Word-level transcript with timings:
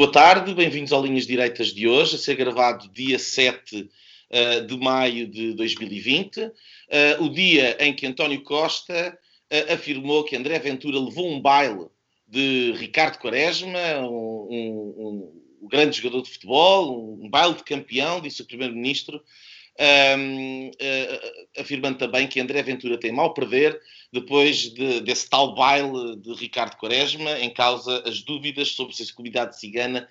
Boa 0.00 0.10
tarde, 0.10 0.54
bem-vindos 0.54 0.94
ao 0.94 1.04
Linhas 1.04 1.26
Direitas 1.26 1.74
de 1.74 1.86
hoje, 1.86 2.16
a 2.16 2.18
ser 2.18 2.34
gravado 2.34 2.88
dia 2.88 3.18
7 3.18 3.82
uh, 3.82 4.66
de 4.66 4.78
maio 4.78 5.26
de 5.26 5.52
2020, 5.52 6.40
uh, 6.40 6.52
o 7.22 7.28
dia 7.28 7.76
em 7.78 7.92
que 7.92 8.06
António 8.06 8.42
Costa 8.42 9.18
uh, 9.52 9.74
afirmou 9.74 10.24
que 10.24 10.34
André 10.34 10.58
Ventura 10.58 10.98
levou 10.98 11.30
um 11.30 11.38
baile 11.38 11.86
de 12.26 12.72
Ricardo 12.78 13.18
Quaresma, 13.18 13.78
um, 13.98 14.48
um, 14.50 15.32
um 15.60 15.68
grande 15.68 15.98
jogador 15.98 16.22
de 16.22 16.30
futebol, 16.30 17.18
um, 17.22 17.28
baile 17.28 17.56
de 17.56 17.64
campeão, 17.64 18.22
disse 18.22 18.40
o 18.40 18.46
Primeiro-Ministro, 18.46 19.22
um, 20.18 20.68
uh, 20.68 21.60
afirmando 21.60 21.98
também 21.98 22.26
que 22.26 22.40
André 22.40 22.62
Ventura 22.62 22.98
tem 22.98 23.12
mal 23.12 23.32
perder 23.32 23.80
depois 24.12 24.72
de, 24.72 25.00
desse 25.00 25.28
tal 25.28 25.54
baile 25.54 26.16
de 26.16 26.32
Ricardo 26.34 26.76
Quaresma, 26.76 27.38
em 27.38 27.50
causa 27.50 28.02
as 28.06 28.22
dúvidas 28.22 28.72
sobre 28.72 28.94
se 28.94 29.02
a 29.02 29.14
comunidade 29.14 29.58
cigana 29.58 30.08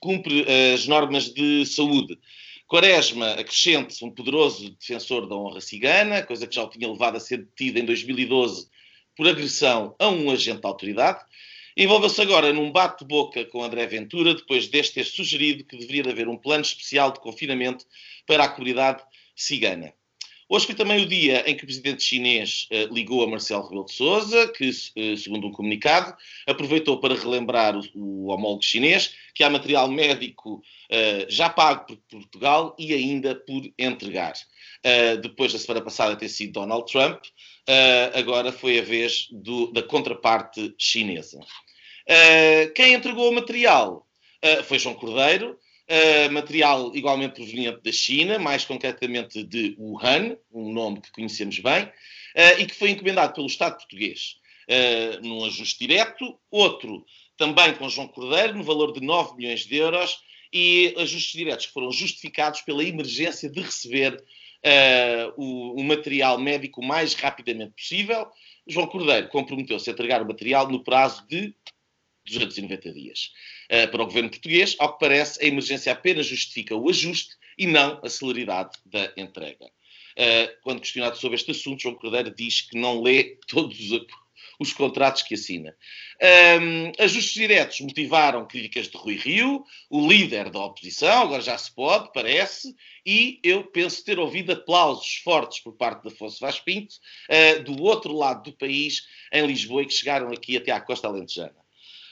cumpre 0.00 0.46
as 0.74 0.86
normas 0.86 1.32
de 1.32 1.66
saúde. 1.66 2.18
Quaresma 2.66 3.32
acrescente-se 3.32 4.04
um 4.04 4.10
poderoso 4.10 4.70
defensor 4.70 5.26
da 5.26 5.34
honra 5.34 5.60
cigana, 5.60 6.22
coisa 6.22 6.46
que 6.46 6.54
já 6.54 6.62
o 6.62 6.68
tinha 6.68 6.86
levado 6.86 7.16
a 7.16 7.20
ser 7.20 7.38
detido 7.38 7.78
em 7.78 7.84
2012 7.84 8.68
por 9.16 9.26
agressão 9.26 9.94
a 9.98 10.08
um 10.08 10.30
agente 10.30 10.60
da 10.60 10.68
autoridade. 10.68 11.20
Envolveu-se 11.76 12.20
agora 12.20 12.52
num 12.52 12.72
bate-boca 12.72 13.44
com 13.46 13.62
André 13.62 13.86
Ventura, 13.86 14.34
depois 14.34 14.68
deste 14.68 14.94
ter 14.94 15.04
sugerido 15.04 15.64
que 15.64 15.76
deveria 15.78 16.10
haver 16.10 16.28
um 16.28 16.36
plano 16.36 16.62
especial 16.62 17.12
de 17.12 17.20
confinamento 17.20 17.84
para 18.28 18.44
a 18.44 18.48
comunidade 18.48 19.02
cigana. 19.34 19.92
Hoje 20.50 20.64
foi 20.64 20.74
também 20.74 21.02
o 21.02 21.06
dia 21.06 21.44
em 21.48 21.54
que 21.54 21.64
o 21.64 21.66
presidente 21.66 22.02
chinês 22.02 22.68
uh, 22.72 22.92
ligou 22.92 23.22
a 23.22 23.26
Marcelo 23.26 23.64
Rebelo 23.64 23.84
de 23.84 23.92
Sousa, 23.92 24.48
que, 24.48 24.68
uh, 24.70 25.16
segundo 25.16 25.46
um 25.46 25.52
comunicado, 25.52 26.16
aproveitou 26.46 26.98
para 27.00 27.14
relembrar 27.14 27.76
o, 27.76 27.82
o 27.94 28.26
homólogo 28.28 28.62
chinês 28.62 29.14
que 29.34 29.44
há 29.44 29.50
material 29.50 29.88
médico 29.88 30.54
uh, 30.54 31.26
já 31.30 31.50
pago 31.50 31.86
por 31.86 31.96
Portugal 32.08 32.74
e 32.78 32.94
ainda 32.94 33.34
por 33.34 33.62
entregar. 33.78 34.34
depois 35.22 35.52
da 35.52 35.58
semana 35.58 35.84
passada 35.84 36.16
ter 36.16 36.28
sido 36.28 36.52
Donald 36.52 36.90
Trump, 36.90 37.22
agora 38.14 38.52
foi 38.52 38.78
a 38.78 38.82
vez 38.82 39.26
do, 39.30 39.72
da 39.72 39.82
contraparte 39.82 40.74
chinesa. 40.78 41.40
quem 42.74 42.94
entregou 42.94 43.28
o 43.28 43.34
material 43.34 44.06
foi 44.64 44.78
João 44.78 44.94
Cordeiro, 44.94 45.58
Uh, 45.90 46.30
material 46.30 46.94
igualmente 46.94 47.36
proveniente 47.36 47.80
da 47.82 47.90
China, 47.90 48.38
mais 48.38 48.62
concretamente 48.62 49.42
de 49.42 49.74
Wuhan, 49.78 50.36
um 50.52 50.70
nome 50.70 51.00
que 51.00 51.10
conhecemos 51.10 51.58
bem, 51.60 51.84
uh, 51.84 52.60
e 52.60 52.66
que 52.66 52.74
foi 52.74 52.90
encomendado 52.90 53.32
pelo 53.32 53.46
Estado 53.46 53.78
português 53.78 54.36
uh, 54.68 55.26
num 55.26 55.46
ajuste 55.46 55.78
direto, 55.86 56.38
outro 56.50 57.06
também 57.38 57.74
com 57.74 57.88
João 57.88 58.06
Cordeiro, 58.06 58.54
no 58.54 58.64
valor 58.64 58.92
de 58.92 59.00
9 59.00 59.34
milhões 59.36 59.60
de 59.64 59.76
euros, 59.76 60.22
e 60.52 60.94
ajustes 60.98 61.32
diretos 61.32 61.64
que 61.64 61.72
foram 61.72 61.90
justificados 61.90 62.60
pela 62.60 62.84
emergência 62.84 63.48
de 63.48 63.60
receber 63.60 64.22
o, 65.36 65.80
o 65.80 65.84
material 65.84 66.36
médico 66.38 66.80
o 66.80 66.84
mais 66.84 67.14
rapidamente 67.14 67.72
possível. 67.72 68.26
João 68.66 68.88
Cordeiro 68.88 69.28
comprometeu-se 69.28 69.88
a 69.88 69.92
entregar 69.92 70.20
o 70.20 70.26
material 70.26 70.68
no 70.68 70.82
prazo 70.82 71.24
de 71.28 71.54
290 72.26 72.92
dias. 72.92 73.30
Uh, 73.70 73.90
para 73.90 74.02
o 74.02 74.06
governo 74.06 74.30
português, 74.30 74.74
ao 74.78 74.94
que 74.94 75.00
parece, 75.00 75.42
a 75.44 75.46
emergência 75.46 75.92
apenas 75.92 76.26
justifica 76.26 76.74
o 76.74 76.88
ajuste 76.88 77.36
e 77.58 77.66
não 77.66 78.00
a 78.02 78.08
celeridade 78.08 78.70
da 78.86 79.12
entrega. 79.16 79.66
Uh, 79.66 80.50
quando 80.62 80.80
questionado 80.80 81.16
sobre 81.16 81.36
este 81.36 81.50
assunto, 81.50 81.82
João 81.82 81.94
Cordeiro 81.94 82.34
diz 82.34 82.62
que 82.62 82.78
não 82.78 83.02
lê 83.02 83.38
todos 83.46 83.78
os, 83.90 84.06
os 84.58 84.72
contratos 84.72 85.22
que 85.22 85.34
assina. 85.34 85.76
Um, 86.60 86.92
ajustes 86.98 87.34
diretos 87.34 87.80
motivaram 87.80 88.46
críticas 88.46 88.88
de 88.88 88.96
Rui 88.96 89.14
Rio, 89.14 89.64
o 89.88 90.08
líder 90.08 90.50
da 90.50 90.58
oposição, 90.58 91.22
agora 91.22 91.40
já 91.40 91.56
se 91.56 91.72
pode, 91.72 92.12
parece, 92.12 92.74
e 93.06 93.38
eu 93.44 93.64
penso 93.64 94.04
ter 94.04 94.18
ouvido 94.18 94.52
aplausos 94.52 95.16
fortes 95.16 95.60
por 95.60 95.74
parte 95.74 96.02
de 96.02 96.08
Afonso 96.08 96.40
Vaz 96.40 96.58
Pinto, 96.58 96.96
uh, 97.30 97.62
do 97.62 97.80
outro 97.82 98.12
lado 98.12 98.50
do 98.50 98.56
país, 98.56 99.04
em 99.32 99.46
Lisboa, 99.46 99.82
e 99.82 99.86
que 99.86 99.94
chegaram 99.94 100.28
aqui 100.28 100.56
até 100.56 100.72
à 100.72 100.80
Costa 100.80 101.06
Alentejana. 101.06 101.67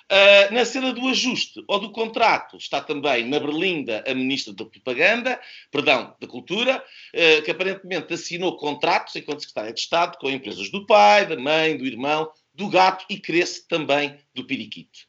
Uh, 0.09 0.55
na 0.55 0.65
cena 0.65 0.93
do 0.93 1.09
ajuste 1.09 1.65
ou 1.67 1.81
do 1.81 1.91
contrato 1.91 2.56
está 2.56 2.81
também 2.81 3.27
na 3.27 3.41
Berlinda 3.41 4.05
a 4.06 4.15
Ministra 4.15 4.55
da 4.55 4.65
Propaganda, 4.65 5.41
perdão, 5.69 6.15
da 6.21 6.28
Cultura, 6.28 6.78
uh, 6.78 7.43
que 7.43 7.50
aparentemente 7.50 8.15
assinou 8.15 8.56
contratos 8.56 9.16
enquanto 9.16 9.41
Secretária 9.41 9.72
de 9.72 9.81
Estado 9.81 10.16
com 10.19 10.31
empresas 10.31 10.71
do 10.71 10.87
pai, 10.87 11.27
da 11.27 11.37
mãe, 11.37 11.77
do 11.77 11.84
irmão, 11.84 12.31
do 12.55 12.69
gato 12.69 13.05
e 13.11 13.19
cresce 13.19 13.66
também 13.66 14.16
do 14.33 14.47
periquito. 14.47 15.00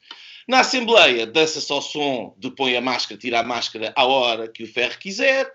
Na 0.48 0.60
Assembleia, 0.60 1.26
dança-se 1.26 1.70
ao 1.70 1.80
som 1.80 2.34
de 2.36 2.50
põe 2.50 2.76
a 2.76 2.80
máscara, 2.80 3.20
tira 3.20 3.38
a 3.38 3.44
máscara 3.44 3.92
à 3.94 4.04
hora 4.04 4.48
que 4.48 4.64
o 4.64 4.66
Ferro 4.66 4.98
quiser. 4.98 5.52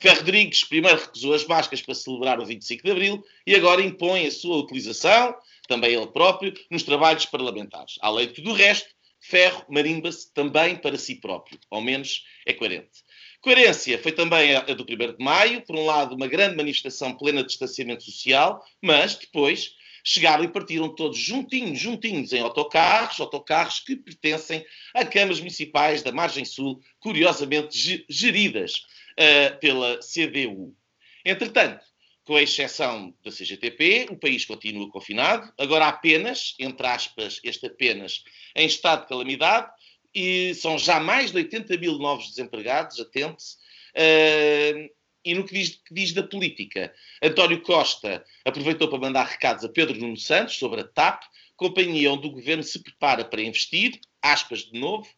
Ferro 0.00 0.20
Rodrigues 0.20 0.64
primeiro 0.64 1.00
recusou 1.00 1.34
as 1.34 1.44
máscaras 1.44 1.82
para 1.82 1.94
celebrar 1.94 2.40
o 2.40 2.46
25 2.46 2.82
de 2.82 2.90
Abril 2.90 3.24
e 3.46 3.54
agora 3.54 3.82
impõe 3.82 4.26
a 4.26 4.30
sua 4.30 4.56
utilização 4.56 5.34
também 5.66 5.94
ele 5.94 6.06
próprio, 6.06 6.52
nos 6.70 6.82
trabalhos 6.82 7.26
parlamentares. 7.26 7.94
Além 8.00 8.28
de 8.28 8.34
tudo 8.34 8.50
o 8.50 8.54
resto, 8.54 8.88
Ferro 9.20 9.64
marimba-se 9.68 10.32
também 10.32 10.76
para 10.76 10.96
si 10.96 11.16
próprio, 11.16 11.58
ao 11.70 11.80
menos 11.80 12.24
é 12.46 12.52
coerente. 12.52 13.02
Coerência 13.40 13.98
foi 13.98 14.12
também 14.12 14.54
a 14.54 14.60
do 14.62 14.84
1 14.84 15.16
de 15.16 15.24
maio, 15.24 15.62
por 15.62 15.76
um 15.76 15.84
lado, 15.84 16.14
uma 16.14 16.26
grande 16.26 16.56
manifestação 16.56 17.16
plena 17.16 17.42
de 17.42 17.48
distanciamento 17.48 18.04
social, 18.04 18.64
mas 18.82 19.14
depois 19.16 19.74
chegaram 20.04 20.44
e 20.44 20.48
partiram 20.48 20.94
todos 20.94 21.18
juntinhos, 21.18 21.80
juntinhos 21.80 22.32
em 22.32 22.40
autocarros, 22.40 23.18
autocarros 23.18 23.80
que 23.80 23.96
pertencem 23.96 24.64
a 24.94 25.04
câmaras 25.04 25.40
municipais 25.40 26.02
da 26.02 26.12
Margem 26.12 26.44
Sul, 26.44 26.80
curiosamente 27.00 28.04
geridas 28.08 28.86
uh, 29.18 29.58
pela 29.58 29.98
CDU. 29.98 30.76
Entretanto, 31.24 31.84
com 32.26 32.34
a 32.34 32.42
exceção 32.42 33.14
da 33.24 33.30
CGTP, 33.30 34.08
o 34.10 34.16
país 34.16 34.44
continua 34.44 34.90
confinado, 34.90 35.50
agora 35.56 35.86
apenas, 35.86 36.56
entre 36.58 36.84
aspas, 36.84 37.40
este 37.44 37.66
apenas, 37.66 38.24
em 38.54 38.66
estado 38.66 39.02
de 39.02 39.08
calamidade, 39.08 39.70
e 40.12 40.52
são 40.54 40.76
já 40.76 40.98
mais 40.98 41.30
de 41.30 41.36
80 41.36 41.76
mil 41.78 41.98
novos 41.98 42.28
desempregados, 42.30 42.98
atente-se, 42.98 43.56
uh, 43.94 44.96
e 45.24 45.34
no 45.34 45.44
que 45.44 45.54
diz, 45.54 45.80
que 45.86 45.94
diz, 45.94 46.12
da 46.12 46.22
política, 46.24 46.92
António 47.22 47.62
Costa 47.62 48.24
aproveitou 48.44 48.88
para 48.88 48.98
mandar 48.98 49.26
recados 49.26 49.64
a 49.64 49.68
Pedro 49.68 49.98
Nuno 49.98 50.16
Santos 50.16 50.56
sobre 50.56 50.80
a 50.80 50.84
TAP, 50.84 51.22
companhia 51.56 52.12
onde 52.12 52.26
o 52.26 52.32
governo 52.32 52.62
se 52.62 52.82
prepara 52.82 53.24
para 53.24 53.42
investir, 53.42 54.00
aspas 54.20 54.60
de 54.60 54.78
novo, 54.78 55.08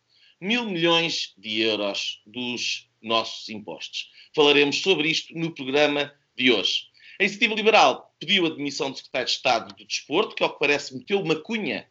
mil 0.41 0.67
milhões 0.67 1.33
de 1.39 1.63
euros 1.63 2.21
dos 2.27 2.89
nossos 3.01 3.49
impostos. 3.49 4.11
Falaremos 4.35 4.81
sobre 4.83 5.09
isto 5.09 5.33
no 5.35 5.55
programa 5.55 6.13
de 6.37 6.53
hoje. 6.53 6.89
A 7.21 7.25
Iniciativa 7.25 7.55
Liberal 7.55 8.15
pediu 8.21 8.47
a 8.47 8.51
demissão 8.51 8.93
do 8.93 8.97
Secretário 8.97 9.27
de 9.27 9.33
Estado 9.33 9.75
do 9.75 9.85
Desporto, 9.85 10.37
que 10.37 10.43
ao 10.45 10.53
que 10.53 10.61
parece 10.61 10.97
meteu 10.97 11.21
uma 11.21 11.35
cunha, 11.35 11.85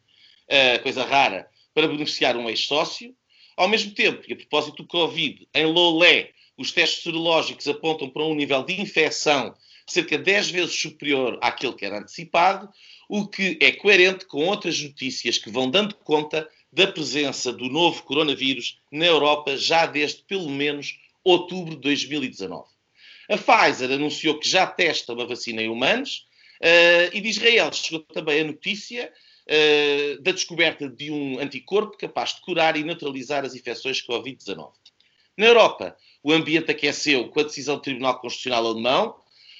uh, 0.49 0.81
coisa 0.81 1.03
rara, 1.03 1.51
para 1.73 1.85
beneficiar 1.85 2.37
um 2.37 2.49
ex-sócio. 2.49 3.13
Ao 3.57 3.67
mesmo 3.67 3.91
tempo, 3.91 4.23
e 4.25 4.31
a 4.31 4.37
propósito 4.37 4.77
do 4.77 4.87
Covid, 4.87 5.45
em 5.53 5.65
Lolé, 5.65 6.31
os 6.57 6.71
testes 6.71 7.03
serológicos 7.03 7.67
apontam 7.67 8.09
para 8.09 8.23
um 8.23 8.33
nível 8.33 8.63
de 8.63 8.79
infecção 8.79 9.53
cerca 9.85 10.17
de 10.17 10.23
10 10.23 10.49
vezes 10.49 10.81
superior 10.81 11.37
àquele 11.41 11.73
que 11.73 11.85
era 11.85 11.99
antecipado, 11.99 12.69
o 13.09 13.27
que 13.27 13.59
é 13.61 13.73
coerente 13.73 14.25
com 14.25 14.45
outras 14.45 14.81
notícias 14.81 15.37
que 15.37 15.51
vão 15.51 15.69
dando 15.69 15.93
conta 15.95 16.49
da 16.71 16.87
presença 16.87 17.51
do 17.51 17.67
novo 17.67 18.01
coronavírus 18.03 18.79
na 18.89 19.05
Europa 19.05 19.57
já 19.57 19.85
desde 19.85 20.21
pelo 20.23 20.49
menos 20.49 20.97
outubro 21.21 21.75
de 21.75 21.81
2019. 21.81 22.76
A 23.29 23.37
Pfizer 23.37 23.91
anunciou 23.91 24.39
que 24.39 24.47
já 24.47 24.65
testa 24.65 25.13
uma 25.13 25.25
vacina 25.25 25.61
em 25.61 25.69
humanos 25.69 26.25
uh, 26.61 27.15
e 27.15 27.19
de 27.19 27.27
Israel 27.27 27.71
chegou 27.73 27.99
também 28.01 28.41
a 28.41 28.45
notícia 28.45 29.11
uh, 29.47 30.21
da 30.21 30.31
descoberta 30.31 30.89
de 30.89 31.11
um 31.11 31.39
anticorpo 31.39 31.97
capaz 31.97 32.35
de 32.35 32.41
curar 32.41 32.77
e 32.77 32.83
neutralizar 32.83 33.43
as 33.43 33.53
infecções 33.53 34.05
Covid-19. 34.05 34.71
Na 35.37 35.45
Europa, 35.45 35.95
o 36.23 36.31
ambiente 36.31 36.71
aqueceu 36.71 37.29
com 37.29 37.39
a 37.41 37.43
decisão 37.43 37.75
do 37.75 37.81
Tribunal 37.81 38.19
Constitucional 38.19 38.65
Alemão, 38.65 39.15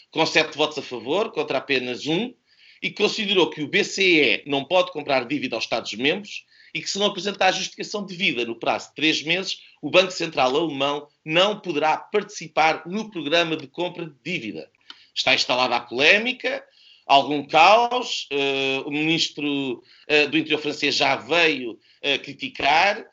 com 0.09 0.25
sete 0.25 0.57
votos 0.57 0.77
a 0.77 0.81
favor 0.81 1.31
contra 1.31 1.57
apenas 1.57 2.07
um, 2.07 2.33
e 2.81 2.89
considerou 2.89 3.49
que 3.49 3.61
o 3.61 3.67
BCE 3.67 4.43
não 4.45 4.63
pode 4.63 4.91
comprar 4.91 5.25
dívida 5.25 5.55
aos 5.55 5.65
Estados-membros 5.65 6.45
e 6.77 6.81
que, 6.81 6.89
se 6.91 6.99
não 6.99 7.07
apresentar 7.07 7.47
a 7.47 7.51
justificação 7.51 8.05
devida 8.05 8.45
no 8.45 8.55
prazo 8.55 8.89
de 8.89 8.95
três 8.95 9.23
meses, 9.23 9.57
o 9.81 9.89
Banco 9.89 10.11
Central 10.11 10.55
alemão 10.55 11.07
não 11.25 11.59
poderá 11.59 11.97
participar 11.97 12.85
no 12.85 13.09
programa 13.09 13.57
de 13.57 13.65
compra 13.65 14.05
de 14.05 14.13
dívida. 14.23 14.69
Está 15.15 15.33
instalada 15.33 15.75
a 15.75 15.79
polémica, 15.79 16.63
algum 17.07 17.47
caos. 17.47 18.27
Uh, 18.31 18.87
o 18.87 18.91
ministro 18.91 19.81
uh, 19.81 20.29
do 20.29 20.37
Interior 20.37 20.61
francês 20.61 20.95
já 20.95 21.15
veio 21.15 21.71
uh, 21.71 22.19
criticar 22.23 23.03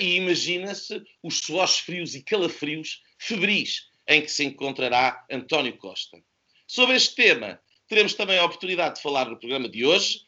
e 0.00 0.16
imagina-se 0.16 1.00
os 1.22 1.38
suores 1.38 1.78
frios 1.78 2.16
e 2.16 2.24
calafrios 2.24 3.02
febris 3.16 3.84
em 4.08 4.20
que 4.20 4.28
se 4.28 4.44
encontrará 4.44 5.24
António 5.30 5.76
Costa. 5.76 6.18
Sobre 6.66 6.96
este 6.96 7.14
tema, 7.14 7.60
teremos 7.86 8.14
também 8.14 8.36
a 8.36 8.44
oportunidade 8.44 8.96
de 8.96 9.02
falar 9.02 9.30
no 9.30 9.38
programa 9.38 9.68
de 9.68 9.86
hoje, 9.86 10.22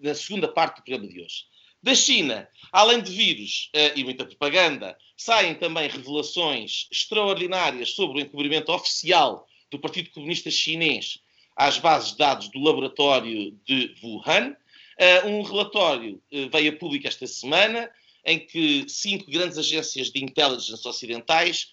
na 0.00 0.14
segunda 0.14 0.48
parte 0.48 0.76
do 0.76 0.84
programa 0.84 1.08
de 1.08 1.20
hoje. 1.20 1.44
Da 1.82 1.94
China, 1.94 2.48
além 2.70 3.02
de 3.02 3.12
vírus 3.12 3.70
e 3.96 4.04
muita 4.04 4.24
propaganda, 4.24 4.96
saem 5.16 5.54
também 5.54 5.88
revelações 5.88 6.86
extraordinárias 6.92 7.90
sobre 7.90 8.18
o 8.18 8.20
encobrimento 8.20 8.72
oficial 8.72 9.48
do 9.70 9.78
Partido 9.78 10.10
Comunista 10.10 10.50
Chinês 10.50 11.18
às 11.56 11.78
bases 11.78 12.12
de 12.12 12.18
dados 12.18 12.48
do 12.48 12.60
laboratório 12.60 13.52
de 13.64 13.94
Wuhan. 14.02 14.56
Uh, 15.00 15.28
um 15.28 15.42
relatório 15.42 16.22
uh, 16.32 16.50
veio 16.50 16.72
a 16.72 16.76
público 16.76 17.08
esta 17.08 17.26
semana 17.26 17.90
em 18.24 18.38
que 18.38 18.84
cinco 18.88 19.30
grandes 19.30 19.58
agências 19.58 20.10
de 20.10 20.22
intelligence 20.22 20.86
ocidentais 20.86 21.72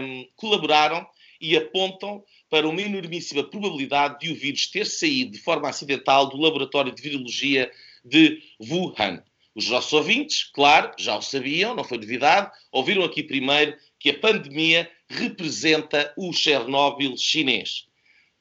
um, 0.00 0.28
colaboraram 0.36 1.06
e 1.40 1.56
apontam 1.56 2.22
para 2.52 2.68
uma 2.68 2.82
enormíssima 2.82 3.42
probabilidade 3.42 4.18
de 4.18 4.30
o 4.30 4.36
vírus 4.36 4.66
ter 4.66 4.84
saído 4.84 5.30
de 5.30 5.38
forma 5.38 5.70
acidental 5.70 6.28
do 6.28 6.36
laboratório 6.36 6.94
de 6.94 7.00
virologia 7.00 7.72
de 8.04 8.42
Wuhan. 8.60 9.24
Os 9.54 9.70
nossos 9.70 9.90
ouvintes, 9.94 10.44
claro, 10.52 10.92
já 10.98 11.16
o 11.16 11.22
sabiam, 11.22 11.74
não 11.74 11.82
foi 11.82 11.96
novidade, 11.96 12.50
ouviram 12.70 13.04
aqui 13.04 13.22
primeiro 13.22 13.74
que 13.98 14.10
a 14.10 14.18
pandemia 14.18 14.90
representa 15.08 16.12
o 16.14 16.30
Chernobyl 16.30 17.16
chinês. 17.16 17.86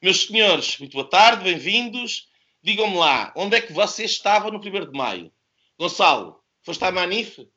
Meus 0.01 0.25
senhores, 0.25 0.77
muito 0.77 0.91
boa 0.91 1.09
tarde, 1.09 1.45
bem-vindos. 1.45 2.27
Digam-me 2.61 2.97
lá, 2.97 3.31
onde 3.33 3.55
é 3.55 3.61
que 3.61 3.71
você 3.71 4.03
estava 4.03 4.51
no 4.51 4.57
1 4.57 4.91
de 4.91 4.97
maio? 4.97 5.31
Gonçalo, 5.79 6.43
foste 6.63 6.83
à 6.83 6.91
Manif? 6.91 7.47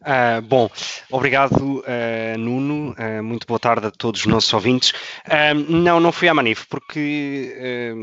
Uh, 0.00 0.40
bom, 0.42 0.70
obrigado, 1.10 1.80
uh, 1.80 2.38
Nuno. 2.38 2.92
Uh, 2.92 3.22
muito 3.22 3.46
boa 3.46 3.58
tarde 3.58 3.88
a 3.88 3.90
todos 3.90 4.20
os 4.20 4.26
nossos 4.26 4.52
ouvintes. 4.52 4.92
não, 5.68 5.98
não 5.98 6.12
fui 6.12 6.28
à 6.28 6.34
Manif, 6.34 6.66
porque, 6.68 7.94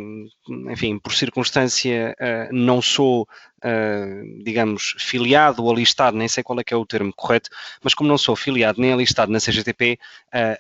enfim, 0.70 1.00
por 1.00 1.14
circunstância, 1.14 2.16
não 2.52 2.82
sou, 2.82 3.28
digamos, 4.44 4.96
filiado 5.00 5.64
ou 5.64 5.72
alistado, 5.72 6.18
nem 6.18 6.28
sei 6.28 6.44
qual 6.44 6.60
é 6.60 6.64
que 6.64 6.74
é 6.74 6.78
o 6.78 6.86
termo 6.86 7.14
correto, 7.16 7.50
mas 7.82 7.94
como 7.94 8.10
não 8.10 8.18
sou 8.18 8.36
filiado 8.36 8.80
nem 8.82 8.94
alistado 8.94 9.32
na 9.32 9.40
CGTP, 9.40 9.98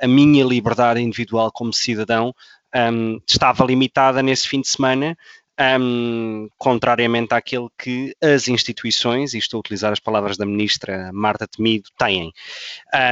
a 0.01 0.07
minha 0.07 0.43
liberdade 0.43 1.01
individual 1.01 1.51
como 1.51 1.73
cidadão 1.73 2.33
um, 2.75 3.19
estava 3.27 3.63
limitada 3.65 4.21
nesse 4.21 4.47
fim 4.47 4.61
de 4.61 4.67
semana, 4.67 5.17
um, 5.59 6.49
contrariamente 6.57 7.33
àquele 7.33 7.67
que 7.77 8.15
as 8.21 8.47
instituições, 8.47 9.33
e 9.33 9.37
estou 9.37 9.57
a 9.57 9.61
utilizar 9.61 9.91
as 9.91 9.99
palavras 9.99 10.37
da 10.37 10.45
ministra 10.45 11.11
Marta 11.13 11.47
Temido, 11.47 11.89
têm. 11.97 12.31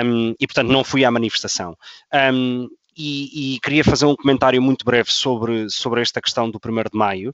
Um, 0.05 0.35
e, 0.39 0.47
portanto, 0.47 0.69
não 0.69 0.83
fui 0.83 1.05
à 1.05 1.11
manifestação. 1.11 1.77
Um, 2.13 2.69
e, 2.95 3.55
e, 3.55 3.59
queria 3.59 3.83
fazer 3.83 4.05
um 4.05 4.15
comentário 4.15 4.61
muito 4.61 4.85
breve 4.85 5.11
sobre, 5.11 5.67
sobre 5.67 6.01
esta 6.01 6.21
questão 6.21 6.49
do 6.51 6.59
1 6.63 6.75
de 6.91 6.97
maio. 6.97 7.33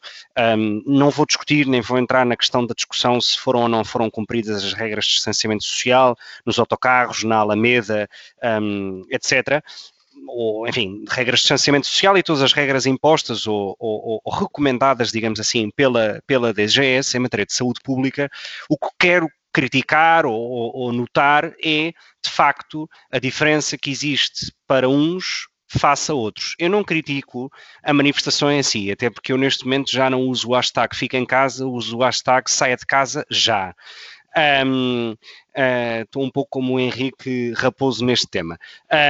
Um, 0.57 0.81
não 0.85 1.09
vou 1.09 1.25
discutir, 1.25 1.67
nem 1.67 1.81
vou 1.81 1.97
entrar 1.97 2.25
na 2.25 2.37
questão 2.37 2.65
da 2.65 2.73
discussão 2.73 3.19
se 3.19 3.37
foram 3.37 3.63
ou 3.63 3.67
não 3.67 3.83
foram 3.83 4.09
cumpridas 4.09 4.63
as 4.63 4.73
regras 4.73 5.05
de 5.05 5.15
distanciamento 5.15 5.65
social 5.65 6.15
nos 6.45 6.59
autocarros, 6.59 7.23
na 7.25 7.37
Alameda, 7.37 8.09
um, 8.61 9.03
etc 9.11 9.61
ou, 10.29 10.67
enfim, 10.67 11.03
regras 11.09 11.39
de 11.39 11.43
distanciamento 11.43 11.87
social 11.87 12.17
e 12.17 12.23
todas 12.23 12.41
as 12.41 12.53
regras 12.53 12.85
impostas 12.85 13.47
ou, 13.47 13.75
ou, 13.79 14.21
ou, 14.23 14.33
recomendadas, 14.33 15.11
digamos 15.11 15.39
assim, 15.39 15.69
pela, 15.75 16.21
pela 16.25 16.53
DGS 16.53 17.15
em 17.15 17.19
matéria 17.19 17.45
de 17.45 17.53
saúde 17.53 17.79
pública, 17.83 18.29
o 18.69 18.77
que 18.77 18.89
quero 18.99 19.27
criticar 19.51 20.25
ou, 20.25 20.33
ou 20.33 20.93
notar 20.93 21.45
é, 21.63 21.91
de 22.23 22.29
facto, 22.29 22.89
a 23.11 23.19
diferença 23.19 23.77
que 23.77 23.89
existe 23.89 24.51
para 24.67 24.87
uns 24.87 25.47
face 25.69 26.11
a 26.11 26.15
outros. 26.15 26.55
Eu 26.57 26.69
não 26.69 26.83
critico 26.83 27.51
a 27.83 27.93
manifestação 27.93 28.51
em 28.51 28.63
si, 28.63 28.91
até 28.91 29.09
porque 29.09 29.31
eu 29.31 29.37
neste 29.37 29.63
momento 29.63 29.91
já 29.91 30.09
não 30.09 30.21
uso 30.21 30.49
o 30.49 30.55
hashtag 30.55 30.95
fica 30.95 31.17
em 31.17 31.25
casa, 31.25 31.65
uso 31.65 31.97
o 31.97 32.03
hashtag 32.03 32.49
saia 32.49 32.75
de 32.75 32.85
casa 32.85 33.25
já. 33.29 33.73
Um, 34.65 35.15
estou 36.01 36.23
um 36.23 36.29
pouco 36.29 36.49
como 36.49 36.75
o 36.75 36.79
Henrique 36.79 37.53
Raposo 37.53 38.05
neste 38.05 38.27
tema. 38.27 38.57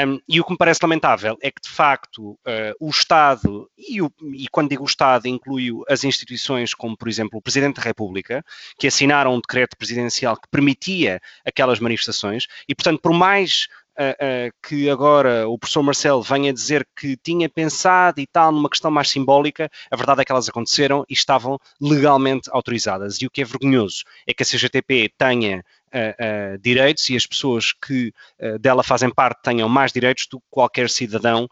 Um, 0.05 0.19
e 0.27 0.39
o 0.39 0.43
que 0.43 0.51
me 0.51 0.57
parece 0.57 0.79
lamentável 0.81 1.37
é 1.41 1.51
que, 1.51 1.61
de 1.61 1.69
facto, 1.69 2.31
uh, 2.31 2.75
o 2.79 2.89
Estado, 2.89 3.69
e, 3.77 4.01
o, 4.01 4.11
e, 4.33 4.47
quando 4.49 4.69
digo 4.69 4.83
Estado, 4.85 5.27
inclui 5.27 5.69
as 5.87 6.03
instituições 6.03 6.73
como, 6.73 6.97
por 6.97 7.07
exemplo, 7.07 7.37
o 7.37 7.41
Presidente 7.41 7.77
da 7.77 7.83
República, 7.83 8.43
que 8.77 8.87
assinaram 8.87 9.33
um 9.33 9.41
decreto 9.41 9.77
presidencial 9.77 10.35
que 10.35 10.47
permitia 10.49 11.21
aquelas 11.45 11.79
manifestações, 11.79 12.47
e, 12.67 12.73
portanto, 12.73 13.01
por 13.01 13.13
mais 13.13 13.67
uh, 13.99 14.53
que 14.63 14.89
agora 14.89 15.47
o 15.47 15.57
professor 15.57 15.83
Marcelo 15.83 16.21
venha 16.21 16.53
dizer 16.53 16.87
que 16.95 17.17
tinha 17.17 17.49
pensado 17.49 18.19
e 18.21 18.27
tal 18.27 18.51
numa 18.51 18.69
questão 18.69 18.89
mais 18.89 19.09
simbólica, 19.09 19.69
a 19.91 19.95
verdade 19.95 20.21
é 20.21 20.25
que 20.25 20.31
elas 20.31 20.47
aconteceram 20.47 21.05
e 21.09 21.13
estavam 21.13 21.59
legalmente 21.81 22.49
autorizadas. 22.51 23.21
E 23.21 23.25
o 23.25 23.29
que 23.29 23.41
é 23.41 23.45
vergonhoso 23.45 24.03
é 24.25 24.33
que 24.33 24.43
a 24.43 24.45
CGTP 24.45 25.11
tenha 25.17 25.63
Uh, 25.93 26.57
direitos 26.59 27.09
e 27.09 27.15
as 27.15 27.25
pessoas 27.25 27.71
que 27.71 28.13
uh, 28.39 28.59
dela 28.59 28.83
fazem 28.83 29.09
parte 29.09 29.41
tenham 29.41 29.67
mais 29.67 29.91
direitos 29.91 30.27
do 30.27 30.39
que 30.39 30.45
qualquer 30.49 30.89
cidadão 30.89 31.49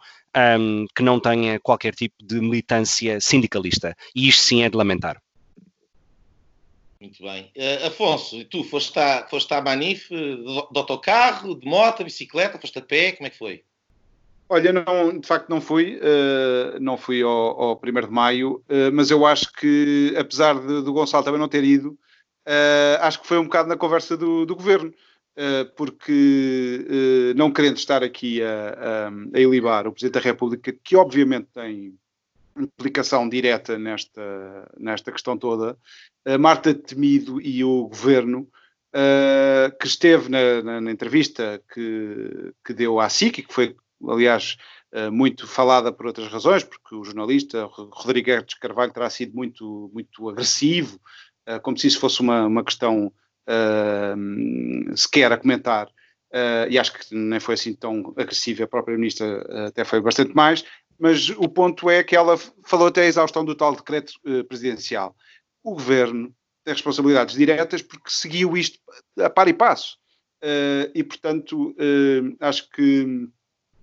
um, 0.59 0.85
que 0.95 1.01
não 1.01 1.19
tenha 1.19 1.59
qualquer 1.59 1.95
tipo 1.95 2.15
de 2.23 2.39
militância 2.39 3.19
sindicalista. 3.19 3.95
E 4.15 4.27
isto 4.27 4.43
sim 4.43 4.63
é 4.63 4.69
de 4.69 4.77
lamentar. 4.77 5.21
Muito 6.99 7.21
bem. 7.21 7.51
Uh, 7.55 7.87
Afonso, 7.87 8.37
e 8.37 8.45
tu 8.45 8.63
foste 8.63 8.97
à, 8.99 9.27
foste 9.27 9.53
à 9.53 9.61
Manif 9.61 10.09
de, 10.09 10.37
de 10.43 10.77
autocarro, 10.77 11.55
de 11.55 11.67
moto, 11.67 12.03
bicicleta, 12.03 12.59
foste 12.59 12.79
a 12.79 12.81
pé, 12.81 13.11
como 13.11 13.27
é 13.27 13.29
que 13.29 13.37
foi? 13.37 13.63
Olha, 14.49 14.71
não, 14.71 15.19
de 15.19 15.27
facto 15.27 15.49
não 15.49 15.59
fui, 15.59 15.97
uh, 15.97 16.79
não 16.79 16.97
fui 16.97 17.21
ao, 17.21 17.61
ao 17.61 17.81
1 17.83 18.07
de 18.07 18.11
Maio, 18.11 18.63
uh, 18.69 18.91
mas 18.93 19.11
eu 19.11 19.25
acho 19.25 19.51
que, 19.53 20.15
apesar 20.17 20.55
de, 20.55 20.81
do 20.81 20.93
Gonçalo 20.93 21.23
também 21.23 21.39
não 21.39 21.49
ter 21.49 21.63
ido, 21.63 21.97
uh, 22.47 23.01
acho 23.01 23.21
que 23.21 23.27
foi 23.27 23.37
um 23.37 23.43
bocado 23.43 23.69
na 23.69 23.77
conversa 23.77 24.17
do, 24.17 24.45
do 24.45 24.55
Governo, 24.55 24.93
porque 25.75 26.87
não 27.35 27.51
querendo 27.51 27.77
estar 27.77 28.03
aqui 28.03 28.41
a, 28.41 28.47
a, 29.05 29.37
a 29.37 29.39
ilibar 29.39 29.85
o 29.85 29.91
Presidente 29.91 30.15
da 30.15 30.19
República, 30.19 30.73
que 30.83 30.95
obviamente 30.95 31.49
tem 31.53 31.95
implicação 32.59 33.29
direta 33.29 33.77
nesta, 33.77 34.67
nesta 34.79 35.11
questão 35.11 35.37
toda, 35.37 35.77
a 36.25 36.37
Marta 36.39 36.73
Temido 36.73 37.39
e 37.39 37.63
o 37.63 37.87
governo, 37.87 38.49
uh, 38.93 39.77
que 39.79 39.87
esteve 39.87 40.29
na, 40.29 40.61
na, 40.61 40.81
na, 40.81 40.91
entrevista 40.91 41.61
que, 41.73 42.53
que 42.65 42.73
deu 42.73 42.99
à 42.99 43.09
SIC, 43.09 43.43
que 43.43 43.53
foi, 43.53 43.75
aliás, 44.07 44.57
uh, 44.93 45.11
muito 45.11 45.47
falada 45.47 45.91
por 45.91 46.07
outras 46.07 46.27
razões, 46.27 46.63
porque 46.63 46.95
o 46.95 47.03
jornalista 47.03 47.65
Rodrigo 47.65 48.29
Hertes 48.29 48.57
Carvalho 48.57 48.93
terá 48.93 49.09
sido 49.09 49.35
muito, 49.35 49.89
muito 49.93 50.29
agressivo, 50.29 50.99
uh, 51.47 51.59
como 51.61 51.77
se 51.77 51.87
isso 51.87 51.99
fosse 51.99 52.21
uma, 52.21 52.45
uma 52.45 52.63
questão 52.63 53.11
sequer 54.93 55.31
a 55.31 55.37
comentar. 55.37 55.87
Uh, 56.33 56.67
e 56.69 56.77
acho 56.77 56.93
que 56.93 57.15
nem 57.15 57.39
foi 57.39 57.53
assim 57.53 57.73
tão 57.73 58.13
agressiva, 58.17 58.65
a 58.65 58.67
própria 58.67 58.97
ministra 58.97 59.45
uh, 59.47 59.67
até 59.67 59.85
foi 59.85 60.01
bastante 60.01 60.35
mais, 60.35 60.65
mas 60.99 61.29
o 61.29 61.47
ponto 61.47 61.89
é 61.89 62.03
que 62.03 62.15
ela 62.15 62.37
falou 62.65 62.87
até 62.87 63.03
a 63.03 63.07
exaustão 63.07 63.45
do 63.45 63.55
tal 63.55 63.73
decreto 63.73 64.11
uh, 64.25 64.43
presidencial. 64.43 65.15
O 65.63 65.73
governo 65.73 66.33
tem 66.65 66.73
responsabilidades 66.73 67.35
diretas 67.35 67.81
porque 67.81 68.09
seguiu 68.09 68.57
isto 68.57 68.77
a 69.19 69.29
par 69.29 69.47
e 69.47 69.53
passo. 69.53 69.97
Uh, 70.43 70.91
e, 70.93 71.03
portanto, 71.03 71.69
uh, 71.71 72.35
acho 72.41 72.69
que 72.71 73.27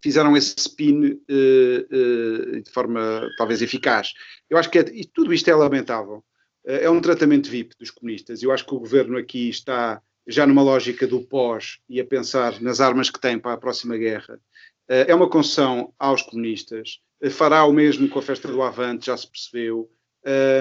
fizeram 0.03 0.37
esse 0.37 0.55
spin 0.59 1.19
de 1.27 2.71
forma 2.75 3.27
talvez 3.39 3.63
eficaz. 3.63 4.13
Eu 4.51 4.59
acho 4.59 4.69
que 4.69 4.79
é, 4.79 4.85
e 4.93 5.07
tudo 5.07 5.33
isto 5.33 5.49
é 5.49 5.55
lamentável. 5.55 6.23
É 6.65 6.89
um 6.89 7.01
tratamento 7.01 7.51
VIP 7.51 7.75
dos 7.79 7.91
comunistas. 7.91 8.43
Eu 8.43 8.53
acho 8.53 8.67
que 8.67 8.75
o 8.75 8.79
governo 8.79 9.19
aqui 9.19 9.49
está 9.49 10.01
já 10.27 10.47
numa 10.47 10.63
lógica 10.63 11.07
do 11.07 11.21
pós 11.21 11.79
e 11.89 12.01
a 12.01 12.05
pensar 12.05 12.61
nas 12.61 12.81
armas 12.81 13.11
que 13.11 13.21
tem 13.21 13.39
para 13.39 13.53
a 13.53 13.59
próxima 13.59 13.97
guerra. 13.97 14.41
é 14.89 15.15
uma 15.15 15.29
concessão 15.29 15.93
aos 15.99 16.23
comunistas 16.23 17.01
fará 17.31 17.65
o 17.65 17.73
mesmo 17.73 18.09
com 18.09 18.19
a 18.19 18.23
festa 18.23 18.49
do 18.49 18.63
Avante, 18.63 19.07
já 19.07 19.17
se 19.17 19.31
percebeu. 19.31 19.91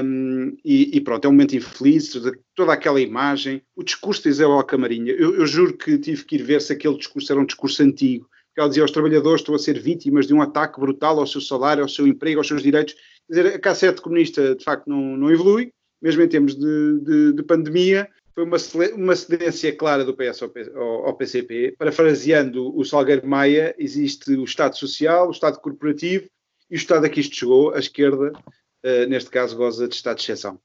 Um, 0.03 0.57
e, 0.63 0.97
e, 0.97 1.01
pronto, 1.01 1.25
é 1.25 1.29
um 1.29 1.31
momento 1.31 1.55
infeliz, 1.55 2.13
toda 2.53 2.73
aquela 2.73 2.99
imagem, 2.99 3.61
o 3.75 3.83
discurso 3.83 4.23
de 4.23 4.29
Isabel 4.29 4.61
Camarinha, 4.63 5.13
eu, 5.13 5.35
eu, 5.35 5.47
juro 5.47 5.77
que 5.77 5.97
tive 5.97 6.25
que 6.25 6.35
ir 6.35 6.43
ver 6.43 6.61
se 6.61 6.73
aquele 6.73 6.97
discurso 6.97 7.31
era 7.31 7.39
um 7.39 7.45
discurso 7.45 7.81
antigo, 7.81 8.29
que 8.53 8.59
ela 8.59 8.67
dizia 8.67 8.83
aos 8.83 8.91
trabalhadores 8.91 9.39
estão 9.39 9.55
a 9.55 9.59
ser 9.59 9.79
vítimas 9.79 10.27
de 10.27 10.33
um 10.33 10.41
ataque 10.41 10.79
brutal 10.79 11.17
ao 11.17 11.25
seu 11.25 11.39
salário, 11.39 11.81
ao 11.81 11.89
seu 11.89 12.05
emprego, 12.05 12.41
aos 12.41 12.47
seus 12.47 12.61
direitos, 12.61 12.93
quer 12.93 13.29
dizer, 13.29 13.55
a 13.55 13.59
cassete 13.59 14.01
comunista 14.01 14.53
de 14.53 14.63
facto 14.63 14.87
não, 14.87 15.15
não 15.15 15.31
evolui, 15.31 15.71
mesmo 16.03 16.21
em 16.21 16.27
termos 16.27 16.53
de, 16.53 16.99
de, 16.99 17.33
de 17.33 17.43
pandemia, 17.43 18.09
foi 18.35 18.43
uma, 18.43 18.57
uma 18.95 19.15
cedência 19.15 19.73
clara 19.73 20.03
do 20.03 20.13
PS 20.13 20.43
ao, 20.43 21.05
ao, 21.05 21.15
PCP. 21.15 21.75
Parafraseando 21.77 22.77
o 22.77 22.83
Salgueiro 22.83 23.25
Maia, 23.25 23.73
existe 23.77 24.33
o 24.33 24.43
Estado 24.43 24.77
Social, 24.77 25.27
o 25.27 25.31
Estado 25.31 25.59
Corporativo 25.59 26.25
e 26.69 26.75
o 26.75 26.77
Estado 26.77 27.05
a 27.05 27.09
que 27.09 27.21
isto 27.21 27.35
chegou, 27.35 27.73
a 27.73 27.79
esquerda, 27.79 28.33
uh, 28.33 29.07
neste 29.07 29.29
caso, 29.29 29.55
goza 29.55 29.87
de 29.87 29.95
Estado 29.95 30.17
de 30.17 30.23
exceção. 30.23 30.59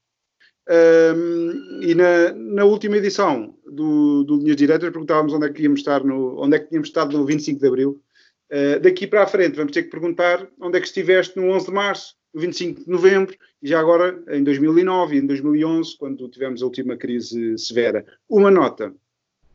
Um, 0.69 1.81
e 1.81 1.95
na, 1.95 2.31
na, 2.33 2.63
última 2.63 2.97
edição 2.97 3.57
do, 3.65 4.23
do 4.23 4.37
Linhas 4.37 4.55
Diretas 4.55 4.91
perguntávamos 4.91 5.33
onde 5.33 5.47
é 5.47 5.49
que 5.49 5.63
íamos 5.63 5.79
estar 5.79 6.03
no, 6.03 6.39
onde 6.39 6.57
é 6.57 6.59
que 6.59 6.67
tínhamos 6.67 6.89
estado 6.89 7.17
no 7.17 7.25
25 7.25 7.59
de 7.59 7.67
Abril. 7.67 8.01
Uh, 8.51 8.79
daqui 8.79 9.07
para 9.07 9.23
a 9.23 9.27
frente 9.27 9.55
vamos 9.55 9.71
ter 9.71 9.83
que 9.83 9.89
perguntar 9.89 10.47
onde 10.59 10.77
é 10.77 10.81
que 10.81 10.85
estiveste 10.85 11.37
no 11.37 11.51
11 11.51 11.65
de 11.65 11.71
Março, 11.71 12.15
25 12.33 12.85
de 12.85 12.89
Novembro 12.89 13.35
e 13.61 13.67
já 13.67 13.79
agora 13.79 14.21
em 14.29 14.43
2009 14.43 15.15
e 15.15 15.19
em 15.19 15.25
2011, 15.25 15.97
quando 15.97 16.27
tivemos 16.29 16.61
a 16.61 16.65
última 16.65 16.95
crise 16.95 17.57
severa. 17.57 18.05
Uma 18.29 18.51
nota, 18.51 18.93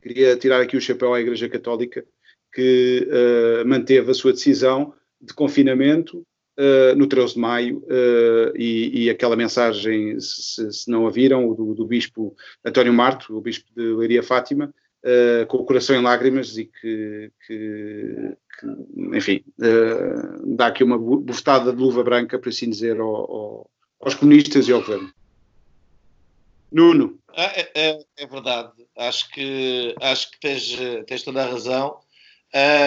queria 0.02 0.36
tirar 0.36 0.60
aqui 0.60 0.76
o 0.76 0.80
chapéu 0.80 1.14
à 1.14 1.20
Igreja 1.20 1.48
Católica, 1.48 2.04
que 2.52 3.08
uh, 3.08 3.66
manteve 3.66 4.10
a 4.10 4.14
sua 4.14 4.32
decisão 4.32 4.94
de 5.20 5.32
confinamento 5.34 6.18
uh, 6.58 6.94
no 6.96 7.06
13 7.06 7.34
de 7.34 7.40
maio, 7.40 7.78
uh, 7.78 8.56
e, 8.56 9.04
e, 9.04 9.10
aquela 9.10 9.36
mensagem, 9.36 10.20
se, 10.20 10.72
se, 10.72 10.90
não 10.90 11.06
a 11.06 11.10
viram, 11.10 11.52
do, 11.54 11.74
do 11.74 11.86
bispo 11.86 12.36
António 12.64 12.92
Marto, 12.92 13.36
o 13.36 13.40
bispo 13.40 13.68
de 13.74 13.82
Leiria 13.82 14.22
Fátima, 14.22 14.72
com 15.48 15.58
o 15.58 15.66
coração 15.66 15.94
em 15.94 16.02
lágrimas 16.02 16.56
e 16.56 16.64
que, 16.64 17.30
que, 17.46 18.34
enfim, 19.14 19.42
dá 20.44 20.66
aqui 20.66 20.82
uma 20.82 20.98
bufetada 20.98 21.72
de 21.72 21.78
luva 21.78 22.02
branca, 22.02 22.38
por 22.38 22.48
assim 22.48 22.70
dizer, 22.70 23.00
ao, 23.00 23.08
ao, 23.08 23.70
aos 24.00 24.14
comunistas 24.14 24.68
e 24.68 24.72
ao 24.72 24.80
governo. 24.80 25.12
Nuno. 26.70 27.18
É, 27.32 27.88
é, 27.88 28.04
é, 28.16 28.26
verdade. 28.26 28.72
Acho 28.96 29.30
que, 29.30 29.94
acho 30.00 30.30
que 30.30 30.40
tens, 30.40 30.76
tens 31.06 31.22
toda 31.22 31.42
a 31.42 31.50
razão. 31.50 31.98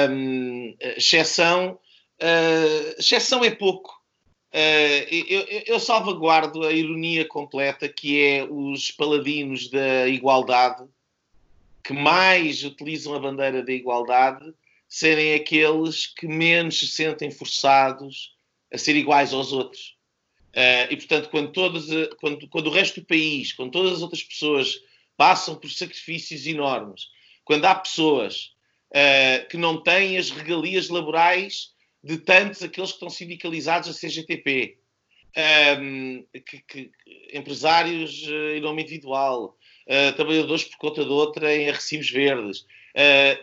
Um, 0.10 0.76
exceção 0.80 1.80
Uh, 2.18 2.96
exceção 2.98 3.44
é 3.46 3.52
pouco. 3.52 3.92
Uh, 4.52 5.06
eu, 5.12 5.64
eu, 5.68 5.80
salvaguardo 5.80 6.64
a 6.64 6.72
ironia 6.72 7.26
completa 7.26 7.88
que 7.88 8.20
é 8.20 8.44
os 8.44 8.92
paladinos 8.92 9.70
da 9.70 10.08
igualdade 10.08 10.86
que 11.84 11.94
mais 11.94 12.64
utilizam 12.64 13.14
a 13.14 13.20
bandeira 13.20 13.62
da 13.62 13.72
igualdade 13.72 14.54
serem 14.88 15.34
aqueles 15.34 16.08
que 16.08 16.28
menos 16.28 16.80
se 16.80 16.88
sentem 16.88 17.30
forçados 17.30 18.36
a 18.74 18.78
ser 18.78 18.96
iguais 18.96 19.34
aos 19.34 19.52
outros. 19.52 19.98
Uh, 20.50 20.92
e, 20.92 20.98
portanto, 20.98 21.30
quando, 21.30 21.52
todos, 21.52 21.88
quando, 22.20 22.48
quando 22.48 22.68
o 22.68 22.72
resto 22.72 23.02
do 23.02 23.06
país, 23.06 23.54
quando 23.54 23.72
todas 23.72 23.94
as 23.94 24.02
outras 24.02 24.24
pessoas 24.24 24.80
passam 25.16 25.56
por 25.56 25.70
sacrifícios 25.70 26.48
enormes, 26.48 27.10
quando 27.44 27.66
há 27.66 27.76
pessoas 27.76 28.54
uh, 28.92 29.48
que 29.50 29.58
não 29.58 29.82
têm 29.82 30.18
as 30.18 30.30
regalias 30.30 30.90
laborais 30.90 31.74
de 32.04 32.18
tantos 32.18 32.64
aqueles 32.64 32.92
que 32.92 32.96
estão 32.96 33.10
sindicalizados 33.10 33.90
a 33.90 33.94
CGTP, 33.94 34.80
um, 35.80 36.26
que, 36.46 36.60
que, 36.62 36.92
empresários 37.34 38.24
em 38.56 38.62
nome 38.62 38.82
individual, 38.82 39.58
uh, 39.86 40.16
trabalhadores 40.16 40.64
por 40.64 40.78
conta 40.78 41.04
de 41.04 41.12
outra 41.12 41.56
em 41.56 41.70
recibos 41.70 42.10
verdes, 42.10 42.66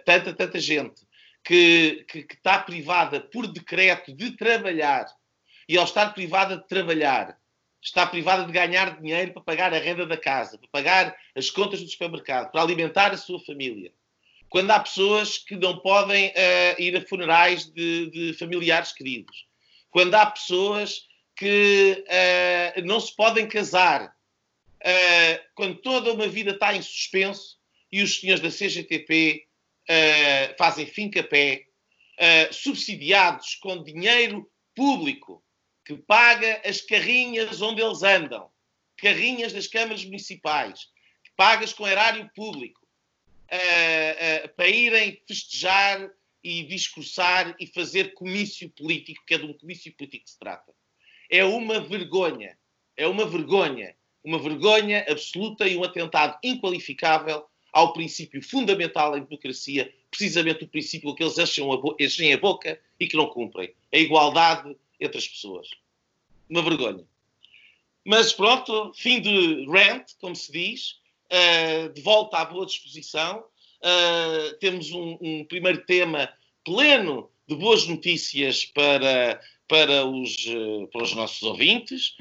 tanta, 0.04 0.32
tanta 0.32 0.58
gente 0.58 1.04
que, 1.44 2.06
que, 2.08 2.22
que 2.22 2.34
está 2.34 2.58
privada 2.58 3.20
por 3.20 3.46
decreto 3.46 4.12
de 4.12 4.32
trabalhar 4.32 5.06
e 5.68 5.76
ao 5.76 5.84
estar 5.84 6.14
privada 6.14 6.56
de 6.56 6.66
trabalhar, 6.66 7.38
está 7.82 8.06
privada 8.06 8.46
de 8.46 8.52
ganhar 8.52 8.98
dinheiro 8.98 9.32
para 9.34 9.42
pagar 9.42 9.74
a 9.74 9.78
renda 9.78 10.06
da 10.06 10.16
casa, 10.16 10.58
para 10.58 10.68
pagar 10.72 11.16
as 11.36 11.50
contas 11.50 11.82
do 11.82 11.88
supermercado, 11.88 12.50
para 12.50 12.62
alimentar 12.62 13.12
a 13.12 13.16
sua 13.18 13.38
família. 13.40 13.92
Quando 14.48 14.70
há 14.70 14.80
pessoas 14.80 15.36
que 15.36 15.56
não 15.56 15.78
podem 15.78 16.28
uh, 16.28 16.80
ir 16.80 16.96
a 16.96 17.06
funerais 17.06 17.66
de, 17.66 18.10
de, 18.10 18.32
familiares 18.34 18.92
queridos, 18.92 19.46
quando 19.90 20.14
há 20.14 20.24
pessoas 20.26 21.06
que 21.36 22.04
uh, 22.06 22.86
não 22.86 23.00
se 23.00 23.14
podem 23.14 23.46
casar, 23.46 24.06
uh, 24.06 25.44
quando 25.54 25.76
toda 25.76 26.12
uma 26.12 26.28
vida 26.28 26.52
está 26.52 26.74
em 26.74 26.80
suspenso 26.80 27.58
e 27.92 28.02
os 28.02 28.20
senhores 28.20 28.40
da 28.40 28.48
CGTP 28.48 29.46
fazem 30.56 30.86
fim-capé, 30.86 31.66
subsidiados 32.50 33.56
com 33.56 33.82
dinheiro 33.82 34.50
público 34.74 35.44
que 35.84 35.96
paga 35.96 36.62
as 36.64 36.80
carrinhas 36.80 37.60
onde 37.60 37.82
eles 37.82 38.02
andam, 38.02 38.50
carrinhas 38.96 39.52
das 39.52 39.66
câmaras 39.66 40.04
municipais, 40.04 40.88
pagas 41.36 41.72
com 41.72 41.86
erário 41.86 42.30
público 42.34 42.80
uh, 43.52 44.46
uh, 44.46 44.54
para 44.54 44.68
irem 44.68 45.20
festejar 45.26 46.10
e 46.42 46.62
discursar 46.64 47.54
e 47.58 47.66
fazer 47.66 48.14
comício 48.14 48.70
político, 48.70 49.24
que 49.26 49.34
é 49.34 49.38
de 49.38 49.44
um 49.44 49.52
comício 49.52 49.94
político 49.94 50.24
que 50.24 50.30
se 50.30 50.38
trata. 50.38 50.72
É 51.30 51.44
uma 51.44 51.80
vergonha, 51.80 52.56
é 52.96 53.06
uma 53.06 53.26
vergonha, 53.26 53.96
uma 54.22 54.38
vergonha 54.38 55.04
absoluta 55.08 55.66
e 55.66 55.76
um 55.76 55.84
atentado 55.84 56.38
inqualificável 56.42 57.46
ao 57.74 57.92
princípio 57.92 58.40
fundamental 58.40 59.10
da 59.10 59.18
democracia, 59.18 59.92
precisamente 60.08 60.62
o 60.62 60.68
princípio 60.68 61.12
que 61.12 61.24
eles 61.24 61.38
acham 61.40 61.72
a, 61.72 61.80
enchem 62.00 62.32
a 62.32 62.38
boca 62.38 62.80
e 63.00 63.08
que 63.08 63.16
não 63.16 63.26
cumprem, 63.26 63.74
a 63.92 63.98
igualdade 63.98 64.76
entre 65.00 65.18
as 65.18 65.26
pessoas. 65.26 65.68
Uma 66.48 66.62
vergonha. 66.62 67.04
Mas 68.04 68.32
pronto, 68.32 68.92
fim 68.94 69.20
de 69.20 69.66
rant, 69.66 70.04
como 70.20 70.36
se 70.36 70.52
diz. 70.52 71.02
Uh, 71.32 71.92
de 71.92 72.00
volta 72.00 72.38
à 72.38 72.44
boa 72.44 72.64
disposição. 72.64 73.44
Uh, 73.80 74.56
temos 74.60 74.92
um, 74.92 75.18
um, 75.20 75.44
primeiro 75.44 75.84
tema 75.84 76.32
pleno 76.64 77.28
de 77.48 77.56
boas 77.56 77.88
notícias 77.88 78.64
para, 78.66 79.40
para, 79.66 80.06
os, 80.06 80.46
uh, 80.46 80.86
para 80.92 81.02
os 81.02 81.14
nossos 81.14 81.42
ouvintes, 81.42 82.16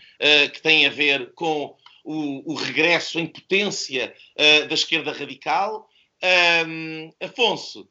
que 0.54 0.62
tem 0.62 0.86
a 0.86 0.90
ver 0.90 1.32
com 1.34 1.76
o, 2.04 2.52
o 2.52 2.56
regresso 2.56 3.20
em 3.20 3.28
potência 3.28 4.14
da 4.68 4.74
esquerda 4.74 5.12
radical. 5.12 5.90
Afonso, 7.22 7.88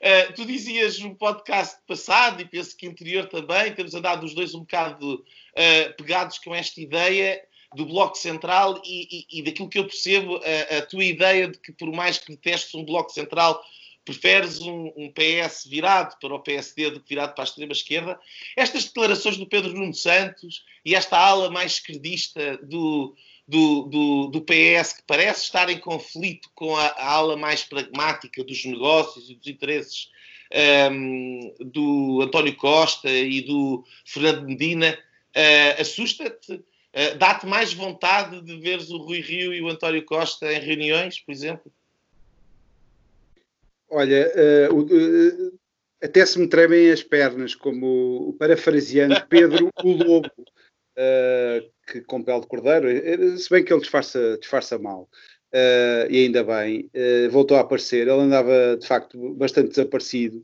Uh, 0.00 0.32
tu 0.34 0.46
dizias 0.46 0.98
no 0.98 1.14
podcast 1.14 1.78
passado, 1.86 2.40
e 2.40 2.44
penso 2.44 2.76
que 2.76 2.88
anterior 2.88 3.26
também, 3.26 3.74
temos 3.74 3.94
andado 3.94 4.24
os 4.24 4.34
dois 4.34 4.54
um 4.54 4.60
bocado 4.60 5.14
uh, 5.16 5.96
pegados 5.96 6.38
com 6.38 6.54
esta 6.54 6.80
ideia 6.80 7.42
do 7.74 7.86
Bloco 7.86 8.16
Central 8.16 8.80
e, 8.84 9.26
e, 9.30 9.40
e 9.40 9.42
daquilo 9.42 9.68
que 9.68 9.78
eu 9.78 9.86
percebo, 9.86 10.36
a, 10.36 10.78
a, 10.78 10.82
tua 10.86 11.04
ideia 11.04 11.48
de 11.48 11.58
que, 11.58 11.72
por 11.72 11.90
mais 11.92 12.18
que 12.18 12.32
detestes 12.32 12.74
um 12.74 12.84
Bloco 12.84 13.10
Central, 13.10 13.62
preferes 14.04 14.60
um, 14.60 14.92
um, 14.96 15.12
PS 15.12 15.66
virado 15.66 16.16
para 16.20 16.34
o 16.34 16.40
PSD 16.40 16.90
do 16.90 17.00
que 17.00 17.10
virado 17.10 17.34
para 17.34 17.44
a 17.44 17.46
extrema-esquerda. 17.46 18.18
Estas 18.56 18.84
declarações 18.84 19.36
do 19.36 19.46
Pedro 19.46 19.72
Nuno 19.72 19.94
Santos 19.94 20.64
e 20.84 20.94
esta 20.94 21.18
ala 21.18 21.50
mais 21.50 21.74
esquerdista 21.74 22.58
do, 22.62 23.14
do, 23.46 23.82
do, 23.82 24.26
do 24.28 24.40
PS, 24.40 24.94
que 24.94 25.02
parece 25.06 25.44
estar 25.44 25.68
em 25.70 25.78
conflito 25.78 26.50
com 26.54 26.76
a, 26.76 26.86
a 26.86 27.12
ala 27.12 27.36
mais 27.36 27.62
pragmática 27.62 28.42
dos 28.42 28.64
negócios 28.64 29.30
e 29.30 29.34
dos 29.34 29.46
interesses 29.46 30.10
um, 30.90 31.54
do 31.60 32.20
António 32.22 32.54
Costa 32.56 33.10
e 33.10 33.40
do 33.42 33.84
Fernando 34.04 34.46
Medina, 34.46 34.98
uh, 35.36 35.80
assusta-te? 35.80 36.52
Uh, 36.52 37.16
Dá-te 37.18 37.46
mais 37.46 37.72
vontade 37.72 38.42
de 38.42 38.56
veres 38.58 38.90
o 38.90 38.98
Rui 38.98 39.20
Rio 39.20 39.54
e 39.54 39.62
o 39.62 39.68
António 39.68 40.04
Costa 40.04 40.52
em 40.52 40.60
reuniões, 40.60 41.18
por 41.18 41.32
exemplo? 41.32 41.72
Olha, 43.94 44.32
uh, 44.70 44.80
uh, 44.80 45.58
até 46.02 46.24
se 46.24 46.38
me 46.38 46.48
tremem 46.48 46.90
as 46.90 47.02
pernas, 47.02 47.54
como 47.54 48.30
o 48.30 48.32
parafraseando 48.32 49.22
Pedro 49.28 49.68
o 49.84 49.92
Lobo, 49.92 50.30
que 51.86 52.00
com 52.00 52.22
pele 52.22 52.40
de 52.40 52.46
cordeiro, 52.46 53.38
se 53.38 53.50
bem 53.50 53.62
que 53.62 53.70
ele 53.70 53.82
disfarça, 53.82 54.38
disfarça 54.40 54.78
mal. 54.78 55.08
e 56.08 56.24
ainda 56.24 56.42
bem, 56.42 56.90
voltou 57.30 57.56
a 57.56 57.60
aparecer. 57.60 58.08
Ele 58.08 58.12
andava 58.12 58.78
de 58.78 58.86
facto 58.86 59.34
bastante 59.34 59.68
desaparecido. 59.68 60.42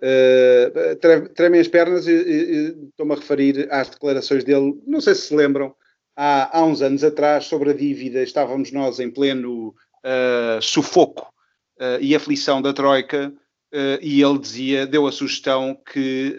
Uh, 0.00 1.28
tremem 1.34 1.60
as 1.60 1.68
pernas 1.68 2.06
e, 2.06 2.12
e 2.12 2.88
estou-me 2.90 3.12
a 3.12 3.16
referir 3.16 3.66
às 3.72 3.88
declarações 3.88 4.44
dele, 4.44 4.80
não 4.86 5.00
sei 5.00 5.14
se 5.14 5.28
se 5.28 5.34
lembram, 5.34 5.74
há, 6.16 6.58
há 6.58 6.64
uns 6.64 6.82
anos 6.82 7.02
atrás, 7.02 7.46
sobre 7.46 7.70
a 7.70 7.72
dívida, 7.72 8.22
estávamos 8.22 8.70
nós 8.70 9.00
em 9.00 9.10
pleno 9.10 9.68
uh, 9.68 10.60
sufoco 10.60 11.33
uh, 11.78 12.00
e 12.00 12.14
aflição 12.14 12.60
da 12.60 12.72
Troika, 12.72 13.32
uh, 13.72 13.98
e 14.00 14.22
ele 14.22 14.38
dizia, 14.38 14.86
deu 14.86 15.06
a 15.06 15.12
sugestão 15.12 15.78
que, 15.92 16.36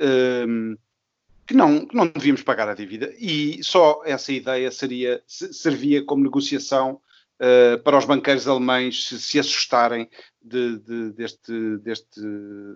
um, 0.48 0.78
que, 1.48 1.54
não, 1.54 1.86
que 1.86 1.96
não 1.96 2.08
devíamos 2.08 2.44
pagar 2.44 2.68
a 2.70 2.76
dívida, 2.76 3.14
e 3.20 3.64
só 3.64 4.02
essa 4.06 4.32
ideia 4.32 4.72
seria, 4.72 5.22
servia 5.28 6.04
como 6.04 6.24
negociação 6.24 7.02
Uh, 7.36 7.78
para 7.84 7.98
os 7.98 8.06
banqueiros 8.06 8.48
alemães 8.48 9.10
se, 9.10 9.20
se 9.20 9.38
assustarem 9.38 10.10
de, 10.42 10.80
de, 10.80 11.12
deste, 11.12 11.78
deste, 11.80 12.22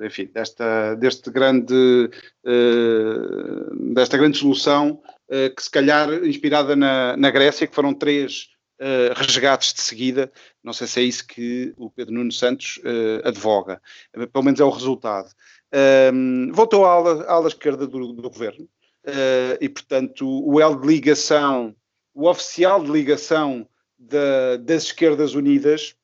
enfim, 0.04 0.26
desta, 0.26 0.96
deste 0.96 1.32
grande, 1.32 2.10
uh, 2.44 3.94
desta 3.94 4.18
grande 4.18 4.38
solução 4.38 5.02
uh, 5.30 5.56
que 5.56 5.64
se 5.64 5.72
calhar 5.72 6.14
inspirada 6.26 6.76
na, 6.76 7.16
na 7.16 7.32
Grécia, 7.32 7.66
que 7.66 7.74
foram 7.74 7.94
três 7.94 8.50
uh, 8.80 9.14
resgates 9.16 9.74
de 9.74 9.82
seguida. 9.82 10.32
Não 10.64 10.74
sei 10.74 10.88
se 10.88 11.00
é 11.00 11.04
isso 11.04 11.28
que 11.28 11.74
o 11.78 11.90
Pedro 11.90 12.14
Nuno 12.14 12.32
Santos 12.32 12.78
uh, 12.78 13.28
advoga. 13.28 13.82
pelo 14.32 14.44
menos 14.44 14.60
é 14.60 14.64
o 14.64 14.70
resultado. 14.70 15.30
Um, 16.14 16.52
voltou 16.52 16.86
à 16.86 16.92
ala, 16.92 17.24
à 17.26 17.34
ala 17.34 17.48
esquerda 17.48 17.86
do, 17.86 18.14
do 18.14 18.30
governo 18.30 18.68
e, 19.60 19.68
portanto, 19.68 20.28
o 20.28 20.62
L 20.62 20.76
de 20.76 20.86
ligação, 20.86 21.76
o 22.14 22.28
oficial 22.28 22.84
de 22.84 22.92
ligação 22.92 23.68
da, 23.98 24.58
das 24.58 24.84
esquerdas 24.84 25.34
unidas 25.34 25.96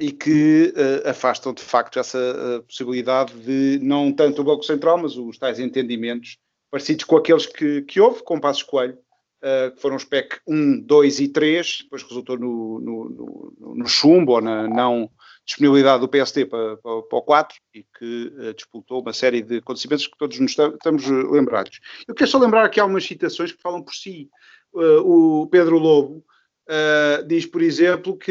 e 0.00 0.10
que 0.10 0.72
uh, 0.74 1.10
afastam 1.10 1.52
de 1.52 1.62
facto 1.62 1.98
essa 1.98 2.18
uh, 2.18 2.62
possibilidade 2.62 3.34
de 3.34 3.78
não 3.84 4.10
tanto 4.10 4.40
o 4.40 4.44
Bloco 4.44 4.64
Central, 4.64 4.96
mas 4.96 5.14
os 5.14 5.36
tais 5.36 5.60
entendimentos 5.60 6.38
parecidos 6.70 7.04
com 7.04 7.18
aqueles 7.18 7.44
que, 7.44 7.82
que 7.82 8.00
houve 8.00 8.22
com 8.22 8.40
Passos 8.40 8.62
Coelho, 8.62 8.96
uh, 9.42 9.74
que 9.74 9.80
foram 9.80 9.96
os 9.96 10.04
PEC 10.04 10.40
1, 10.46 10.80
2 10.80 11.20
e 11.20 11.28
3, 11.28 11.78
depois 11.82 12.02
resultou 12.02 12.38
no, 12.38 12.80
no, 12.80 13.54
no, 13.58 13.74
no 13.76 13.86
chumbo 13.88 14.32
ou 14.32 14.40
na 14.40 14.68
não 14.68 15.10
disponibilidade 15.46 16.00
do 16.00 16.08
PSD 16.08 16.46
para, 16.46 16.76
para, 16.76 17.02
para 17.02 17.18
o 17.18 17.22
4 17.22 17.58
e 17.74 17.84
que 17.98 18.32
disputou 18.54 19.00
uma 19.00 19.12
série 19.12 19.42
de 19.42 19.56
acontecimentos 19.56 20.06
que 20.06 20.16
todos 20.16 20.38
nos 20.38 20.52
estamos 20.52 21.08
lembrados. 21.08 21.80
Eu 22.06 22.14
quero 22.14 22.30
só 22.30 22.38
lembrar 22.38 22.64
aqui 22.64 22.78
algumas 22.78 23.04
citações 23.04 23.50
que 23.50 23.60
falam 23.60 23.82
por 23.82 23.92
si. 23.92 24.30
o 24.72 25.48
Pedro 25.50 25.76
Lobo, 25.76 26.24
Uh, 26.70 27.26
diz, 27.26 27.46
por 27.46 27.62
exemplo, 27.62 28.16
que 28.16 28.30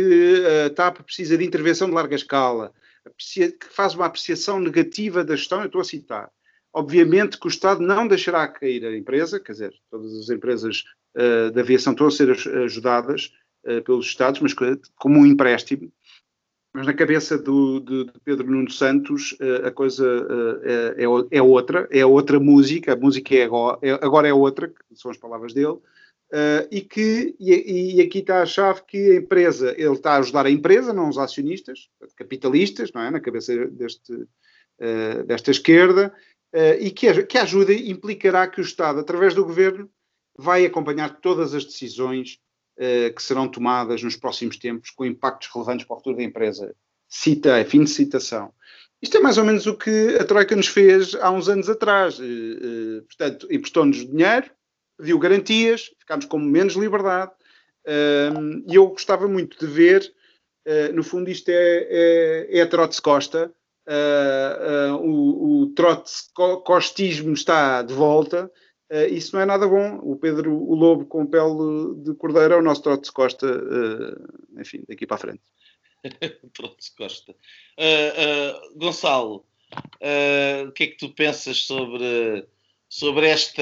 a 0.63 0.68
uh, 0.68 0.70
TAP 0.74 1.01
precisa 1.01 1.38
de 1.38 1.44
intervenção 1.44 1.89
de 1.89 1.94
larga 1.94 2.16
escala, 2.16 2.74
que 3.18 3.66
faz 3.70 3.94
uma 3.94 4.06
apreciação 4.06 4.62
negativa 4.62 5.25
da 5.25 5.36
gestão, 5.36 5.60
eu 5.60 5.66
estou 5.66 5.82
a 5.82 5.84
citar. 5.84 6.32
Obviamente 6.72 7.38
que 7.38 7.48
o 7.48 7.50
Estado 7.50 7.82
não 7.82 8.08
deixará 8.08 8.48
cair 8.48 8.86
a 8.86 8.96
empresa, 8.96 9.42
quer 9.42 9.51
dizer, 9.51 9.74
todas 9.92 10.13
as 10.13 10.30
empresas 10.30 10.86
uh, 11.16 11.51
da 11.51 11.62
aviação 11.62 11.94
estão 11.94 12.08
a 12.08 12.12
ser 12.12 12.32
ajudadas 12.63 13.32
uh, 13.66 13.82
pelos 13.84 14.06
Estados, 14.06 14.42
mas 14.42 14.54
como 14.96 15.20
um 15.20 15.25
empréstimo. 15.25 15.92
Mas 16.74 16.86
na 16.86 16.94
cabeça 16.94 17.38
do, 17.38 17.80
de, 17.80 18.06
de 18.06 18.20
Pedro 18.24 18.50
Nuno 18.50 18.70
Santos 18.70 19.36
a 19.66 19.72
coisa 19.72 20.06
é, 20.63 21.04
é, 21.04 21.38
é, 21.39 21.42
outra, 21.42 21.88
é 21.92 22.06
outra 22.06 22.39
música, 22.39 22.94
a 22.94 22.96
música 22.96 23.34
é 23.34 23.44
agora, 23.44 23.80
é, 23.82 23.92
agora 23.94 24.28
é 24.28 24.34
outra, 24.34 24.68
que 24.68 24.75
são 24.94 25.10
as 25.10 25.18
palavras 25.18 25.51
dele, 25.51 25.80
Uh, 26.32 26.62
e 26.70 26.82
que 26.82 27.36
e, 27.39 27.96
e, 27.96 28.01
aqui 28.01 28.20
está 28.20 28.44
a 28.44 28.46
chave 28.46 28.84
que 28.86 29.13
a 29.13 29.16
empresa 29.16 29.74
ele 29.75 29.94
está 29.94 30.12
a 30.12 30.18
ajudar 30.20 30.46
a 30.46 30.51
empresa, 30.51 30.94
não 30.94 31.10
os 31.10 31.18
acionistas, 31.18 31.89
capitalistas, 32.16 32.92
não 32.94 33.01
é, 33.01 33.10
na 33.10 33.20
cabeça 33.20 33.66
deste 33.66 34.13
uh, 34.13 35.24
desta 35.25 35.51
esquerda 35.51 36.13
uh, 36.54 36.80
e 36.80 36.92
que, 36.92 37.24
que 37.24 37.38
a 37.38 37.44
ajuda 37.44 37.74
implicará 37.74 38.48
que 38.48 38.62
o 38.62 38.63
Estado, 38.63 39.00
através 39.00 39.34
do 39.34 39.44
governo, 39.44 39.89
vai 40.39 40.65
acompanhar 40.65 41.19
todas 41.19 41.53
as 41.53 41.65
decisões 41.65 42.39
que 43.13 43.22
serão 43.22 43.46
tomadas 43.46 44.01
nos 44.01 44.15
próximos 44.15 44.55
tempos 44.55 44.89
com 44.91 45.05
impactos 45.05 45.50
relevantes 45.53 45.86
para 45.86 45.96
o 45.96 45.98
futuro 45.98 46.15
da 46.15 46.24
empresa. 46.24 46.74
Cita, 47.10 47.58
é 47.58 47.65
fim 47.65 47.84
de 47.84 47.89
citação. 47.89 48.53
Isto 49.01 49.17
é 49.17 49.19
mais 49.19 49.38
ou 49.38 49.43
menos 49.43 49.67
o 49.67 49.75
que 49.75 50.15
a 50.17 50.24
Troika 50.24 50.55
nos 50.55 50.67
fez 50.67 51.13
há 51.15 51.29
uns 51.29 51.50
anos 51.50 51.69
atrás. 51.69 52.22
portanto, 53.05 53.48
emprestou-nos 53.51 54.08
dinheiro, 54.08 54.50
pediu 55.00 55.17
garantias, 55.17 55.91
ficámos 56.00 56.25
com 56.25 56.38
menos 56.38 56.75
liberdade. 56.75 57.31
e 58.67 58.75
eu 58.75 58.88
gostava 58.88 59.27
muito 59.27 59.58
de 59.58 59.65
ver, 59.65 60.13
uh, 60.67 60.93
no 60.93 61.03
fundo, 61.03 61.29
isto 61.29 61.50
é, 61.50 61.88
é, 61.89 62.60
é 62.60 62.62
a 62.62 62.67
Trots 62.67 63.00
Costa. 63.00 63.51
Uh, 63.88 64.93
uh, 64.93 64.96
o, 64.98 65.62
o 65.63 65.67
trotscostismo 65.74 67.34
está 67.34 67.81
de 67.81 67.93
volta. 67.93 68.51
Isso 69.10 69.36
não 69.36 69.41
é 69.41 69.46
nada 69.46 69.67
bom. 69.67 70.00
O 70.01 70.15
Pedro, 70.15 70.53
o 70.53 70.75
Lobo 70.75 71.05
com 71.05 71.25
pele 71.25 71.96
de 72.03 72.13
cordeiro, 72.15 72.55
é 72.55 72.58
o 72.58 72.62
nosso 72.62 72.81
Trots 72.81 73.10
Costa, 73.10 73.48
enfim, 74.58 74.84
daqui 74.88 75.05
para 75.05 75.15
a 75.15 75.19
frente. 75.19 75.41
Trots 76.54 76.89
Costa. 76.89 77.36
Gonçalo, 78.75 79.45
o 80.67 80.71
que 80.71 80.84
é 80.84 80.88
que 80.88 80.97
tu 80.97 81.10
pensas 81.10 81.65
sobre, 81.65 82.47
sobre 82.89 83.28
esta. 83.28 83.62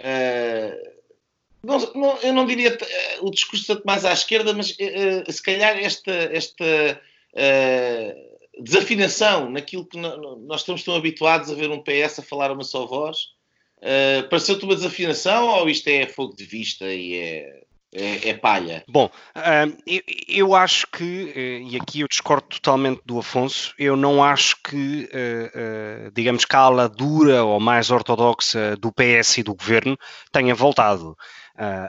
Uh, 0.00 1.00
não, 1.62 1.78
não, 1.94 2.16
eu 2.18 2.32
não 2.32 2.46
diria 2.46 2.72
uh, 2.72 3.26
o 3.26 3.30
discurso 3.30 3.66
tanto 3.66 3.84
mais 3.84 4.04
à 4.04 4.12
esquerda, 4.12 4.52
mas 4.52 4.70
uh, 4.70 5.30
se 5.32 5.42
calhar 5.42 5.78
esta, 5.78 6.12
esta 6.12 7.00
desafinação 8.58 9.50
naquilo 9.50 9.86
que 9.86 9.96
nós 9.96 10.60
estamos 10.60 10.82
tão 10.82 10.96
habituados 10.96 11.50
a 11.50 11.54
ver 11.54 11.70
um 11.70 11.82
PS 11.82 12.18
a 12.18 12.22
falar 12.22 12.50
uma 12.50 12.64
só 12.64 12.86
voz. 12.86 13.34
Pareceu-te 14.28 14.64
uma 14.64 14.74
desafinação 14.74 15.48
ou 15.48 15.68
isto 15.68 15.88
é 15.88 16.06
fogo 16.06 16.34
de 16.36 16.44
vista 16.44 16.86
e 16.86 17.16
é 17.16 17.60
é, 17.92 18.30
é 18.30 18.34
palha. 18.34 18.84
Bom, 18.88 19.06
uh, 19.36 19.82
eu, 19.86 20.02
eu, 20.28 20.54
acho 20.54 20.86
que, 20.86 21.04
uh, 21.04 21.68
e 21.68 21.76
aqui 21.76 22.00
eu 22.00 22.08
discordo 22.08 22.46
totalmente 22.48 23.00
do 23.04 23.18
Afonso, 23.18 23.74
eu 23.78 23.96
não 23.96 24.22
acho 24.22 24.56
que, 24.62 25.08
uh, 25.12 26.10
digamos 26.14 26.44
que 26.44 26.54
a 26.54 26.60
ala 26.60 26.88
dura 26.88 27.44
ou 27.44 27.58
mais 27.58 27.90
ortodoxa 27.90 28.76
do 28.76 28.92
PS 28.92 29.38
e 29.38 29.42
do 29.42 29.54
governo 29.54 29.98
tenha 30.32 30.54
voltado. 30.54 31.16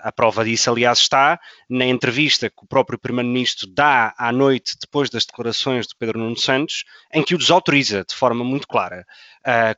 A 0.04 0.12
prova 0.12 0.44
disso, 0.44 0.70
aliás, 0.70 1.00
está 1.00 1.40
na 1.70 1.86
entrevista 1.86 2.50
que 2.50 2.64
o 2.64 2.68
próprio 2.68 3.00
Primeiro-Ministro 3.00 3.68
dá 3.68 4.14
à 4.18 4.32
noite 4.32 4.76
depois 4.80 5.10
das 5.10 5.26
declarações 5.26 5.88
de 5.88 5.96
Pedro 5.96 6.20
Nuno 6.20 6.38
Santos, 6.38 6.84
em 7.14 7.24
que 7.24 7.34
o 7.34 7.38
desautoriza 7.38 8.04
de 8.04 8.14
forma 8.14 8.44
muito 8.44 8.68
clara, 8.68 9.06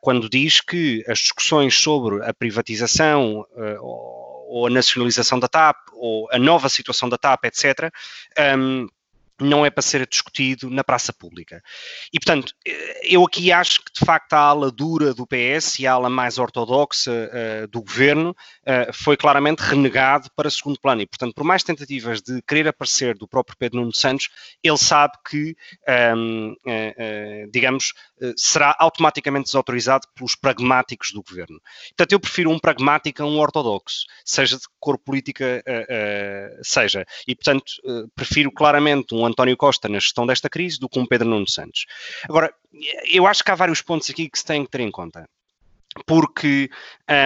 quando 0.02 0.30
diz 0.30 0.62
que 0.62 1.04
as 1.08 1.20
discussões 1.20 1.76
sobre 1.76 2.26
a 2.26 2.34
privatização 2.34 3.46
ou 4.50 4.68
a 4.68 4.70
nacionalização 4.70 5.40
da 5.40 5.48
TAP, 5.48 5.78
ou 5.94 6.28
a 6.32 6.40
nova 6.40 6.70
situação 6.70 7.08
da 7.08 7.18
TAP, 7.18 7.46
etc., 7.46 7.92
não 9.44 9.66
é 9.66 9.70
para 9.70 9.82
ser 9.82 10.08
discutido 10.08 10.70
na 10.70 10.84
praça 10.84 11.14
pública. 11.14 11.62
E, 12.12 12.20
portanto, 12.20 12.54
eu 13.04 13.24
aqui 13.24 13.52
acho 13.52 13.80
que, 13.84 13.92
de 14.00 14.06
facto, 14.06 14.34
a 14.34 14.40
ala 14.40 14.72
dura 14.72 15.14
do 15.14 15.28
PS 15.28 15.80
e 15.80 15.88
a 15.88 15.94
ala 15.94 16.10
mais 16.10 16.38
ortodoxa 16.38 17.12
uh, 17.12 17.68
do 17.68 17.82
governo 17.82 18.32
uh, 18.32 18.94
foi 18.94 19.18
claramente 19.18 19.60
renegado 19.60 20.30
para 20.36 20.50
segundo 20.50 20.80
plano. 20.80 21.02
E, 21.02 21.06
portanto, 21.06 21.34
por 21.34 21.44
mais 21.44 21.64
tentativas 21.64 22.22
de 22.22 22.42
querer 22.44 22.68
aparecer 22.68 23.18
do 23.18 23.28
próprio 23.28 23.58
Pedro 23.58 23.80
Nuno 23.80 23.94
Santos, 23.94 24.30
ele 24.64 24.78
sabe 24.78 25.14
que, 25.30 25.56
um, 26.16 26.52
uh, 26.52 26.58
eh, 26.66 27.48
digamos, 27.52 27.94
será 28.38 28.76
automaticamente 28.80 29.46
desautorizado 29.46 30.08
pelos 30.16 30.36
pragmáticos 30.36 31.12
do 31.12 31.22
governo. 31.22 31.60
Portanto, 31.90 32.12
eu 32.14 32.20
prefiro 32.20 32.50
um 32.50 32.60
pragmático 32.60 33.22
a 33.22 33.26
um 33.26 33.40
ortodoxo, 33.40 34.06
seja 34.24 34.58
de 34.58 34.64
cor 34.80 34.98
política 34.98 35.64
seja. 36.62 37.06
E, 37.28 37.36
portanto, 37.36 37.66
prefiro 38.16 38.52
claramente 38.52 39.14
um 39.14 39.26
António 39.34 39.58
Costa 39.58 39.90
na 39.90 40.00
gestão 40.00 40.26
desta 40.26 40.50
crise 40.50 40.80
do 40.80 40.88
que 40.88 41.00
um 41.00 41.06
Pedro 41.06 41.28
Nuno 41.28 41.48
Santos. 41.48 41.86
Agora, 42.30 42.54
eu 43.12 43.28
acho 43.28 43.44
que 43.44 43.52
há 43.52 43.56
vários 43.56 43.82
pontos 43.82 44.10
aqui 44.10 44.30
que 44.30 44.40
se 44.40 44.46
têm 44.46 44.64
que 44.64 44.72
ter 44.72 44.80
em 44.80 44.90
conta 44.92 45.28
porque 46.06 46.70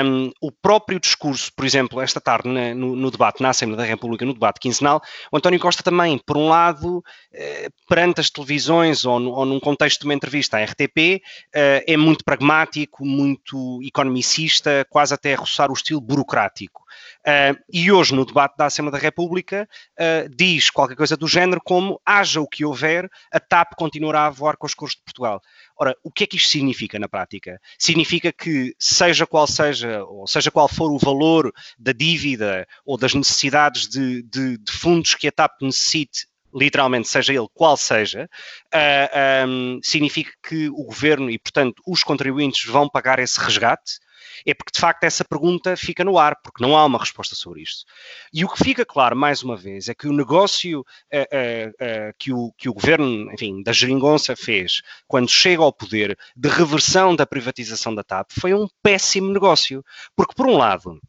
um, 0.06 0.32
o 0.42 0.52
próprio 0.52 1.00
discurso, 1.00 1.52
por 1.56 1.66
exemplo, 1.66 2.02
esta 2.02 2.20
tarde 2.20 2.50
na, 2.50 2.74
no, 2.74 2.96
no, 2.96 3.10
debate 3.10 3.42
na 3.42 3.50
Assembleia 3.50 3.84
da 3.84 3.88
República, 3.88 4.26
no 4.26 4.34
debate 4.34 4.60
quinzenal, 4.60 5.02
o 5.32 5.38
António 5.38 5.60
Costa 5.60 5.84
também, 5.84 6.18
por 6.18 6.38
um 6.38 6.50
lado, 6.50 7.04
eh, 7.32 7.70
perante 7.88 8.20
as 8.20 8.30
televisões 8.30 9.06
ou, 9.06 9.20
no, 9.20 9.32
ou, 9.32 9.46
num 9.46 9.60
contexto 9.60 10.02
de 10.02 10.08
uma 10.08 10.14
entrevista 10.14 10.58
à 10.58 10.64
RTP, 10.64 11.22
eh, 11.54 11.84
é 11.88 11.98
muito 11.98 12.24
pragmático, 12.26 13.06
muito 13.06 13.80
economicista, 13.84 14.86
quase 14.90 15.14
até 15.14 15.34
a 15.34 15.38
roçar 15.38 15.70
o 15.70 15.74
estilo 15.74 16.02
burocrático. 16.02 16.84
Uh, 17.28 17.60
e 17.70 17.92
hoje, 17.92 18.16
no 18.16 18.26
debate 18.26 18.56
da 18.56 18.68
Assembleia 18.68 18.94
da 18.94 18.98
República, 18.98 19.68
uh, 20.00 20.30
diz 20.34 20.70
qualquer 20.70 20.96
coisa 20.96 21.18
do 21.18 21.28
género 21.28 21.60
como 21.62 22.00
haja 22.06 22.40
o 22.40 22.48
que 22.48 22.64
houver, 22.64 23.10
a 23.30 23.38
TAP 23.38 23.74
continuará 23.76 24.28
a 24.28 24.30
voar 24.30 24.56
com 24.56 24.66
os 24.66 24.74
cursos 24.74 24.96
de 24.96 25.04
Portugal. 25.04 25.42
Ora, 25.78 25.94
o 26.02 26.10
que 26.10 26.24
é 26.24 26.28
que 26.28 26.38
isto 26.38 26.50
significa 26.50 26.98
na 26.98 27.10
prática? 27.10 27.60
Significa 27.78 28.32
que, 28.32 28.74
seja 28.80 29.28
qual 29.28 29.46
seja, 29.46 30.06
ou 30.06 30.26
seja 30.26 30.50
qual 30.50 30.70
for 30.70 30.90
o 30.90 30.98
valor 30.98 31.52
da 31.78 31.92
dívida 31.92 32.66
ou 32.86 32.98
das 32.98 33.14
necessidades 33.14 33.90
de, 33.90 34.24
de, 34.24 34.58
de 34.58 34.72
fundos 34.72 35.14
que 35.14 35.28
a 35.28 35.32
TAP 35.32 35.62
necessite 35.62 36.28
literalmente, 36.56 37.10
seja 37.10 37.34
ele 37.34 37.48
qual 37.54 37.76
seja, 37.76 38.24
uh, 38.24 38.70
ah, 38.74 39.46
um, 39.46 39.80
significa 39.84 40.32
que 40.42 40.70
o 40.70 40.86
governo 40.86 41.30
e, 41.30 41.38
portanto, 41.38 41.84
os 41.86 42.04
contribuintes 42.04 42.66
vão 42.66 42.90
pagar 42.90 43.20
esse 43.20 43.38
resgate 43.38 44.00
é 44.46 44.54
porque 44.54 44.72
de 44.72 44.80
facto 44.80 45.04
essa 45.04 45.24
pergunta 45.24 45.76
fica 45.76 46.04
no 46.04 46.18
ar, 46.18 46.36
porque 46.42 46.64
não 46.64 46.78
há 46.78 46.86
uma 46.86 47.00
resposta 47.00 47.36
sobre 47.36 47.62
isto. 47.62 47.86
E 48.34 48.44
o 48.44 48.50
que 48.50 48.64
fica 48.64 48.86
claro, 48.86 49.16
mais 49.16 49.44
uma 49.44 49.56
vez, 49.56 49.90
é 49.90 49.96
que 49.96 50.08
o 50.08 50.14
negócio 50.14 50.82
uh, 50.82 50.84
uh, 50.84 52.14
que, 52.18 52.32
o, 52.32 52.52
que 52.58 52.70
o 52.70 52.74
governo, 52.74 53.32
enfim, 53.34 53.64
da 53.64 53.72
geringonça 53.72 54.36
fez 54.36 54.82
quando 55.08 55.30
chega 55.30 55.64
ao 55.64 55.74
poder 55.74 56.18
de 56.36 56.50
reversão 56.50 57.16
da 57.16 57.26
privatização 57.26 57.94
da 57.94 58.04
TAP 58.04 58.32
foi 58.32 58.54
um 58.54 58.68
péssimo 58.82 59.32
negócio. 59.32 59.84
Porque, 60.16 60.34
por 60.36 60.48
um 60.48 60.58
lado, 60.58 61.00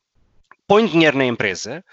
põe 0.66 0.86
dinheiro 0.86 1.16
na 1.16 1.24
empresa, 1.24 1.84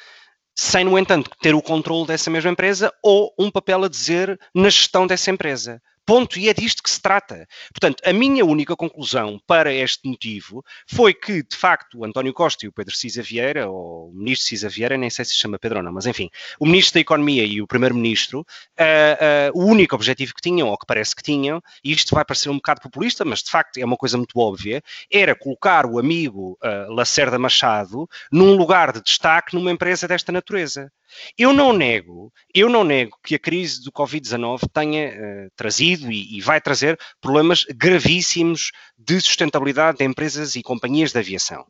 sem, 0.54 0.86
no 0.86 0.98
entanto, 0.98 1.30
ter 1.42 1.54
o 1.54 1.62
controle 1.62 2.08
dessa 2.08 2.30
mesma 2.30 2.52
empresa 2.52 2.94
ou 3.04 3.34
um 3.38 3.52
papel 3.52 3.84
a 3.84 3.90
dizer 3.90 4.40
na 4.54 4.70
gestão 4.70 5.06
dessa 5.06 5.30
empresa. 5.30 5.82
Ponto. 6.06 6.40
E 6.40 6.50
é 6.50 6.54
disto 6.54 6.84
que 6.84 6.90
se 6.90 7.02
trata. 7.02 7.48
Portanto, 7.74 8.02
a 8.06 8.14
minha 8.14 8.44
única 8.46 8.76
conclusão 8.76 9.40
para 9.46 9.74
este 9.74 10.08
motivo 10.08 10.64
foi 10.88 11.14
que, 11.14 11.44
de 11.44 11.56
facto, 11.56 12.00
o 12.00 12.06
António 12.06 12.34
Costa 12.34 12.66
e 12.66 12.70
o 12.70 12.72
Pedro 12.72 12.96
Cisa 12.96 13.22
Vieira, 13.22 13.70
ou 13.70 14.10
o 14.10 14.14
ministro 14.14 14.48
Cisa 14.48 14.70
Vieira, 14.70 14.98
nem 14.98 15.10
sei 15.10 15.26
se 15.26 15.36
se 15.36 15.42
chama 15.42 15.60
Pedro 15.60 15.80
ou 15.80 15.84
não, 15.84 15.92
mas 15.92 16.06
enfim, 16.06 16.30
o 16.60 16.66
ministro 16.66 16.96
da 16.96 17.00
Economia 17.02 17.44
e 17.44 17.62
o 17.62 17.68
primeiro-ministro, 17.68 18.40
uh, 18.42 19.54
uh, 19.54 19.62
o 19.62 19.66
único 19.66 19.96
objetivo 19.96 20.34
que 20.34 20.42
tinham, 20.42 20.70
ou 20.70 20.78
que 20.78 20.86
parece 20.86 21.16
que 21.16 21.22
tinham, 21.22 21.62
e 21.84 21.92
isto 21.92 22.16
vai 22.16 22.26
parecer 22.26 22.50
um 22.50 22.56
bocado 22.56 22.82
populista, 22.82 23.24
mas 23.26 23.44
de 23.44 23.52
facto 23.52 23.78
é 23.78 23.86
uma 23.86 23.98
coisa 23.98 24.18
muito 24.18 24.40
óbvia, 24.40 24.82
era 25.12 25.36
colocar 25.36 25.86
o 25.86 26.00
amigo 26.00 26.58
uh, 26.64 26.92
Lacerda 26.94 27.38
Machado 27.38 28.10
num 28.32 28.56
lugar 28.56 28.92
de 28.94 29.02
destaque 29.02 29.56
numa 29.56 29.72
empresa 29.72 30.08
desta 30.08 30.32
natureza. 30.32 30.92
Eu 31.38 31.54
não 31.54 31.74
nego, 31.74 32.32
eu 32.54 32.70
não 32.70 32.84
nego 32.84 33.18
que 33.24 33.36
a 33.36 33.40
crise 33.40 33.84
do 33.84 33.92
Covid-19 33.92 34.62
tenha 34.74 35.10
uh, 35.10 35.52
trazido 35.56 36.12
e, 36.12 36.38
e, 36.38 36.42
vai 36.42 36.62
trazer 36.62 36.98
problemas 37.22 37.66
gravíssimos 37.76 38.72
de 38.98 39.20
sustentabilidade 39.20 39.98
de 39.98 40.06
empresas 40.06 40.56
e 40.56 40.64
companhias 40.64 41.12
de 41.12 41.20
aviação. 41.20 41.66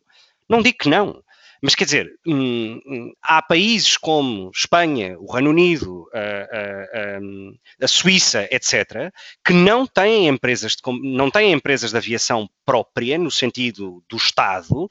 Não 0.47 0.61
digo 0.61 0.77
que 0.77 0.89
não. 0.89 1.23
Mas 1.61 1.75
quer 1.75 1.85
dizer, 1.85 2.19
hum, 2.25 2.79
hum, 2.85 3.13
há 3.21 3.41
países 3.41 3.97
como 3.97 4.51
Espanha, 4.53 5.17
o 5.19 5.31
Reino 5.31 5.49
Unido, 5.49 6.07
a, 6.13 6.19
a, 6.19 7.85
a, 7.85 7.87
Suíça, 7.87 8.47
etc., 8.51 9.11
que 9.43 9.53
não 9.53 9.85
têm 9.85 10.27
empresas 10.27 10.73
de, 10.75 10.81
não 11.01 11.31
têm 11.31 11.51
empresas 11.51 11.91
de 11.91 11.97
aviação 11.97 12.49
própria, 12.65 13.17
no 13.17 13.31
sentido 13.31 14.03
do 14.09 14.17
Estado, 14.17 14.85
uh, 14.85 14.89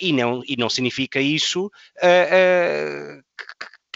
e, 0.00 0.12
não, 0.12 0.42
e 0.46 0.56
não 0.56 0.68
significa 0.68 1.20
isso 1.20 1.66
uh, 1.66 3.18
uh, 3.18 3.22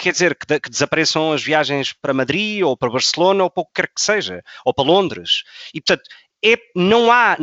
quer 0.02 0.12
dizer 0.12 0.34
que, 0.34 0.46
de, 0.46 0.60
que, 0.60 0.70
desapareçam 0.70 1.32
as 1.32 1.42
viagens 1.42 1.92
para 1.92 2.12
Madrid 2.12 2.62
ou 2.62 2.76
para 2.76 2.90
Barcelona 2.90 3.44
ou 3.44 3.50
para 3.50 3.62
o 3.62 3.66
que 3.66 3.72
quer 3.74 3.86
que 3.86 4.02
seja, 4.02 4.42
ou 4.64 4.74
para 4.74 4.84
Londres. 4.84 5.44
E, 5.72 5.80
portanto, 5.80 6.08
é, 6.44 6.56
não 6.74 7.12
há 7.12 7.36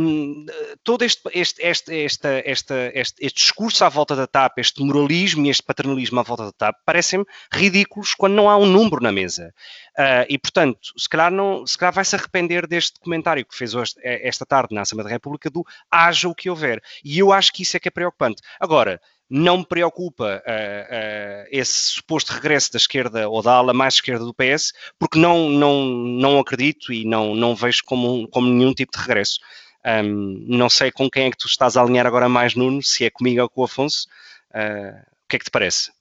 todo 0.83 1.03
este, 1.03 1.21
este, 1.33 1.61
este, 1.61 1.93
este, 1.93 2.43
este, 2.45 2.91
este, 2.95 3.33
discurso 3.33 3.85
à 3.85 3.89
volta 3.89 4.15
da 4.15 4.27
TAP, 4.27 4.59
este 4.59 4.83
moralismo 4.83 5.45
e 5.45 5.49
este 5.49 5.63
paternalismo 5.63 6.19
à 6.19 6.23
volta 6.23 6.45
da 6.45 6.51
TAP, 6.51 6.75
parecem-me 6.85 7.25
ridículos 7.51 8.13
quando 8.13 8.33
não 8.33 8.49
há 8.49 8.57
um 8.57 8.65
número 8.65 9.01
na 9.01 9.11
mesa. 9.11 9.53
Uh, 9.97 10.25
e, 10.27 10.37
portanto, 10.37 10.79
se 10.97 11.07
calhar, 11.07 11.31
não, 11.31 11.65
se 11.65 11.77
calhar 11.77 11.93
vai 11.93 12.03
se 12.03 12.15
arrepender 12.15 12.67
deste 12.67 12.99
comentário 12.99 13.45
que 13.45 13.55
fez 13.55 13.73
hoje, 13.73 13.93
esta 14.03 14.45
tarde 14.45 14.75
na 14.75 14.81
Assembleia 14.81 15.07
da 15.09 15.15
República 15.15 15.49
do 15.49 15.65
haja 15.89 16.27
o 16.27 16.35
que 16.35 16.49
houver. 16.49 16.81
E 17.03 17.19
eu 17.19 17.31
acho 17.31 17.53
que 17.53 17.63
isso 17.63 17.77
é 17.77 17.79
que 17.79 17.87
é 17.87 17.91
preocupante. 17.91 18.41
Agora, 18.59 19.01
não 19.29 19.59
me 19.59 19.65
preocupa 19.65 20.41
uh, 20.43 20.49
uh, 20.49 21.47
esse 21.51 21.91
suposto 21.91 22.33
regresso 22.33 22.71
da 22.71 22.77
esquerda 22.77 23.29
ou 23.29 23.43
da 23.43 23.53
ala 23.53 23.73
mais 23.73 23.95
esquerda 23.95 24.25
do 24.25 24.33
PS, 24.33 24.73
porque 24.97 25.19
não, 25.19 25.49
não, 25.49 25.85
não 25.85 26.39
acredito 26.39 26.91
e 26.91 27.05
não, 27.05 27.35
não 27.35 27.55
vejo 27.55 27.83
como, 27.85 28.27
como 28.29 28.47
nenhum 28.47 28.73
tipo 28.73 28.91
de 28.91 29.03
regresso. 29.03 29.39
Um, 29.85 30.45
não 30.47 30.69
sei 30.69 30.91
com 30.91 31.09
quem 31.09 31.25
é 31.25 31.31
que 31.31 31.37
tu 31.37 31.47
estás 31.47 31.77
a 31.77 31.81
alinhar 31.81 32.07
agora 32.07 32.27
mais, 32.27 32.55
Nuno, 32.55 32.81
se 32.81 33.05
é 33.05 33.09
comigo 33.11 33.41
ou 33.41 33.49
com 33.49 33.61
o 33.61 33.65
Afonso. 33.65 34.07
Uh, 34.49 34.99
o 35.25 35.27
que 35.29 35.35
é 35.35 35.39
que 35.39 35.45
te 35.45 35.51
parece? 35.51 35.91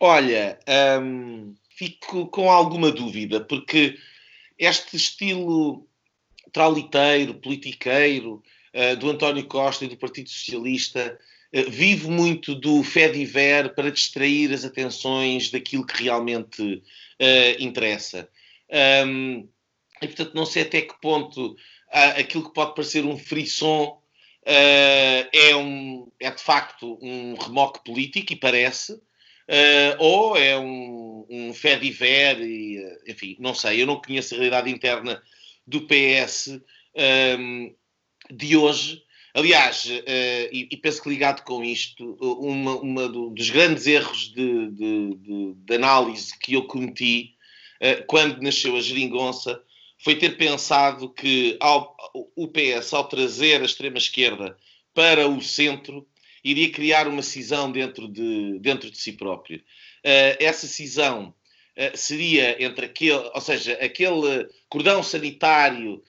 Olha, 0.00 0.58
um, 1.00 1.54
fico 1.70 2.26
com 2.26 2.50
alguma 2.50 2.90
dúvida, 2.90 3.40
porque 3.40 3.96
este 4.58 4.96
estilo 4.96 5.86
trauliteiro, 6.52 7.34
politiqueiro 7.34 8.42
do 9.00 9.10
António 9.10 9.44
Costa 9.46 9.84
e 9.84 9.88
do 9.88 9.96
Partido 9.96 10.28
Socialista 10.28 11.18
vive 11.52 12.08
muito 12.08 12.54
do 12.54 12.82
fé 12.82 13.08
diver 13.08 13.74
para 13.74 13.90
distrair 13.90 14.52
as 14.52 14.64
atenções 14.64 15.50
daquilo 15.50 15.86
que 15.86 16.02
realmente 16.02 16.62
uh, 16.62 17.62
interessa. 17.62 18.28
Um, 19.06 19.48
e, 20.02 20.06
portanto, 20.06 20.34
não 20.34 20.44
sei 20.44 20.62
até 20.62 20.82
que 20.82 21.00
ponto 21.00 21.52
uh, 21.52 21.56
aquilo 22.18 22.44
que 22.44 22.54
pode 22.54 22.74
parecer 22.74 23.04
um 23.04 23.16
frisson 23.16 23.84
uh, 24.42 25.28
é, 25.32 25.56
um, 25.56 26.10
é, 26.20 26.30
de 26.30 26.42
facto, 26.42 26.98
um 27.00 27.34
remoque 27.34 27.82
político, 27.84 28.32
e 28.32 28.36
parece, 28.36 29.00
ou 29.98 30.36
é 30.36 30.58
um, 30.58 31.26
um 31.30 31.54
fé 31.54 31.76
diver, 31.76 32.38
e, 32.42 32.78
enfim, 33.08 33.34
não 33.40 33.54
sei, 33.54 33.80
eu 33.80 33.86
não 33.86 34.00
conheço 34.00 34.34
a 34.34 34.36
realidade 34.36 34.70
interna 34.70 35.22
do 35.66 35.86
PS 35.86 36.60
um, 37.38 37.74
de 38.30 38.56
hoje, 38.56 39.02
Aliás, 39.38 39.84
uh, 39.84 40.48
e, 40.50 40.66
e, 40.68 40.76
penso 40.76 41.00
que 41.00 41.08
ligado 41.08 41.44
com 41.44 41.62
isto, 41.62 42.16
uma, 42.20 42.74
uma 42.80 43.08
do, 43.08 43.30
dos 43.30 43.48
grandes 43.50 43.86
erros 43.86 44.32
de, 44.34 44.68
de, 44.72 45.14
de, 45.14 45.54
de, 45.54 45.74
análise 45.76 46.36
que 46.36 46.54
eu 46.54 46.66
cometi 46.66 47.36
uh, 47.80 48.04
quando 48.08 48.42
nasceu 48.42 48.74
a 48.74 48.80
geringonça 48.80 49.62
foi 49.96 50.16
ter 50.16 50.36
pensado 50.36 51.14
que 51.14 51.56
ao, 51.60 51.96
o 52.34 52.48
PS, 52.48 52.92
ao 52.92 53.06
trazer 53.06 53.62
a 53.62 53.64
extrema-esquerda 53.64 54.58
para 54.92 55.28
o 55.28 55.40
centro, 55.40 56.04
iria 56.42 56.72
criar 56.72 57.06
uma 57.06 57.22
cisão 57.22 57.70
dentro 57.70 58.08
de, 58.08 58.58
dentro 58.58 58.90
de 58.90 58.98
si 58.98 59.12
próprio. 59.12 59.58
Uh, 60.04 60.34
essa 60.40 60.66
cisão 60.66 61.32
seria 61.94 62.60
entre 62.60 62.86
aquele, 62.86 63.30
ou 63.32 63.40
seja, 63.40 63.74
aquele 63.74 64.48
cordão 64.68 65.00
sanitário 65.00 66.02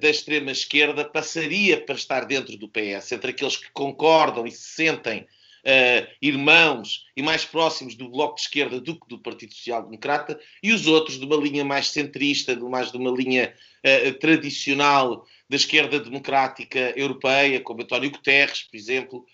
da 0.00 0.08
extrema-esquerda 0.08 1.04
passaria 1.04 1.78
para 1.80 1.94
estar 1.94 2.24
dentro 2.24 2.56
do 2.56 2.68
PS, 2.68 3.12
entre 3.12 3.30
aqueles 3.30 3.56
que 3.56 3.70
concordam 3.70 4.46
e 4.46 4.50
se 4.50 4.74
sentem 4.74 5.26
uh, 5.60 6.08
irmãos 6.20 7.06
e 7.16 7.22
mais 7.22 7.44
próximos 7.44 7.94
do 7.94 8.08
Bloco 8.08 8.36
de 8.36 8.42
Esquerda 8.42 8.80
do 8.80 8.98
que 8.98 9.08
do 9.08 9.18
Partido 9.18 9.54
Social 9.54 9.82
Democrata, 9.82 10.38
e 10.62 10.72
os 10.72 10.86
outros 10.86 11.18
de 11.18 11.24
uma 11.24 11.36
linha 11.36 11.64
mais 11.64 11.88
centrista, 11.88 12.54
de 12.54 12.62
mais 12.62 12.90
de 12.90 12.96
uma 12.96 13.10
linha 13.10 13.54
uh, 13.84 14.14
tradicional 14.14 15.26
da 15.48 15.56
esquerda 15.56 15.98
democrática 15.98 16.92
europeia, 16.96 17.60
como 17.60 17.82
António 17.82 18.10
Guterres, 18.10 18.62
por 18.62 18.76
exemplo, 18.76 19.26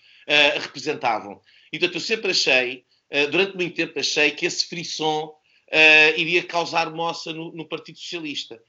representavam. 0.59 1.39
Então, 1.71 1.89
eu 1.93 1.99
sempre 1.99 2.31
achei, 2.31 2.83
durante 3.29 3.55
muito 3.55 3.75
tempo 3.75 3.97
achei 3.97 4.31
que 4.31 4.47
esse 4.47 4.65
frisson 4.67 5.31
iria 6.17 6.43
causar 6.43 6.89
moça 6.89 7.31
no, 7.31 7.53
no 7.53 7.65
Partido 7.65 7.99
Socialista. 7.99 8.59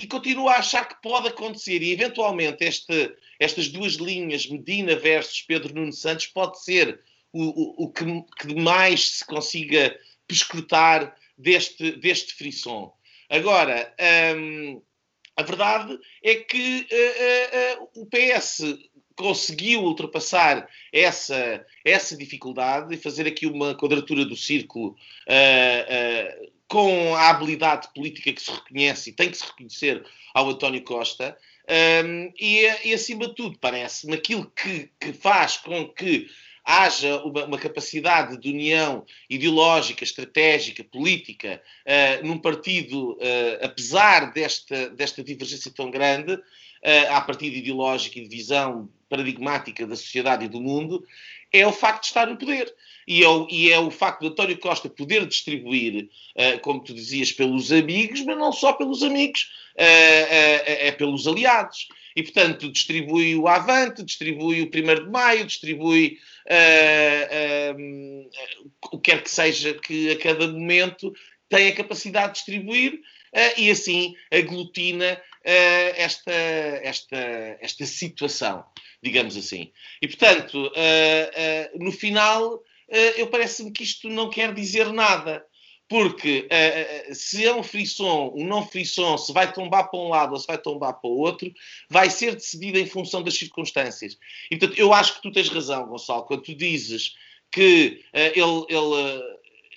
E 0.00 0.06
continuo 0.06 0.48
a 0.48 0.58
achar 0.58 0.86
que 0.86 1.02
pode 1.02 1.26
acontecer 1.26 1.82
e 1.82 1.90
eventualmente 1.90 2.64
este, 2.64 3.16
estas 3.40 3.68
duas 3.68 3.94
linhas, 3.94 4.46
Medina 4.46 4.94
versus 4.94 5.42
Pedro 5.42 5.74
Nuno 5.74 5.92
Santos, 5.92 6.28
pode 6.28 6.62
ser 6.62 7.00
o, 7.32 7.42
o, 7.42 7.84
o 7.84 7.92
que, 7.92 8.04
que, 8.38 8.54
mais 8.54 9.18
se 9.18 9.26
consiga 9.26 9.98
pescrutar 10.24 11.16
deste, 11.36 11.90
deste 11.92 12.34
frisson. 12.34 12.94
Agora, 13.28 13.92
hum, 14.36 14.80
a 15.36 15.42
verdade 15.42 15.98
é 16.22 16.36
que 16.36 16.86
uh, 16.92 17.80
uh, 17.80 17.82
uh, 17.82 18.02
o 18.02 18.06
PS 18.06 18.78
conseguiu 19.16 19.82
ultrapassar 19.82 20.68
essa, 20.92 21.66
essa 21.84 22.16
dificuldade 22.16 22.94
e 22.94 22.98
fazer 22.98 23.26
aqui 23.26 23.46
uma 23.46 23.74
quadratura 23.74 24.24
do 24.24 24.36
círculo 24.36 24.94
com 26.68 27.14
a 27.16 27.30
habilidade 27.30 27.88
política 27.94 28.32
que 28.32 28.42
se 28.42 28.50
reconhece 28.50 29.10
e 29.10 29.12
tem 29.12 29.30
que 29.30 29.38
se 29.38 29.46
reconhecer 29.46 30.04
ao 30.34 30.50
António 30.50 30.82
Costa, 30.82 31.36
um, 31.68 32.32
e, 32.38 32.66
e, 32.84 32.94
acima 32.94 33.28
de 33.28 33.34
tudo, 33.34 33.58
parece-me 33.58 34.14
aquilo 34.14 34.50
que, 34.56 34.90
que, 34.98 35.12
faz 35.12 35.58
com 35.58 35.86
que 35.88 36.26
haja 36.64 37.18
uma, 37.24 37.44
uma, 37.44 37.58
capacidade 37.58 38.38
de 38.38 38.50
união 38.50 39.04
ideológica, 39.28 40.02
estratégica, 40.02 40.82
política 40.82 41.62
uh, 41.86 42.26
num 42.26 42.38
partido, 42.38 43.12
uh, 43.12 43.64
apesar 43.64 44.32
desta, 44.32 44.88
desta 44.90 45.22
divergência 45.22 45.70
tão 45.70 45.90
grande, 45.90 46.32
uh, 46.34 46.42
à 47.10 47.20
partida 47.20 47.56
ideológica 47.56 48.18
e 48.18 48.22
de 48.22 48.34
visão 48.34 48.88
paradigmática 49.08 49.86
da 49.86 49.96
sociedade 49.96 50.46
e 50.46 50.48
do 50.48 50.60
mundo, 50.60 51.04
é 51.52 51.66
o 51.66 51.72
facto 51.72 52.02
de 52.02 52.06
estar 52.08 52.26
no 52.26 52.36
poder. 52.36 52.72
E 53.06 53.24
é, 53.24 53.28
o, 53.28 53.46
e 53.50 53.72
é 53.72 53.78
o 53.78 53.90
facto 53.90 54.20
de 54.20 54.26
António 54.28 54.58
Costa 54.58 54.88
poder 54.90 55.26
distribuir, 55.26 56.10
uh, 56.36 56.60
como 56.60 56.84
tu 56.84 56.92
dizias, 56.92 57.32
pelos 57.32 57.72
amigos, 57.72 58.20
mas 58.22 58.36
não 58.36 58.52
só 58.52 58.74
pelos 58.74 59.02
amigos, 59.02 59.48
uh, 59.78 59.82
uh, 59.82 60.62
é 60.66 60.92
pelos 60.92 61.26
aliados. 61.26 61.88
E, 62.14 62.22
portanto, 62.22 62.70
distribui 62.70 63.34
o 63.34 63.48
Avante, 63.48 64.02
distribui 64.02 64.60
o 64.60 64.66
1 64.66 65.04
de 65.04 65.10
Maio, 65.10 65.46
distribui 65.46 66.18
um, 67.78 68.28
o 68.92 68.98
que 68.98 69.10
quer 69.10 69.22
que 69.22 69.30
seja 69.30 69.72
que 69.74 70.10
a 70.10 70.18
cada 70.18 70.48
momento 70.48 71.12
tem 71.48 71.68
a 71.68 71.74
capacidade 71.74 72.28
de 72.28 72.34
distribuir 72.34 73.00
e 73.56 73.70
assim 73.70 74.14
aglutina 74.32 75.20
esta, 75.44 76.32
esta, 76.32 77.16
esta 77.60 77.86
situação 77.86 78.64
digamos 79.02 79.36
assim. 79.36 79.70
E, 80.02 80.08
portanto, 80.08 80.54
uh, 80.54 80.68
uh, 80.68 81.84
no 81.84 81.92
final, 81.92 82.62
eu 83.16 83.26
parece-me 83.26 83.70
que 83.70 83.82
isto 83.82 84.08
não 84.08 84.30
quer 84.30 84.54
dizer 84.54 84.92
nada. 84.92 85.44
Porque 85.90 86.46
se 87.12 87.46
é 87.46 87.54
um 87.54 87.62
frisson, 87.62 88.30
um 88.36 88.46
não 88.46 88.66
frisson, 88.66 89.16
se 89.16 89.32
vai 89.32 89.50
tombar 89.50 89.90
para 89.90 89.98
um 89.98 90.08
lado 90.08 90.32
ou 90.32 90.38
se 90.38 90.46
vai 90.46 90.58
tombar 90.58 90.92
para 90.92 91.08
o 91.08 91.16
outro, 91.16 91.50
vai 91.88 92.10
ser 92.10 92.34
decidido 92.34 92.78
em 92.78 92.84
função 92.84 93.22
das 93.22 93.38
circunstâncias. 93.38 94.18
E, 94.50 94.58
portanto, 94.58 94.78
eu 94.78 94.92
acho 94.92 95.14
que 95.14 95.22
tu 95.22 95.32
tens 95.32 95.48
razão, 95.48 95.86
Gonçalo, 95.86 96.24
quando 96.24 96.42
tu 96.42 96.54
dizes 96.54 97.14
que 97.50 98.04
ele, 98.12 98.66
ele, 98.68 99.22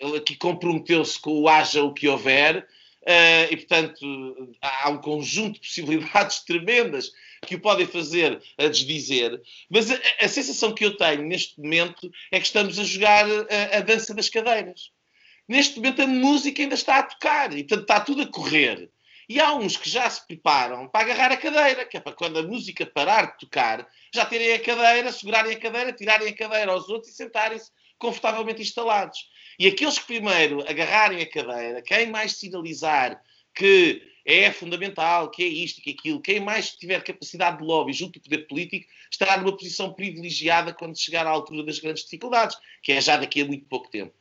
ele 0.01 0.17
aqui 0.17 0.35
comprometeu-se 0.35 1.17
com 1.17 1.31
o 1.31 1.47
haja 1.47 1.81
o 1.81 1.93
que 1.93 2.09
houver, 2.09 2.67
Uh, 3.03 3.49
e, 3.49 3.57
portanto, 3.57 4.55
há 4.61 4.89
um 4.89 4.99
conjunto 4.99 5.55
de 5.55 5.67
possibilidades 5.67 6.41
tremendas 6.45 7.11
que 7.47 7.55
o 7.55 7.59
podem 7.59 7.87
fazer 7.87 8.39
a 8.57 8.67
desdizer, 8.67 9.41
mas 9.69 9.89
a, 9.89 9.99
a 10.21 10.27
sensação 10.27 10.73
que 10.73 10.85
eu 10.85 10.95
tenho 10.95 11.23
neste 11.23 11.59
momento 11.59 12.11
é 12.31 12.39
que 12.39 12.45
estamos 12.45 12.77
a 12.77 12.83
jogar 12.83 13.25
a, 13.25 13.77
a, 13.77 13.81
dança 13.81 14.13
das 14.13 14.29
cadeiras. 14.29 14.91
Neste 15.47 15.77
momento 15.77 16.03
a 16.03 16.07
música 16.07 16.61
ainda 16.61 16.75
está 16.75 16.99
a 16.99 17.03
tocar 17.03 17.51
e, 17.57 17.63
portanto, 17.63 17.81
está 17.81 17.99
tudo 17.99 18.21
a 18.21 18.27
correr. 18.27 18.91
E 19.27 19.39
há 19.39 19.53
uns 19.55 19.77
que 19.77 19.89
já 19.89 20.07
se 20.09 20.25
preparam 20.27 20.87
para 20.87 21.01
agarrar 21.01 21.31
a 21.31 21.37
cadeira, 21.37 21.85
que 21.85 21.97
é 21.97 21.99
para 21.99 22.13
quando 22.13 22.37
a 22.37 22.43
música 22.43 22.85
parar 22.85 23.31
de 23.31 23.39
tocar, 23.39 23.87
já 24.13 24.25
terem 24.25 24.53
a 24.53 24.59
cadeira, 24.59 25.11
segurarem 25.11 25.53
a 25.55 25.59
cadeira, 25.59 25.91
tirarem 25.93 26.27
a 26.27 26.35
cadeira 26.35 26.71
aos 26.71 26.87
outros 26.89 27.11
e 27.11 27.15
sentarem-se 27.15 27.71
confortavelmente 27.97 28.61
instalados. 28.61 29.17
E 29.61 29.67
aqueles 29.67 29.99
que 29.99 30.07
primeiro 30.07 30.67
agarrarem 30.67 31.21
a 31.21 31.29
cadeira, 31.29 31.83
quem 31.83 32.09
mais 32.09 32.31
sinalizar 32.31 33.21
que 33.53 34.01
é 34.25 34.51
fundamental, 34.51 35.29
que 35.29 35.43
é 35.43 35.45
isto, 35.45 35.79
que 35.83 35.91
é 35.91 35.93
aquilo, 35.93 36.19
quem 36.19 36.39
mais 36.39 36.71
tiver 36.71 37.03
capacidade 37.03 37.59
de 37.59 37.63
lobby 37.63 37.93
junto 37.93 38.19
do 38.19 38.23
poder 38.23 38.47
político, 38.47 38.87
estará 39.11 39.37
numa 39.37 39.55
posição 39.55 39.93
privilegiada 39.93 40.73
quando 40.73 40.99
chegar 40.99 41.27
à 41.27 41.29
altura 41.29 41.63
das 41.63 41.77
grandes 41.77 42.05
dificuldades, 42.05 42.57
que 42.81 42.91
é 42.91 42.99
já 42.99 43.17
daqui 43.17 43.39
a 43.39 43.45
muito 43.45 43.67
pouco 43.67 43.87
tempo. 43.91 44.11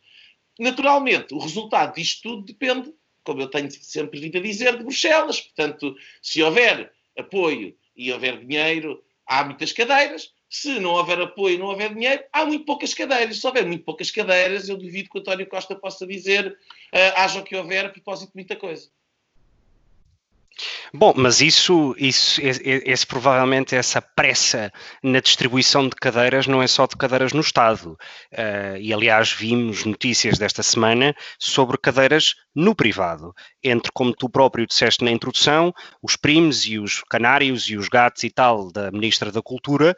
Naturalmente, 0.59 1.33
o 1.33 1.39
resultado 1.39 1.95
disto 1.95 2.21
tudo 2.21 2.43
depende, 2.45 2.93
como 3.25 3.41
eu 3.41 3.49
tenho 3.49 3.71
sempre 3.71 4.21
vindo 4.21 4.37
a 4.37 4.43
dizer, 4.43 4.77
de 4.77 4.83
Bruxelas. 4.85 5.41
Portanto, 5.41 5.97
se 6.21 6.43
houver 6.43 6.93
apoio 7.19 7.75
e 7.97 8.13
houver 8.13 8.45
dinheiro, 8.45 9.03
há 9.25 9.43
muitas 9.43 9.73
cadeiras. 9.73 10.35
Se 10.51 10.81
não 10.81 10.91
houver 10.91 11.21
apoio 11.21 11.61
não 11.61 11.67
houver 11.67 11.95
dinheiro, 11.95 12.25
há 12.33 12.45
muito 12.45 12.65
poucas 12.65 12.93
cadeiras. 12.93 13.41
Se 13.41 13.47
houver 13.47 13.65
muito 13.65 13.85
poucas 13.85 14.11
cadeiras, 14.11 14.69
eu 14.69 14.77
duvido 14.77 15.09
que 15.09 15.17
o 15.17 15.21
António 15.21 15.47
Costa 15.47 15.77
possa 15.77 16.05
dizer 16.05 16.49
uh, 16.49 16.99
haja 17.15 17.39
o 17.39 17.45
que 17.45 17.55
houver 17.55 17.87
a 17.87 17.89
propósito 17.89 18.31
de 18.31 18.35
muita 18.35 18.57
coisa. 18.57 18.91
Bom, 20.93 21.15
mas 21.17 21.41
isso, 21.41 21.95
isso 21.99 22.41
esse, 22.41 22.63
esse, 22.65 23.07
provavelmente 23.07 23.75
essa 23.75 24.01
pressa 24.03 24.73
na 25.03 25.21
distribuição 25.21 25.89
de 25.89 25.95
cadeiras 25.97 26.47
não 26.47 26.63
é 26.63 26.67
só 26.67 26.87
de 26.87 26.97
cadeiras 26.97 27.33
no 27.33 27.41
Estado. 27.41 27.97
Uh, 28.33 28.77
e 28.79 28.93
aliás 28.93 29.33
vimos 29.33 29.85
notícias 29.85 30.39
desta 30.39 30.63
semana 30.63 31.15
sobre 31.39 31.79
cadeiras 31.79 32.35
no 32.55 32.75
privado, 32.75 33.33
entre 33.63 33.91
como 33.93 34.13
tu 34.13 34.29
próprio 34.29 34.67
disseste 34.67 35.05
na 35.05 35.11
introdução, 35.11 35.73
os 36.03 36.17
primos 36.17 36.67
e 36.67 36.79
os 36.79 37.03
canários 37.09 37.69
e 37.69 37.77
os 37.77 37.89
gatos 37.89 38.25
e 38.25 38.31
tal 38.31 38.73
da 38.73 38.91
Ministra 38.91 39.31
da 39.31 39.41
Cultura, 39.41 39.97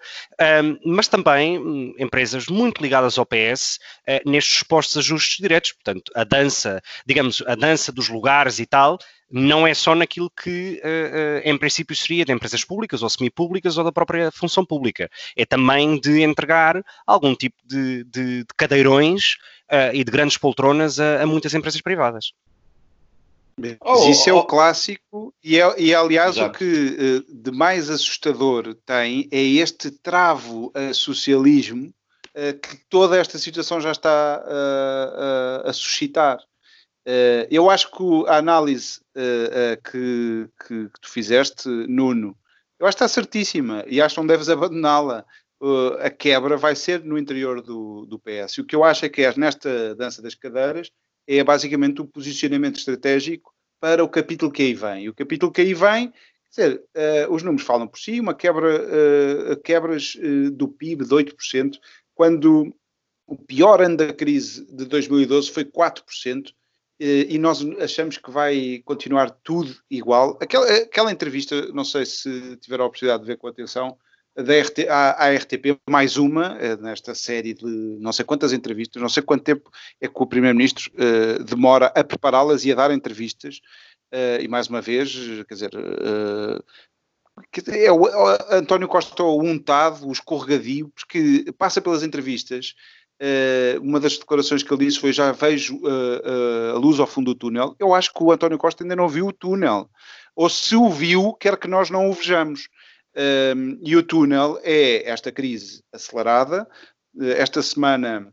um, 0.62 0.92
mas 0.92 1.09
também 1.09 1.59
um, 1.59 1.94
empresas 1.98 2.46
muito 2.46 2.83
ligadas 2.83 3.18
ao 3.18 3.27
PS 3.27 3.77
uh, 3.77 4.16
ah, 4.16 4.20
nestes 4.27 4.59
supostos 4.59 4.98
ajustes 4.98 5.38
diretos. 5.38 5.72
Portanto, 5.72 6.12
a 6.14 6.25
dança, 6.25 6.83
digamos, 7.07 7.42
a 7.46 7.55
dança 7.55 7.90
dos 7.90 8.09
lugares 8.09 8.59
e 8.59 8.66
tal, 8.66 8.98
não 9.33 9.66
é 9.66 9.73
só 9.73 9.95
naquilo 9.95 10.31
que, 10.31 10.79
uh, 10.85 10.87
uh, 10.87 11.49
em 11.49 11.57
princípio, 11.57 11.97
seria 11.97 12.23
de 12.23 12.33
empresas 12.33 12.62
públicas 12.62 13.03
ou 13.03 13.09
semipúblicas 13.09 13.79
ou 13.79 13.85
da 13.85 13.90
própria 13.90 14.31
função 14.31 14.62
pública. 14.62 15.11
É 15.35 15.47
também 15.47 15.99
de 15.99 16.21
entregar 16.21 16.85
algum 17.07 17.35
tipo 17.35 17.57
de, 17.64 18.05
de, 18.05 18.40
de 18.40 18.47
cadeirões 18.59 19.37
uh, 19.71 19.95
e 19.95 20.05
de 20.05 20.12
grandes 20.12 20.37
poltronas 20.37 21.01
a, 21.01 21.23
a 21.23 21.27
muitas 21.27 21.55
empresas 21.55 21.81
privadas. 21.81 22.33
Oh, 23.81 24.09
isso 24.09 24.29
é 24.29 24.33
oh, 24.33 24.38
o 24.38 24.45
clássico, 24.45 25.33
e, 25.42 25.59
é, 25.59 25.81
e 25.81 25.92
é, 25.92 25.95
aliás 25.95 26.37
Exato. 26.37 26.55
o 26.55 26.59
que 26.59 27.25
de 27.29 27.51
mais 27.53 27.90
assustador 27.90 28.75
tem 28.85 29.29
é 29.31 29.40
este 29.40 29.90
travo 29.90 30.73
a 30.75 30.92
socialismo 30.92 31.92
que 32.35 32.79
toda 32.88 33.18
esta 33.18 33.38
situação 33.38 33.79
já 33.79 33.92
está 33.92 34.42
a 35.64 35.73
suscitar. 35.75 36.38
Uh, 37.07 37.47
eu 37.51 37.69
acho 37.69 37.91
que 37.91 38.29
a 38.29 38.37
análise 38.37 39.01
uh, 39.17 39.75
uh, 39.75 39.91
que, 39.91 40.49
que, 40.61 40.88
que, 40.88 41.01
tu 41.01 41.11
fizeste, 41.11 41.69
Nuno, 41.69 42.37
eu 42.79 42.87
acho 42.87 42.97
que 42.97 43.05
está 43.05 43.09
certíssima 43.09 43.85
e 43.88 44.01
acho 44.01 44.15
que 44.15 44.21
não 44.21 44.27
deves 44.27 44.49
abandoná-la. 44.49 45.25
a 46.01 46.11
quebra 46.11 46.57
vai 46.57 46.75
ser 46.75 47.05
no 47.05 47.19
interior 47.19 47.61
do, 47.61 48.07
do 48.07 48.19
PS. 48.19 48.55
E 48.55 48.61
o 48.61 48.65
que 48.65 48.75
eu 48.75 48.85
acho 48.85 49.05
é 49.05 49.09
que 49.09 49.23
é 49.23 49.33
nesta 49.37 49.95
dança 49.95 50.21
das 50.21 50.35
cadeiras 50.35 50.91
é 51.27 51.43
basicamente 51.45 52.01
o 52.01 52.07
posicionamento 52.07 52.79
estratégico 52.79 53.53
para 53.81 54.03
o 54.03 54.09
capítulo 54.09 54.51
que 54.51 54.62
aí 54.62 54.75
vem. 54.75 55.05
E 55.05 55.09
o 55.09 55.15
capítulo 55.15 55.53
que 55.53 55.61
aí 55.61 55.73
vem, 55.73 56.12
dizer, 56.51 56.83
os 57.31 57.45
números 57.45 57.65
falam 57.65 57.87
por 57.87 57.99
si, 57.99 58.19
uma 58.19 58.35
quebra, 58.35 59.57
quebras 59.62 60.17
do 60.53 60.67
PIB 60.67 61.05
de 61.05 61.15
8%, 61.15 61.79
quando 62.12 62.75
o 63.27 63.37
pior 63.37 63.81
ano 63.81 63.97
da 63.97 64.12
crise 64.12 64.67
de 64.67 64.85
2012 64.85 65.51
foi 65.51 65.65
4%, 65.65 66.49
eh, 66.49 66.53
e 67.05 67.38
nós 67.38 67.65
achamos 67.81 68.17
que 68.17 68.31
vai 68.31 68.81
continuar 68.85 69.31
tudo 69.31 69.75
igual. 69.91 70.38
Aquela, 70.41 70.67
aquela 70.77 71.12
entrevista, 71.12 71.73
não 71.73 71.85
sei 71.85 72.07
se 72.07 72.57
tiveram 72.59 72.85
a 72.85 72.87
oportunidade 72.87 73.23
de 73.23 73.27
ver 73.27 73.37
com 73.37 73.49
atenção, 73.49 73.99
da 74.35 74.61
RT, 74.61 74.88
à, 74.88 75.27
à, 75.27 75.35
RTP, 75.35 75.79
mais 75.88 76.17
uma, 76.17 76.57
eh, 76.59 76.77
nesta 76.79 77.15
série 77.15 77.53
de 77.53 77.67
não 78.01 78.12
sei 78.12 78.25
quantas 78.25 78.53
entrevistas, 78.53 79.01
não 79.03 79.09
sei 79.09 79.23
quanto 79.23 79.45
tempo 79.45 79.71
é 80.01 80.09
que 80.09 80.23
o 80.23 80.27
Primeiro-Ministro 80.27 80.91
uh, 80.95 81.45
demora 81.45 81.87
a 81.95 82.03
prepará-las 82.03 82.65
e 82.65 82.73
a 82.73 82.75
dar 82.75 82.91
entrevistas, 82.91 83.61
uh, 84.12 84.41
e 84.41 84.49
mais 84.49 84.69
uma 84.69 84.81
vez, 84.81 85.12
quer 85.47 85.55
dizer, 85.55 85.71
uh, 85.75 86.65
é 87.69 87.93
o, 87.93 88.07
António 88.51 88.88
Costa 88.88 89.23
o 89.23 89.43
untado, 89.43 90.07
o 90.07 90.12
escorregadio, 90.12 90.91
porque 90.95 91.53
passa 91.59 91.81
pelas 91.81 92.03
entrevistas 92.03 92.75
uma 93.81 94.01
das 94.01 94.19
declarações 94.19 94.63
que 94.63 94.73
ele 94.73 94.87
disse 94.87 94.99
foi: 94.99 95.13
Já 95.13 95.33
vejo 95.33 95.77
uh, 95.77 95.87
uh, 95.87 96.77
a 96.77 96.79
luz 96.79 96.99
ao 96.99 97.07
fundo 97.07 97.33
do 97.33 97.39
túnel. 97.39 97.77
Eu 97.79 97.95
acho 97.95 98.13
que 98.13 98.23
o 98.23 98.33
António 98.33 98.59
Costa 98.59 98.83
ainda 98.83 98.97
não 98.97 99.09
viu 99.09 99.29
o 99.29 99.33
túnel. 99.33 99.89
Ou 100.35 100.49
se 100.49 100.75
o 100.75 100.89
viu, 100.89 101.33
quer 101.35 101.57
que 101.57 101.69
nós 101.69 101.91
não 101.91 102.11
o 102.11 102.13
vejamos. 102.13 102.69
Ehm, 103.15 103.79
e 103.83 103.95
o 103.95 104.03
túnel 104.03 104.59
é 104.63 105.09
esta 105.09 105.31
crise 105.31 105.85
acelerada. 105.93 106.67
esta 107.37 107.63
semana 107.63 108.33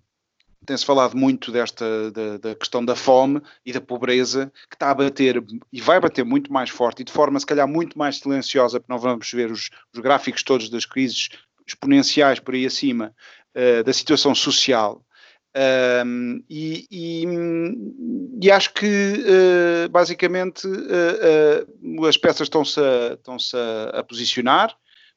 tem-se 0.65 0.85
falado 0.85 1.17
muito 1.17 1.51
desta 1.51 2.11
da, 2.11 2.37
da, 2.37 2.55
questão 2.55 2.83
da 2.83 2.95
fome 2.95 3.41
e 3.65 3.73
da 3.73 3.81
pobreza 3.81 4.51
que 4.69 4.75
está 4.75 4.91
a 4.91 4.93
bater 4.93 5.43
e 5.71 5.81
vai 5.81 5.99
bater 5.99 6.23
muito 6.23 6.51
mais 6.51 6.69
forte 6.69 7.01
e 7.01 7.05
de 7.05 7.11
forma 7.11 7.39
se 7.39 7.45
calhar 7.45 7.67
muito 7.67 7.97
mais 7.97 8.19
silenciosa, 8.19 8.79
porque 8.79 8.91
não 8.91 8.99
vamos 8.99 9.31
ver 9.31 9.51
os, 9.51 9.69
os 9.93 9.99
gráficos 9.99 10.43
todos 10.43 10.69
das 10.69 10.85
crises 10.85 11.29
exponenciais 11.67 12.39
por 12.39 12.53
aí 12.53 12.65
acima, 12.65 13.13
uh, 13.55 13.83
da 13.83 13.93
situação 13.93 14.33
social. 14.35 15.03
Um, 16.05 16.43
e, 16.47 16.85
e, 16.91 17.23
e, 18.41 18.51
acho 18.51 18.71
que 18.71 18.85
uh, 18.85 19.89
basicamente 19.89 20.67
uh, 20.67 22.05
as 22.05 22.17
peças 22.17 22.41
estão-se 22.41 22.79
a, 22.79 23.13
estão 23.13 23.35
a, 23.55 23.99
a, 23.99 24.03
posicionar 24.03 24.75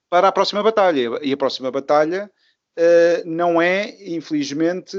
para 0.08 0.28
a 0.28 0.32
próxima 0.32 0.62
batalha. 0.62 1.18
E 1.22 1.32
a 1.32 1.36
próxima 1.36 1.70
batalha 1.70 2.30
não 3.26 3.60
é, 3.60 3.94
infelizmente, 4.00 4.96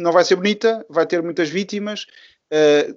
não 0.00 0.10
vai 0.12 0.24
ser 0.24 0.36
bonita, 0.36 0.84
vai 0.88 1.06
ter 1.06 1.22
muitas 1.22 1.50
vítimas. 1.50 2.06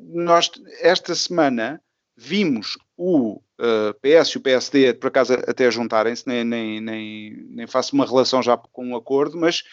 nós, 0.02 0.50
esta 0.80 1.14
semana, 1.14 1.82
vimos 2.18 2.78
o 2.98 3.40
uh, 3.60 3.94
PS 4.02 4.30
e 4.30 4.38
o 4.38 4.42
PSD, 4.42 4.94
por 4.96 5.08
acaso, 5.08 5.34
até 5.34 5.70
juntarem-se, 5.70 6.28
nem, 6.28 6.44
nem, 6.44 6.82
nem, 6.82 7.46
nem 7.50 7.68
faço 7.68 7.94
uma 7.94 8.06
relação 8.06 8.42
já 8.42 8.58
com 8.58 8.88
um 8.88 8.96
acordo, 8.96 9.38
mas 9.38 9.64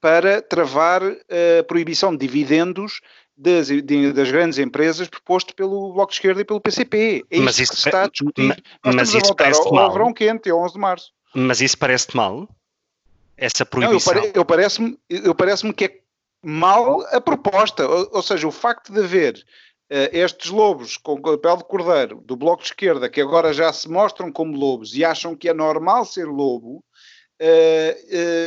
para 0.00 0.42
travar 0.42 1.02
a 1.02 1.62
proibição 1.68 2.10
de 2.10 2.26
dividendos 2.26 3.00
das, 3.36 3.68
de, 3.68 4.12
das, 4.12 4.30
grandes 4.30 4.58
empresas 4.58 5.08
proposto 5.08 5.54
pelo 5.54 5.92
Bloco 5.92 6.10
de 6.10 6.16
Esquerda 6.16 6.40
e 6.40 6.44
pelo 6.44 6.60
PCP. 6.60 7.24
É 7.30 7.38
mas 7.38 7.58
isso 7.58 7.72
que 7.72 7.80
se 7.80 7.88
está 7.88 8.04
a 8.04 8.08
discutir. 8.08 8.48
Mas, 8.48 8.58
Nós 8.84 8.94
mas 8.94 9.14
isso 9.14 9.34
parece 9.34 9.60
ao, 9.60 9.72
mal. 9.72 9.84
ao 9.84 9.92
verão 9.92 10.12
quente, 10.12 10.50
ao 10.50 10.60
11 10.60 10.74
de 10.74 10.80
março. 10.80 11.12
Mas 11.34 11.60
isso 11.60 11.78
parece-te 11.78 12.16
mal? 12.16 12.48
Essa 13.36 13.64
proibição? 13.64 14.14
Não, 14.14 14.20
eu, 14.20 14.22
pare, 14.22 14.38
eu 14.38 14.44
parece-me 14.44 14.98
parece 15.36 15.72
que 15.72 15.84
é 15.84 15.98
mal 16.42 17.00
a 17.14 17.20
proposta. 17.20 17.88
Ou, 17.88 18.08
ou, 18.12 18.22
seja, 18.22 18.46
o 18.46 18.52
facto 18.52 18.92
de 18.92 19.00
haver 19.00 19.42
estes 20.12 20.50
lobos 20.50 20.96
com 20.96 21.20
papel 21.20 21.58
de 21.58 21.64
cordeiro 21.64 22.22
do 22.24 22.36
Bloco 22.36 22.62
de 22.62 22.68
Esquerda, 22.68 23.10
que 23.10 23.20
agora 23.20 23.52
já 23.52 23.72
se 23.72 23.88
mostram 23.90 24.32
como 24.32 24.56
lobos 24.56 24.94
e 24.94 25.04
acham 25.04 25.36
que 25.36 25.48
é 25.48 25.54
normal 25.54 26.04
ser 26.04 26.26
lobo, 26.26 26.82
Uh, 27.42 27.90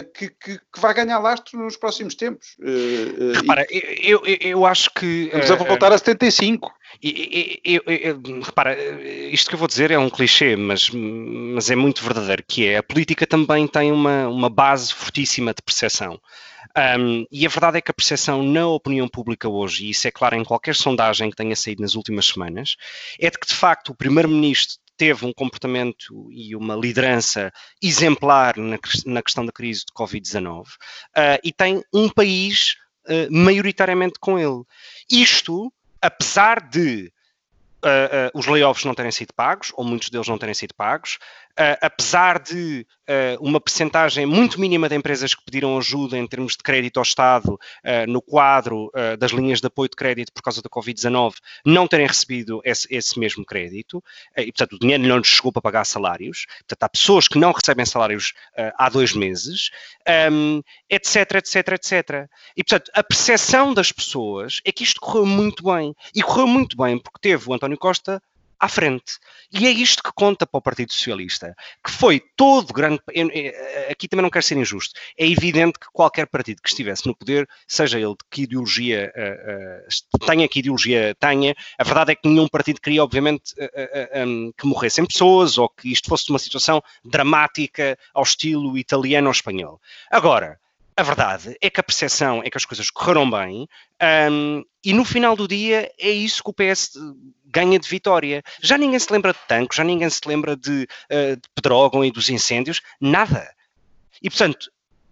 uh, 0.08 0.12
que, 0.14 0.30
que, 0.30 0.58
que, 0.58 0.80
vai 0.80 0.94
ganhar 0.94 1.20
lastro 1.20 1.60
nos 1.60 1.76
próximos 1.76 2.16
tempos. 2.16 2.56
Uh, 2.60 3.34
repara, 3.34 3.68
e... 3.70 4.00
eu, 4.02 4.22
eu, 4.26 4.38
eu, 4.40 4.66
acho 4.66 4.90
que. 4.94 5.30
Vamos 5.34 5.52
a 5.52 5.56
voltar 5.56 5.92
a 5.92 5.98
75. 5.98 6.72
Eu, 7.04 7.82
eu, 7.86 8.42
repara, 8.42 8.78
isto 9.30 9.50
que 9.50 9.56
eu 9.56 9.60
vou 9.60 9.68
dizer 9.68 9.92
é 9.92 10.00
um 10.00 10.10
clichê, 10.10 10.56
mas, 10.56 10.90
mas 10.92 11.70
é 11.70 11.76
muito 11.76 12.02
verdadeiro, 12.06 12.42
que 12.48 12.68
é 12.68 12.78
a 12.78 12.84
política 12.84 13.28
também 13.28 13.68
tem 13.68 13.92
uma, 13.92 14.30
uma 14.30 14.50
base 14.50 14.94
fortíssima 14.94 15.54
de 15.54 15.62
percepção. 15.62 16.18
Um, 16.78 17.26
e 17.32 17.46
a 17.46 17.50
verdade 17.50 17.78
é 17.78 17.82
que 17.82 17.90
a 17.90 17.94
percepção 17.94 18.44
na 18.44 18.68
opinião 18.68 19.08
pública 19.08 19.48
hoje, 19.48 19.86
e 19.86 19.90
isso 19.92 20.08
é 20.08 20.12
claro 20.12 20.36
em 20.36 20.44
qualquer 20.44 20.76
sondagem 20.76 21.30
que 21.30 21.36
tenha 21.36 21.56
saído 21.56 21.82
nas 21.82 21.96
últimas 21.96 22.28
semanas, 22.28 22.76
é 23.18 23.30
de 23.30 23.38
que 23.38 23.48
de 23.48 23.56
facto 23.56 23.90
o 23.90 23.96
primeiro-ministro 23.96 24.78
teve 24.98 25.26
um 25.26 25.34
comportamento 25.34 26.30
e 26.32 26.56
uma 26.56 26.76
liderança 26.76 27.52
exemplar 27.82 28.58
na, 28.58 28.78
na 29.06 29.22
questão 29.22 29.46
da 29.46 29.52
crise 29.52 29.82
de 29.82 29.94
Covid-19 29.94 30.64
uh, 30.64 30.68
e 31.44 31.52
tem 31.52 31.84
um 31.94 32.10
país 32.10 32.76
uh, 33.08 33.32
maioritariamente 33.32 34.20
com 34.20 34.40
ele. 34.40 34.64
Isto, 35.10 35.72
apesar 36.02 36.70
de 36.70 37.12
uh, 37.86 38.38
os 38.38 38.48
layoffs 38.48 38.86
não 38.86 38.96
terem 38.96 39.12
sido 39.12 39.34
pagos, 39.34 39.72
ou 39.76 39.84
muitos 39.84 40.10
deles 40.10 40.28
não 40.28 40.38
terem 40.38 40.56
sido 40.56 40.74
pagos, 40.74 41.18
Uh, 41.58 41.80
apesar 41.80 42.38
de 42.38 42.86
uh, 43.08 43.42
uma 43.42 43.62
percentagem 43.62 44.26
muito 44.26 44.60
mínima 44.60 44.90
de 44.90 44.96
empresas 44.96 45.34
que 45.34 45.42
pediram 45.46 45.78
ajuda 45.78 46.18
em 46.18 46.28
termos 46.28 46.52
de 46.52 46.58
crédito 46.58 46.98
ao 46.98 47.04
Estado 47.04 47.54
uh, 47.54 47.60
no 48.10 48.22
quadro 48.22 48.92
das 49.18 49.32
linhas 49.32 49.62
de 49.62 49.68
apoio 49.68 49.88
de 49.90 49.96
crédito 49.96 50.34
por 50.34 50.42
causa 50.42 50.62
da 50.62 50.70
Covid-19, 50.70 51.36
não 51.66 51.88
terem 51.88 52.08
recebido 52.08 52.62
esse, 52.64 52.88
esse 52.90 53.18
mesmo 53.18 53.46
crédito, 53.46 54.04
e 54.38 54.52
portanto 54.52 54.74
o 54.74 54.80
dinheiro 54.80 55.04
não 55.04 55.18
lhes 55.18 55.28
chegou 55.28 55.52
para 55.52 55.62
pagar 55.62 55.86
salários, 55.86 56.46
portanto 56.60 56.84
há 56.84 56.90
pessoas 56.90 57.28
que 57.28 57.38
não 57.38 57.52
recebem 57.52 57.86
salários 57.86 58.34
há 58.78 58.90
dois 58.90 59.14
meses, 59.14 59.70
um, 60.32 60.62
etc, 60.90 61.36
etc, 61.36 61.56
etc. 61.74 62.30
E 62.56 62.64
portanto 62.64 62.92
a 62.94 63.04
percepção 63.04 63.74
das 63.74 63.92
pessoas 63.92 64.62
é 64.66 64.72
que 64.72 64.84
isto 64.84 65.00
correu 65.00 65.26
muito 65.26 65.64
bem, 65.64 65.94
e 66.14 66.22
correu 66.22 66.48
muito 66.48 66.76
bem 66.78 66.98
porque 67.00 67.20
teve 67.22 67.50
o 67.50 67.54
António 67.54 67.78
Costa 67.78 68.22
à 68.60 68.68
frente. 68.68 69.14
E 69.52 69.68
é 69.68 69.70
isto 69.70 70.04
que 70.04 70.12
conta 70.14 70.46
para 70.46 70.58
o 70.58 70.62
Partido 70.62 70.92
Socialista, 70.92 71.56
que 71.84 71.92
foi 71.92 72.22
todo 72.36 72.74
grande. 72.74 73.00
Aqui 73.90 74.08
também 74.08 74.24
não 74.24 74.30
quero 74.30 74.44
ser 74.44 74.58
injusto. 74.58 75.00
É 75.18 75.26
evidente 75.26 75.80
que 75.80 75.88
qualquer 75.94 76.28
partido 76.28 76.62
que 76.62 76.70
estivesse 76.70 77.06
no 77.08 77.16
poder, 77.16 77.48
seja 77.68 78.00
ele 78.00 78.12
de 78.12 78.26
que 78.30 78.44
ideologia 78.44 79.14
uh, 79.16 80.20
uh, 80.22 80.26
tenha, 80.26 80.48
que 80.48 80.60
ideologia 80.60 81.16
tenha, 81.20 81.56
a 81.78 81.84
verdade 81.84 82.12
é 82.12 82.16
que 82.16 82.28
nenhum 82.28 82.48
partido 82.48 82.82
queria, 82.82 83.04
obviamente, 83.04 83.54
uh, 83.54 84.26
um, 84.26 84.52
que 84.58 84.66
morressem 84.66 85.06
pessoas 85.06 85.58
ou 85.58 85.70
que 85.70 85.92
isto 85.92 86.10
fosse 86.10 86.30
uma 86.30 86.40
situação 86.40 86.82
dramática 87.04 87.98
ao 88.14 88.24
estilo 88.24 88.78
italiano 88.78 89.28
ou 89.28 89.32
espanhol. 89.32 89.80
Agora, 90.12 90.60
a 90.98 91.04
verdade 91.04 91.58
é 91.62 91.70
que 91.70 91.80
a 91.80 91.84
percepção 91.84 92.42
é 92.44 92.50
que 92.50 92.58
as 92.58 92.66
coisas 92.66 92.90
correram 92.90 93.30
bem 93.30 93.68
um, 94.32 94.64
e 94.84 94.94
no 94.94 95.04
final 95.04 95.36
do 95.36 95.48
dia 95.48 95.92
é 96.00 96.10
isso 96.10 96.42
que 96.42 96.50
o 96.50 96.54
PS 96.54 96.92
ganha 97.46 97.80
de 97.80 97.88
vitória. 97.88 98.44
Já 98.62 98.78
ninguém 98.78 99.00
se 99.00 99.12
lembra 99.12 99.34
de 99.34 99.40
tanques, 99.48 99.78
já 99.78 99.84
ninguém 99.84 100.10
se 100.10 100.22
lembra 100.26 100.56
de, 100.56 100.88
uh, 101.12 101.36
de 101.36 101.50
Pedrógão 101.54 102.04
e 102.04 102.12
dos 102.12 102.30
incêndios, 102.30 102.82
nada. 103.00 103.50
E 104.22 104.30
portanto, 104.30 104.66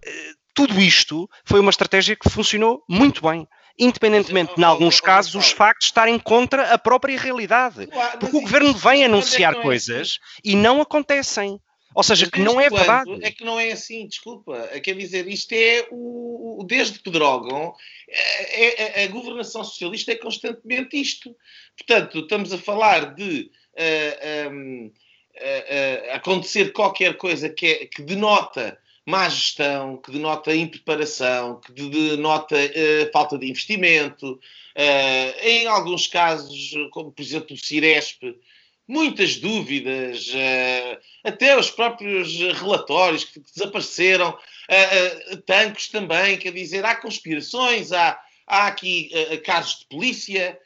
uh, 0.06 0.38
tudo 0.54 0.80
isto 0.80 1.30
foi 1.44 1.60
uma 1.60 1.70
estratégia 1.70 2.16
que 2.16 2.30
funcionou 2.30 2.84
muito 2.88 3.22
bem 3.22 3.48
independentemente, 3.78 4.54
em 4.56 4.64
alguns 4.64 5.02
casos, 5.02 5.34
os 5.34 5.52
factos 5.52 5.88
estarem 5.88 6.20
contra 6.20 6.74
a 6.74 6.78
própria 6.78 7.20
realidade. 7.20 7.90
Porque 8.20 8.38
o 8.38 8.42
governo 8.42 8.74
vem 8.74 9.04
anunciar 9.04 9.56
é 9.56 9.62
coisas 9.62 10.20
e 10.44 10.56
não 10.56 10.80
acontecem. 10.82 11.60
Ou 11.96 12.04
seja, 12.04 12.30
que 12.30 12.40
não 12.40 12.60
é 12.60 12.70
verdade. 12.70 13.12
É 13.22 13.32
que 13.32 13.44
não 13.44 13.60
é 13.60 13.72
assim, 13.72 14.08
desculpa. 14.08 14.68
Quer 14.84 14.96
dizer, 14.96 15.28
isto 15.28 15.54
é 15.54 15.88
o, 15.92 16.62
o 16.62 16.64
desde 16.64 17.00
Pedrógão, 17.00 17.74
é, 18.08 19.02
é, 19.02 19.04
a 19.06 19.08
governação 19.08 19.64
socialista 19.64 20.12
é 20.12 20.16
constantemente 20.16 21.00
isto. 21.00 21.36
Portanto, 21.78 22.20
estamos 22.20 22.52
a 22.54 22.58
falar 22.58 23.14
de 23.16 23.42
uh, 23.42 23.50
eh, 23.76 24.50
um, 24.52 24.86
uh, 24.88 24.90
uh, 24.90 26.16
acontecer 26.16 26.72
qualquer 26.74 27.18
coisa 27.18 27.50
que, 27.50 27.66
é, 27.66 27.86
que 27.86 28.02
denota 28.02 28.78
má 29.06 29.28
gestão, 29.28 29.98
que 29.98 30.12
denota 30.12 30.56
impreparação, 30.56 31.60
que 31.60 31.74
denota 31.74 32.56
uh, 32.56 33.12
falta 33.12 33.38
de 33.38 33.50
investimento. 33.50 34.40
Uh, 34.76 35.40
em 35.46 35.68
alguns 35.68 36.08
casos, 36.08 36.72
como 36.92 37.12
por 37.12 37.22
exemplo 37.22 37.54
o 37.54 37.58
Ciresp, 37.58 38.24
muitas 38.88 39.38
dúvidas, 39.38 40.28
uh, 40.30 40.98
até 41.24 41.58
os 41.58 41.70
próprios 41.72 42.38
relatórios 42.60 43.24
que 43.24 43.40
desapareceram, 43.40 44.32
uh, 44.32 45.34
uh, 45.34 45.38
tanques 45.44 45.88
também, 45.88 46.38
quer 46.38 46.52
dizer, 46.52 46.86
há 46.86 46.96
conspirações, 46.96 47.92
há, 47.92 48.20
há 48.46 48.68
aqui 48.68 49.10
casos 49.46 49.80
de 49.80 49.86
polícia. 49.88 50.60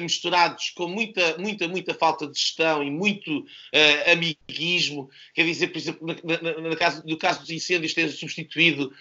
Misturados 0.00 0.70
com 0.70 0.86
muita, 0.86 1.36
muita, 1.38 1.66
muita 1.66 1.92
falta 1.92 2.24
de 2.24 2.38
gestão 2.38 2.84
e 2.84 2.88
muito 2.88 3.44
amiguismo, 4.12 5.10
quer 5.34 5.44
dizer, 5.44 5.66
por 5.66 5.76
exemplo, 5.76 6.06
no, 6.06 6.76
caso, 6.76 7.02
no 7.04 7.18
caso 7.18 7.40
dos 7.40 7.50
incêndios, 7.50 7.94
ter 7.94 8.08
substituído 8.10 8.94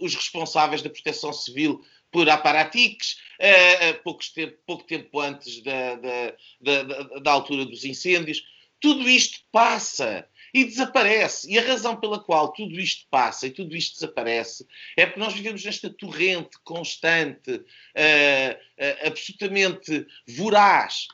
os 0.00 0.14
responsáveis 0.14 0.80
da 0.80 0.88
proteção 0.88 1.30
civil 1.30 1.84
por 2.10 2.28
aparatiques, 2.28 3.16
uh, 3.40 4.02
poucos 4.02 4.30
tempo, 4.30 4.56
pouco 4.66 4.84
tempo 4.84 5.20
antes 5.20 5.62
da, 5.62 5.96
da, 5.96 6.34
da, 6.60 7.02
da, 7.20 7.30
altura 7.30 7.64
dos 7.64 7.84
incêndios. 7.84 8.44
Tudo 8.80 9.08
isto 9.08 9.40
passa 9.50 10.28
e 10.52 10.64
desaparece. 10.64 11.50
E 11.50 11.58
a 11.58 11.62
razão 11.62 11.96
pela 11.96 12.22
qual 12.22 12.52
tudo 12.52 12.78
isto 12.78 13.06
passa 13.10 13.46
e 13.46 13.50
tudo 13.50 13.74
isto 13.76 13.94
desaparece 13.94 14.66
é 14.96 15.06
porque 15.06 15.20
nós 15.20 15.34
vivemos 15.34 15.64
nesta 15.64 15.90
torrente 15.90 16.58
constante, 16.64 17.52
uh, 17.52 19.06
absolutamente 19.06 20.06
voraz 20.26 21.06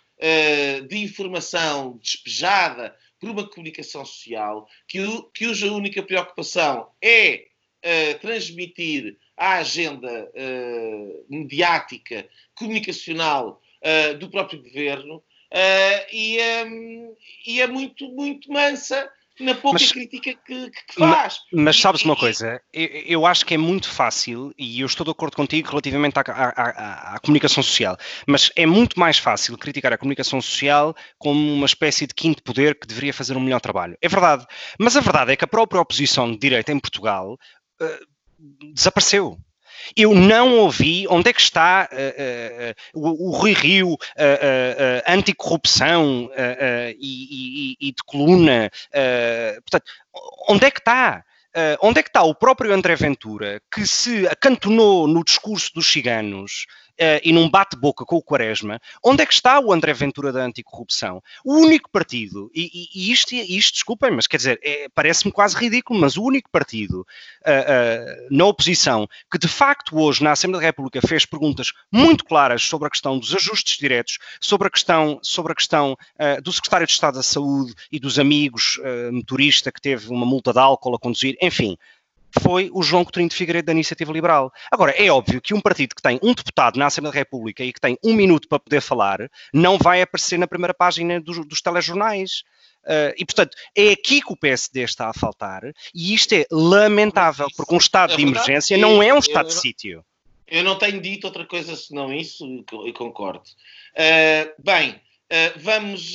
de 0.88 0.98
informação 0.98 1.98
despejada 2.00 2.96
por 3.18 3.30
uma 3.30 3.48
comunicação 3.48 4.04
social 4.04 4.68
que, 4.86 4.98
que 5.34 5.48
cuja 5.48 5.72
única 5.72 6.00
preocupação 6.00 6.92
é 7.02 7.46
transmitir 8.20 9.16
à 9.36 9.54
agenda 9.58 10.30
uh, 10.34 11.26
mediática, 11.28 12.26
comunicacional 12.54 13.60
uh, 13.82 14.16
do 14.18 14.30
próprio 14.30 14.62
governo 14.62 15.16
uh, 15.16 16.06
e, 16.12 16.38
um, 16.64 17.16
e, 17.46 17.60
é 17.60 17.66
muito, 17.66 18.08
muito 18.10 18.52
mansa 18.52 19.10
na 19.40 19.54
pouca 19.54 19.80
mas, 19.80 19.90
crítica 19.90 20.34
que, 20.46 20.70
que 20.70 20.94
faz. 20.94 21.40
Mas, 21.50 21.64
mas 21.64 21.80
sabes 21.80 22.02
e, 22.02 22.04
uma 22.04 22.14
coisa, 22.14 22.60
eu, 22.72 22.86
eu, 22.86 23.26
acho 23.26 23.44
que 23.44 23.54
é 23.54 23.58
muito 23.58 23.88
fácil, 23.90 24.52
e 24.56 24.80
eu 24.80 24.86
estou 24.86 25.04
de 25.04 25.10
acordo 25.10 25.34
contigo 25.34 25.70
relativamente 25.70 26.16
à, 26.18 26.20
à, 26.20 26.48
à, 26.50 27.14
à, 27.14 27.18
comunicação 27.18 27.62
social, 27.62 27.96
mas 28.28 28.52
é 28.54 28.66
muito 28.66 29.00
mais 29.00 29.18
fácil 29.18 29.56
criticar 29.58 29.92
a 29.92 29.98
comunicação 29.98 30.40
social 30.40 30.94
como 31.18 31.52
uma 31.52 31.66
espécie 31.66 32.06
de 32.06 32.14
quinto 32.14 32.42
poder 32.42 32.78
que 32.78 32.86
deveria 32.86 33.12
fazer 33.12 33.36
um 33.36 33.40
melhor 33.40 33.60
trabalho. 33.60 33.96
É 34.00 34.08
verdade. 34.08 34.46
Mas 34.78 34.96
a 34.96 35.00
verdade 35.00 35.32
é 35.32 35.36
que 35.36 35.44
a 35.44 35.48
própria 35.48 35.80
oposição 35.80 36.30
de 36.30 36.38
direita 36.38 36.70
em 36.70 36.78
Portugal 36.78 37.38
uh, 37.80 38.72
desapareceu. 38.74 39.38
Eu 39.96 40.14
não 40.14 40.58
ouvi 40.58 41.06
onde 41.08 41.30
é 41.30 41.32
que 41.32 41.40
está 41.40 41.88
uh, 41.92 43.00
uh, 43.00 43.08
o, 43.08 43.28
o 43.28 43.30
Rui 43.32 43.52
Rio, 43.52 43.94
uh, 43.94 43.98
anticorrupção 45.06 46.30
e, 46.98 47.76
e, 47.80 47.88
e, 47.88 47.92
de 47.92 48.02
coluna. 48.06 48.70
portanto, 49.62 49.84
onde 50.48 50.66
é 50.66 50.70
que 50.70 50.78
está? 50.78 51.24
onde 51.82 52.00
é 52.00 52.02
que 52.02 52.08
está 52.08 52.22
o 52.22 52.34
próprio 52.34 52.72
André 52.72 52.96
Ventura, 52.96 53.60
que 53.70 53.86
se 53.86 54.26
acantonou 54.26 55.06
no 55.06 55.22
discurso 55.22 55.70
dos 55.74 55.86
ciganos 55.86 56.64
uh, 57.00 57.20
e 57.22 57.32
num 57.32 57.48
bate-boca 57.48 58.04
com 58.04 58.16
o 58.16 58.22
Quaresma, 58.22 58.80
onde 59.04 59.22
é 59.22 59.26
que 59.26 59.32
está 59.32 59.60
o 59.60 59.72
André 59.72 59.92
Ventura 59.92 60.32
da 60.32 60.44
anticorrupção? 60.44 61.22
O 61.44 61.54
único 61.54 61.90
partido, 61.90 62.50
e, 62.54 62.88
e, 62.94 63.12
isto, 63.12 63.34
isto, 63.34 63.74
desculpem, 63.74 64.10
mas 64.10 64.26
quer 64.26 64.36
dizer, 64.36 64.60
é, 64.62 64.88
parece-me 64.94 65.32
quase 65.32 65.56
ridículo, 65.56 66.00
mas 66.00 66.16
o 66.16 66.22
único 66.22 66.50
partido 66.50 67.00
uh, 67.00 67.04
uh, 67.04 68.36
na 68.36 68.44
oposição 68.44 69.08
que 69.30 69.38
de 69.38 69.48
facto 69.48 69.98
hoje 69.98 70.22
na 70.22 70.32
Assembleia 70.32 70.60
da 70.60 70.66
República 70.66 71.00
fez 71.06 71.24
perguntas 71.24 71.72
muito 71.90 72.24
claras 72.24 72.62
sobre 72.62 72.88
a 72.88 72.90
questão 72.90 73.18
dos 73.18 73.34
ajustes 73.34 73.78
diretos, 73.78 74.18
sobre 74.40 74.68
a 74.68 74.70
questão, 74.70 75.18
sobre 75.22 75.52
a 75.52 75.54
questão 75.54 75.96
do 76.42 76.52
Secretário 76.52 76.86
de 76.86 76.92
Estado 76.92 77.14
da 77.14 77.22
Saúde 77.22 77.74
e 77.90 77.98
dos 77.98 78.18
amigos 78.18 78.78
motorista 79.12 79.72
que 79.72 79.80
teve 79.80 80.08
uma 80.08 80.26
multa 80.26 80.52
de 80.52 80.58
álcool 80.58 80.94
a 80.94 80.98
conduzir, 80.98 81.36
enfim, 81.40 81.76
foi 82.40 82.70
o 82.72 82.82
João 82.82 83.04
Coutinho 83.04 83.28
de 83.28 83.34
Figueiredo 83.34 83.66
da 83.66 83.72
Iniciativa 83.72 84.12
Liberal. 84.12 84.52
Agora, 84.70 84.92
é 84.92 85.10
óbvio 85.10 85.40
que 85.40 85.54
um 85.54 85.60
partido 85.60 85.94
que 85.94 86.02
tem 86.02 86.18
um 86.22 86.32
deputado 86.32 86.78
na 86.78 86.86
Assembleia 86.86 87.12
da 87.12 87.18
República 87.18 87.62
e 87.64 87.72
que 87.72 87.80
tem 87.80 87.98
um 88.02 88.14
minuto 88.14 88.48
para 88.48 88.58
poder 88.58 88.80
falar, 88.80 89.30
não 89.52 89.78
vai 89.78 90.02
aparecer 90.02 90.38
na 90.38 90.46
primeira 90.46 90.72
página 90.72 91.20
dos, 91.20 91.44
dos 91.46 91.60
telejornais. 91.60 92.42
Uh, 92.84 93.14
e, 93.16 93.24
portanto, 93.24 93.56
é 93.76 93.90
aqui 93.90 94.20
que 94.20 94.32
o 94.32 94.36
PSD 94.36 94.82
está 94.82 95.08
a 95.08 95.12
faltar, 95.12 95.62
e 95.94 96.14
isto 96.14 96.34
é 96.34 96.44
lamentável, 96.50 97.46
porque 97.56 97.74
um 97.74 97.78
estado 97.78 98.14
é 98.14 98.16
de 98.16 98.22
emergência 98.22 98.76
não 98.76 99.00
é 99.00 99.14
um 99.14 99.18
estado 99.18 99.46
de 99.46 99.54
sítio. 99.54 100.04
Eu 100.48 100.64
não 100.64 100.76
tenho 100.76 101.00
dito 101.00 101.26
outra 101.26 101.46
coisa 101.46 101.76
senão 101.76 102.12
isso, 102.12 102.44
e 102.84 102.92
concordo. 102.92 103.44
Uh, 103.94 104.62
bem, 104.62 104.90
uh, 104.90 105.58
vamos, 105.58 106.14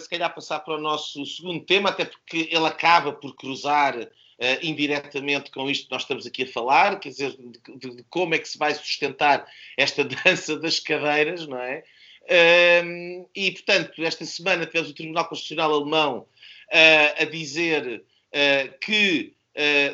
se 0.00 0.08
calhar, 0.08 0.34
passar 0.34 0.60
para 0.60 0.76
o 0.76 0.80
nosso 0.80 1.24
segundo 1.26 1.64
tema, 1.66 1.90
até 1.90 2.06
porque 2.06 2.48
ele 2.50 2.66
acaba 2.66 3.12
por 3.12 3.36
cruzar 3.36 3.94
uh, 4.38 4.58
indiretamente 4.62 5.50
com 5.50 5.68
isto 5.70 5.86
que 5.86 5.92
nós 5.92 6.02
estamos 6.02 6.26
aqui 6.26 6.44
a 6.44 6.48
falar, 6.48 7.00
quer 7.00 7.10
dizer, 7.10 7.36
de, 7.36 7.96
de, 7.96 8.04
como 8.10 8.34
é 8.34 8.38
que 8.38 8.48
se 8.48 8.58
vai 8.58 8.74
sustentar 8.74 9.46
esta 9.76 10.04
dança 10.24 10.58
das 10.58 10.80
cadeiras, 10.80 11.46
não 11.46 11.58
é? 11.58 11.82
Uh, 12.22 13.28
e, 13.34 13.52
portanto, 13.52 14.02
esta 14.04 14.24
semana 14.24 14.66
tivemos 14.66 14.90
o 14.90 14.94
Tribunal 14.94 15.28
Constitucional 15.28 15.72
Alemão 15.72 16.18
uh, 16.18 17.22
a 17.22 17.24
dizer 17.24 18.04
eh, 18.32 18.68
que, 18.80 19.34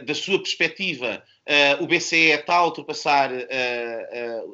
da 0.04 0.14
sua 0.14 0.38
perspectiva, 0.38 1.22
o 1.78 1.86
BCE 1.86 2.32
está 2.32 2.56
a 2.56 2.64
ultrapassar 2.64 3.30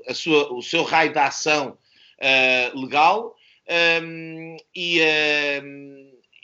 a 0.07 0.13
sua, 0.13 0.53
o 0.53 0.61
seu 0.61 0.83
raio 0.83 1.11
de 1.11 1.19
ação 1.19 1.79
legal 2.75 3.35
um, 4.03 4.57
e 4.75 5.01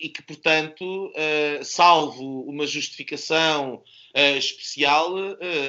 e 0.05 0.09
que, 0.11 0.23
portanto, 0.23 1.11
salvo 1.63 2.43
uma 2.43 2.67
justificação 2.67 3.83
especial, 4.37 5.15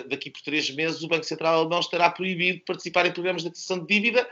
daqui 0.09 0.29
por 0.29 0.41
três 0.41 0.69
meses 0.69 1.01
o 1.01 1.07
Banco 1.07 1.23
Central 1.23 1.59
Alemão 1.59 1.79
estará 1.79 2.09
proibido 2.09 2.57
de 2.57 2.65
participar 2.65 3.05
em 3.05 3.13
programas 3.13 3.43
de 3.43 3.47
aquisição 3.47 3.79
de 3.79 3.87
dívida 3.87 4.29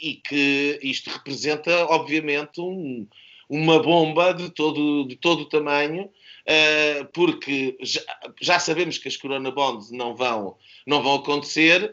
e 0.00 0.14
que 0.24 0.78
isto 0.82 1.10
representa, 1.10 1.84
obviamente, 1.86 2.60
um, 2.60 3.08
uma 3.48 3.82
bomba 3.82 4.32
de 4.32 4.50
todo, 4.50 5.04
de 5.08 5.16
todo 5.16 5.40
o 5.40 5.48
tamanho 5.48 6.08
porque 7.12 7.76
já, 8.40 8.60
sabemos 8.60 8.98
que 8.98 9.08
as 9.08 9.16
Corona 9.16 9.50
Bonds 9.50 9.90
não 9.90 10.14
vão, 10.14 10.56
não 10.86 11.02
vão 11.02 11.16
acontecer 11.16 11.92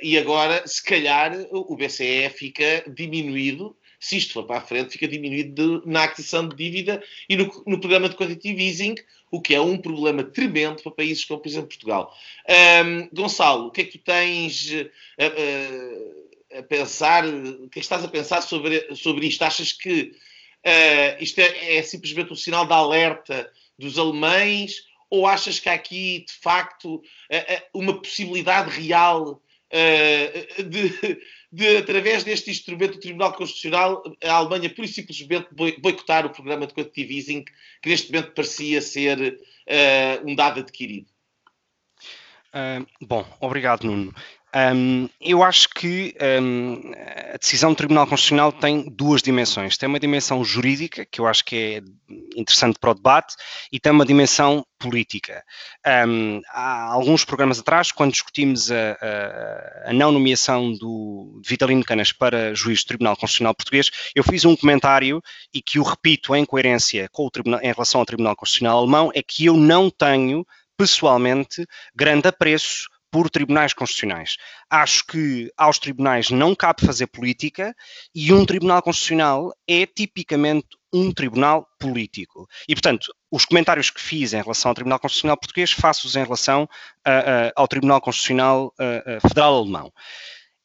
e 0.00 0.16
agora, 0.16 0.66
se 0.66 0.82
calhar, 0.82 1.32
o 1.52 1.76
BCE 1.76 2.30
fica 2.30 2.84
diminuído 2.88 3.76
se 4.00 4.16
isto 4.16 4.32
for 4.32 4.44
para 4.44 4.56
a 4.56 4.62
frente, 4.62 4.92
fica 4.92 5.06
diminuído 5.06 5.80
de, 5.80 5.86
na 5.86 6.04
aquisição 6.04 6.48
de 6.48 6.56
dívida 6.56 7.02
e 7.28 7.36
no, 7.36 7.44
no, 7.66 7.78
programa 7.78 8.08
de 8.08 8.16
quantitative 8.16 8.66
easing, 8.66 8.94
o 9.30 9.42
que 9.42 9.54
é 9.54 9.60
um 9.60 9.76
problema 9.76 10.24
tremendo 10.24 10.82
para 10.82 10.90
países 10.90 11.24
como, 11.26 11.38
por 11.38 11.48
exemplo, 11.48 11.68
Portugal. 11.68 12.16
Um, 12.48 13.08
Gonçalo, 13.12 13.66
o 13.66 13.70
que 13.70 13.82
é 13.82 13.84
que 13.84 13.98
tu 13.98 14.04
tens 14.04 14.70
a, 15.18 16.56
a, 16.56 16.58
a 16.60 16.62
pensar, 16.62 17.26
o 17.26 17.68
que 17.68 17.78
é 17.78 17.80
que 17.80 17.80
estás 17.80 18.02
a 18.02 18.08
pensar 18.08 18.40
sobre, 18.40 18.96
sobre 18.96 19.26
isto? 19.26 19.42
Achas 19.42 19.72
que 19.72 20.12
Uh, 20.60 21.16
isto 21.22 21.38
é, 21.38 21.78
é, 21.78 21.82
simplesmente 21.82 22.34
um 22.34 22.36
sinal 22.36 22.66
de 22.66 22.72
alerta 22.74 23.50
dos 23.78 23.98
alemães? 23.98 24.82
Ou 25.08 25.26
achas 25.26 25.58
que 25.58 25.70
há 25.70 25.72
aqui, 25.72 26.22
de 26.28 26.34
facto, 26.34 27.02
uma 27.72 27.98
possibilidade 27.98 28.68
real 28.68 29.42
de, 30.58 31.18
de, 31.52 31.78
através 31.78 32.24
deste 32.24 32.50
instrumento 32.50 32.94
do 32.94 33.00
Tribunal 33.00 33.32
Constitucional, 33.32 34.02
a 34.22 34.32
Alemanha, 34.32 34.70
por 34.70 34.86
simplesmente, 34.86 35.48
boicotar 35.54 36.26
o 36.26 36.30
programa 36.30 36.66
de 36.66 36.74
quantitative 36.74 37.16
easing, 37.16 37.44
que 37.82 37.88
neste 37.88 38.12
momento 38.12 38.32
parecia 38.32 38.80
ser 38.80 39.40
um 40.24 40.34
dado 40.34 40.60
adquirido? 40.60 41.08
bom, 43.00 43.24
obrigado, 43.40 43.84
Nuno. 43.84 44.14
Um, 44.54 45.08
eu 45.20 45.42
acho 45.44 45.68
que 45.68 46.14
um, 46.42 46.92
a 47.32 47.36
decisão 47.36 47.70
do 47.70 47.76
Tribunal 47.76 48.06
Constitucional 48.06 48.52
tem 48.52 48.88
duas 48.90 49.22
dimensões. 49.22 49.76
Tem 49.76 49.88
uma 49.88 50.00
dimensão 50.00 50.44
jurídica, 50.44 51.06
que 51.06 51.20
eu 51.20 51.26
acho 51.26 51.44
que 51.44 51.56
é 51.56 51.82
interessante 52.36 52.78
para 52.78 52.90
o 52.90 52.94
debate, 52.94 53.36
e 53.70 53.78
tem 53.78 53.92
uma 53.92 54.04
dimensão 54.04 54.64
política. 54.78 55.44
Um, 56.08 56.40
há 56.48 56.92
alguns 56.92 57.24
programas 57.24 57.60
atrás, 57.60 57.92
quando 57.92 58.12
discutimos 58.12 58.72
a, 58.72 58.92
a, 59.00 59.90
a 59.90 59.92
não 59.92 60.10
nomeação 60.10 60.72
do 60.72 61.40
Vitalino 61.46 61.84
Canas 61.84 62.12
para 62.12 62.54
juiz 62.54 62.82
do 62.82 62.88
Tribunal 62.88 63.16
Constitucional 63.16 63.54
Português, 63.54 63.90
eu 64.16 64.24
fiz 64.24 64.44
um 64.44 64.56
comentário 64.56 65.22
e 65.54 65.62
que 65.62 65.78
o 65.78 65.84
repito 65.84 66.34
em 66.34 66.44
coerência 66.44 67.08
com 67.12 67.24
o 67.26 67.30
tribunal, 67.30 67.60
em 67.62 67.72
relação 67.72 68.00
ao 68.00 68.06
Tribunal 68.06 68.34
Constitucional 68.34 68.78
Alemão, 68.78 69.12
é 69.14 69.22
que 69.22 69.46
eu 69.46 69.56
não 69.56 69.90
tenho 69.90 70.44
pessoalmente 70.76 71.66
grande 71.94 72.26
apreço 72.26 72.88
por 73.10 73.28
tribunais 73.28 73.72
constitucionais. 73.72 74.36
Acho 74.68 75.04
que 75.06 75.52
aos 75.56 75.78
tribunais 75.78 76.30
não 76.30 76.54
cabe 76.54 76.84
fazer 76.84 77.06
política 77.08 77.74
e 78.14 78.32
um 78.32 78.46
tribunal 78.46 78.82
constitucional 78.82 79.52
é 79.66 79.84
tipicamente 79.86 80.68
um 80.92 81.12
tribunal 81.12 81.66
político. 81.78 82.48
E, 82.68 82.74
portanto, 82.74 83.12
os 83.30 83.44
comentários 83.44 83.90
que 83.90 84.00
fiz 84.00 84.32
em 84.32 84.42
relação 84.42 84.70
ao 84.70 84.74
Tribunal 84.74 84.98
Constitucional 84.98 85.36
Português 85.36 85.70
faço-os 85.70 86.16
em 86.16 86.24
relação 86.24 86.64
uh, 86.64 86.66
uh, 86.66 87.52
ao 87.54 87.68
Tribunal 87.68 88.00
Constitucional 88.00 88.74
uh, 88.74 89.28
Federal 89.28 89.56
Alemão. 89.56 89.92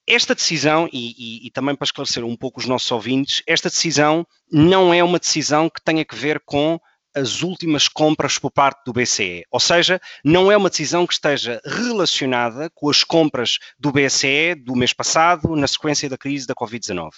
Esta 0.08 0.36
decisão, 0.36 0.88
e, 0.94 1.16
e, 1.18 1.48
e, 1.48 1.52
também 1.52 1.76
para 1.76 1.86
esclarecer 1.86 2.24
um 2.24 2.36
pouco 2.36 2.60
os 2.60 2.68
nossos 2.68 2.92
ouvintes, 2.92 3.42
esta 3.48 3.70
decisão 3.70 4.26
não 4.52 4.94
é 4.94 5.04
uma 5.04 5.18
decisão 5.18 5.68
que 5.68 5.84
tenha 5.84 6.06
que 6.06 6.16
ver 6.16 6.40
com 6.46 6.80
as 7.16 7.42
últimas 7.42 7.88
compras 7.88 8.38
por 8.38 8.52
parte 8.52 8.84
do 8.86 8.94
BCE. 8.94 9.46
Ou 9.50 9.60
seja, 9.60 10.00
não 10.24 10.52
é 10.52 10.58
uma 10.58 10.70
decisão 10.70 11.08
que 11.08 11.14
esteja 11.14 11.62
relacionada 11.66 12.70
com 12.74 12.90
as 12.90 13.04
compras 13.04 13.58
do 13.80 13.92
BCE 13.92 14.56
do 14.56 14.76
mês 14.76 14.94
passado, 14.94 15.56
na 15.56 15.68
sequência 15.68 16.10
da 16.10 16.18
crise 16.18 16.46
da 16.46 16.54
Covid-19. 16.54 17.12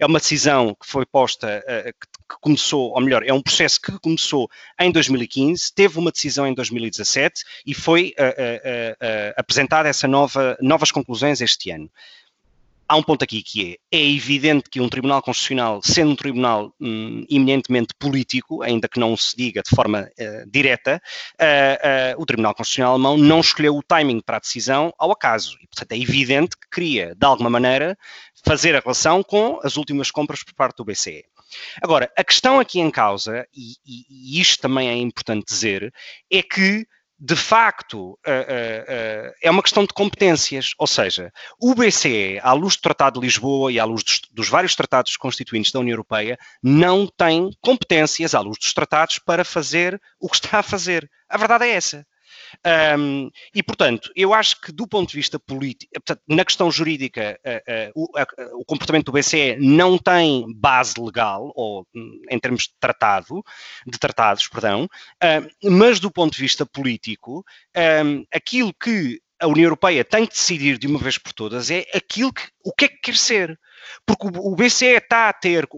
É 0.00 0.06
uma 0.06 0.18
decisão 0.18 0.74
que 0.74 0.86
foi 0.86 1.06
posta, 1.06 1.64
uh, 1.66 1.92
que 1.92 2.36
começou, 2.40 2.92
ou 2.92 3.00
melhor, 3.00 3.22
é 3.24 3.32
um 3.32 3.42
processo 3.42 3.80
que 3.80 3.92
começou 4.00 4.48
em 4.80 4.90
2015, 4.90 5.72
teve 5.74 5.98
uma 5.98 6.10
decisão 6.10 6.46
em 6.46 6.54
2017 6.54 7.42
e 7.66 7.74
foi 7.74 8.14
uh, 8.18 9.34
apresentada 9.36 9.88
essa 9.88 10.08
nova, 10.08 10.56
novas 10.60 10.90
conclusões 10.90 11.40
este 11.40 11.70
ano 11.70 11.90
há 12.88 12.96
um 12.96 13.02
ponto 13.02 13.22
aqui 13.22 13.42
que 13.42 13.78
é, 13.92 13.96
é 13.98 14.10
evidente 14.10 14.68
que 14.70 14.80
um 14.80 14.88
Tribunal 14.88 15.22
Constitucional, 15.22 15.80
sendo 15.82 16.12
um 16.12 16.16
tribunal 16.16 16.74
hum, 16.80 17.24
eminentemente 17.30 17.94
político, 17.98 18.62
ainda 18.62 18.88
que 18.88 19.00
não 19.00 19.16
se 19.16 19.36
diga 19.36 19.62
de 19.62 19.74
forma 19.74 20.08
uh, 20.18 20.50
direta, 20.50 21.00
uh, 21.40 22.18
uh, 22.18 22.22
o 22.22 22.26
Tribunal 22.26 22.54
Constitucional 22.54 22.92
alemão 22.92 23.16
não 23.16 23.40
escolheu 23.40 23.76
o 23.76 23.82
timing 23.82 24.20
para 24.20 24.36
a 24.36 24.40
decisão 24.40 24.92
ao 24.98 25.10
acaso. 25.10 25.56
E, 25.62 25.66
portanto, 25.66 25.92
é 25.92 25.98
evidente 25.98 26.56
que 26.56 26.68
queria, 26.70 27.14
de 27.14 27.26
alguma 27.26 27.50
maneira, 27.50 27.96
fazer 28.44 28.76
a 28.76 28.80
relação 28.80 29.22
com 29.22 29.58
as 29.62 29.76
últimas 29.76 30.10
compras 30.10 30.42
por 30.42 30.54
parte 30.54 30.76
do 30.76 30.84
BCE. 30.84 31.24
Agora, 31.80 32.10
a 32.16 32.24
questão 32.24 32.58
aqui 32.58 32.80
em 32.80 32.90
causa, 32.90 33.46
e, 33.54 33.74
e, 33.86 34.36
e 34.36 34.40
isto 34.40 34.60
também 34.60 34.88
é 34.88 34.96
importante 34.96 35.46
dizer, 35.46 35.92
é 36.30 36.42
que 36.42 36.86
de 37.26 37.36
facto, 37.36 38.10
uh, 38.10 38.10
uh, 38.10 38.18
uh, 38.18 39.34
é 39.40 39.50
uma 39.50 39.62
questão 39.62 39.84
de 39.84 39.94
competências. 39.94 40.74
Ou 40.78 40.86
seja, 40.86 41.32
o 41.58 41.74
BCE, 41.74 42.38
à 42.42 42.52
luz 42.52 42.76
do 42.76 42.82
Tratado 42.82 43.18
de 43.18 43.24
Lisboa 43.24 43.72
e 43.72 43.80
à 43.80 43.84
luz 43.86 44.04
dos, 44.04 44.20
dos, 44.30 44.48
vários 44.50 44.74
tratados 44.76 45.16
constituintes 45.16 45.72
da 45.72 45.80
União 45.80 45.94
Europeia, 45.94 46.38
não 46.62 47.06
tem 47.06 47.50
competências, 47.62 48.34
à 48.34 48.40
luz 48.40 48.58
dos 48.58 48.74
tratados, 48.74 49.18
para 49.18 49.42
fazer 49.42 49.98
o 50.20 50.28
que 50.28 50.36
está 50.36 50.58
a 50.58 50.62
fazer. 50.62 51.10
A 51.26 51.38
verdade 51.38 51.64
é 51.64 51.70
essa. 51.70 52.06
Um, 52.98 53.30
e, 53.54 53.62
portanto, 53.62 54.10
eu 54.14 54.32
acho 54.32 54.60
que 54.60 54.72
do 54.72 54.86
ponto 54.86 55.10
de 55.10 55.16
vista 55.16 55.38
político, 55.38 55.92
na 56.28 56.44
questão 56.44 56.70
jurídica, 56.70 57.38
uh, 57.44 58.00
uh, 58.00 58.04
o, 58.04 58.04
uh, 58.04 58.60
o, 58.60 58.64
comportamento 58.64 59.06
do 59.06 59.12
BCE 59.12 59.56
não 59.58 59.98
tem 59.98 60.44
base 60.54 60.94
legal, 60.98 61.52
ou 61.54 61.86
hum, 61.94 62.20
em 62.30 62.38
termos 62.38 62.64
de 62.64 62.74
tratado, 62.80 63.42
de 63.86 63.98
tratados, 63.98 64.48
perdão, 64.48 64.88
mas 65.62 66.00
do 66.00 66.10
ponto 66.10 66.34
de 66.34 66.40
vista 66.40 66.66
político, 66.66 67.44
um, 68.04 68.24
aquilo 68.32 68.72
que 68.74 69.20
a 69.40 69.46
União 69.46 69.64
Europeia 69.64 70.04
tem 70.04 70.26
que 70.26 70.34
decidir 70.34 70.78
de 70.78 70.86
uma 70.86 70.98
vez 70.98 71.18
por 71.18 71.32
todas 71.32 71.70
é 71.70 71.84
aquilo 71.94 72.32
que, 72.32 72.48
o 72.64 72.72
que 72.72 72.86
é 72.86 72.88
que 72.88 72.98
quer 73.02 73.16
ser. 73.16 73.58
Porque 74.06 74.26
o, 74.26 74.54
BCE 74.54 74.96
está 74.96 75.28
a 75.28 75.32
ter 75.32 75.68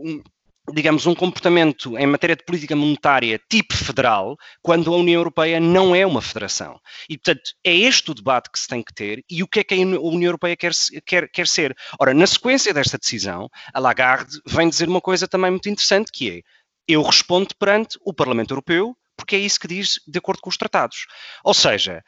digamos, 0.72 1.06
um 1.06 1.14
comportamento 1.14 1.96
em 1.96 2.06
matéria 2.06 2.36
de 2.36 2.44
política 2.44 2.74
monetária 2.74 3.40
tipo 3.48 3.74
federal, 3.74 4.36
quando 4.62 4.92
a 4.92 4.96
União 4.96 5.20
Europeia 5.20 5.60
não 5.60 5.94
é 5.94 6.04
uma 6.06 6.20
federação. 6.20 6.80
E, 7.08 7.16
portanto, 7.16 7.52
é 7.64 7.74
este 7.74 8.10
o 8.10 8.14
debate 8.14 8.50
que 8.50 8.58
se 8.58 8.68
tem 8.68 8.82
que 8.82 8.92
ter 8.92 9.24
e 9.30 9.42
o 9.42 9.48
que 9.48 9.60
é 9.60 9.64
que 9.64 9.74
a 9.74 9.78
União 9.78 10.28
Europeia 10.28 10.56
quer, 10.56 10.72
quer, 11.04 11.28
quer 11.30 11.46
ser. 11.46 11.76
Ora, 12.00 12.12
na 12.12 12.26
sequência 12.26 12.74
desta 12.74 12.98
decisão, 12.98 13.48
a 13.72 13.78
Lagarde 13.78 14.40
vem 14.46 14.68
dizer 14.68 14.88
uma 14.88 15.00
coisa 15.00 15.28
também 15.28 15.50
muito 15.50 15.68
interessante, 15.68 16.10
que 16.12 16.30
é, 16.30 16.40
eu 16.88 17.02
respondo 17.02 17.54
perante 17.58 17.98
o 18.04 18.12
Parlamento 18.12 18.52
Europeu, 18.52 18.96
porque 19.16 19.36
é 19.36 19.38
isso 19.38 19.58
que 19.58 19.68
diz 19.68 20.00
de 20.06 20.18
acordo 20.18 20.40
com 20.40 20.50
os 20.50 20.56
tratados. 20.56 21.06
Ou 21.42 21.54
seja, 21.54 22.02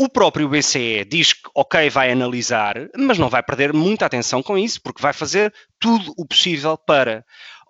o 0.00 0.08
próprio 0.08 0.48
BCE 0.48 1.04
diz 1.04 1.34
que, 1.34 1.50
ok, 1.54 1.90
vai 1.90 2.10
analisar, 2.10 2.74
mas 2.96 3.18
não 3.18 3.28
vai 3.28 3.42
perder 3.42 3.72
muita 3.72 4.06
atenção 4.06 4.42
com 4.42 4.56
isso, 4.56 4.80
porque 4.80 5.02
vai 5.02 5.12
fazer 5.12 5.52
tudo 5.78 6.14
o 6.16 6.26
possível 6.26 6.78
para. 6.78 7.22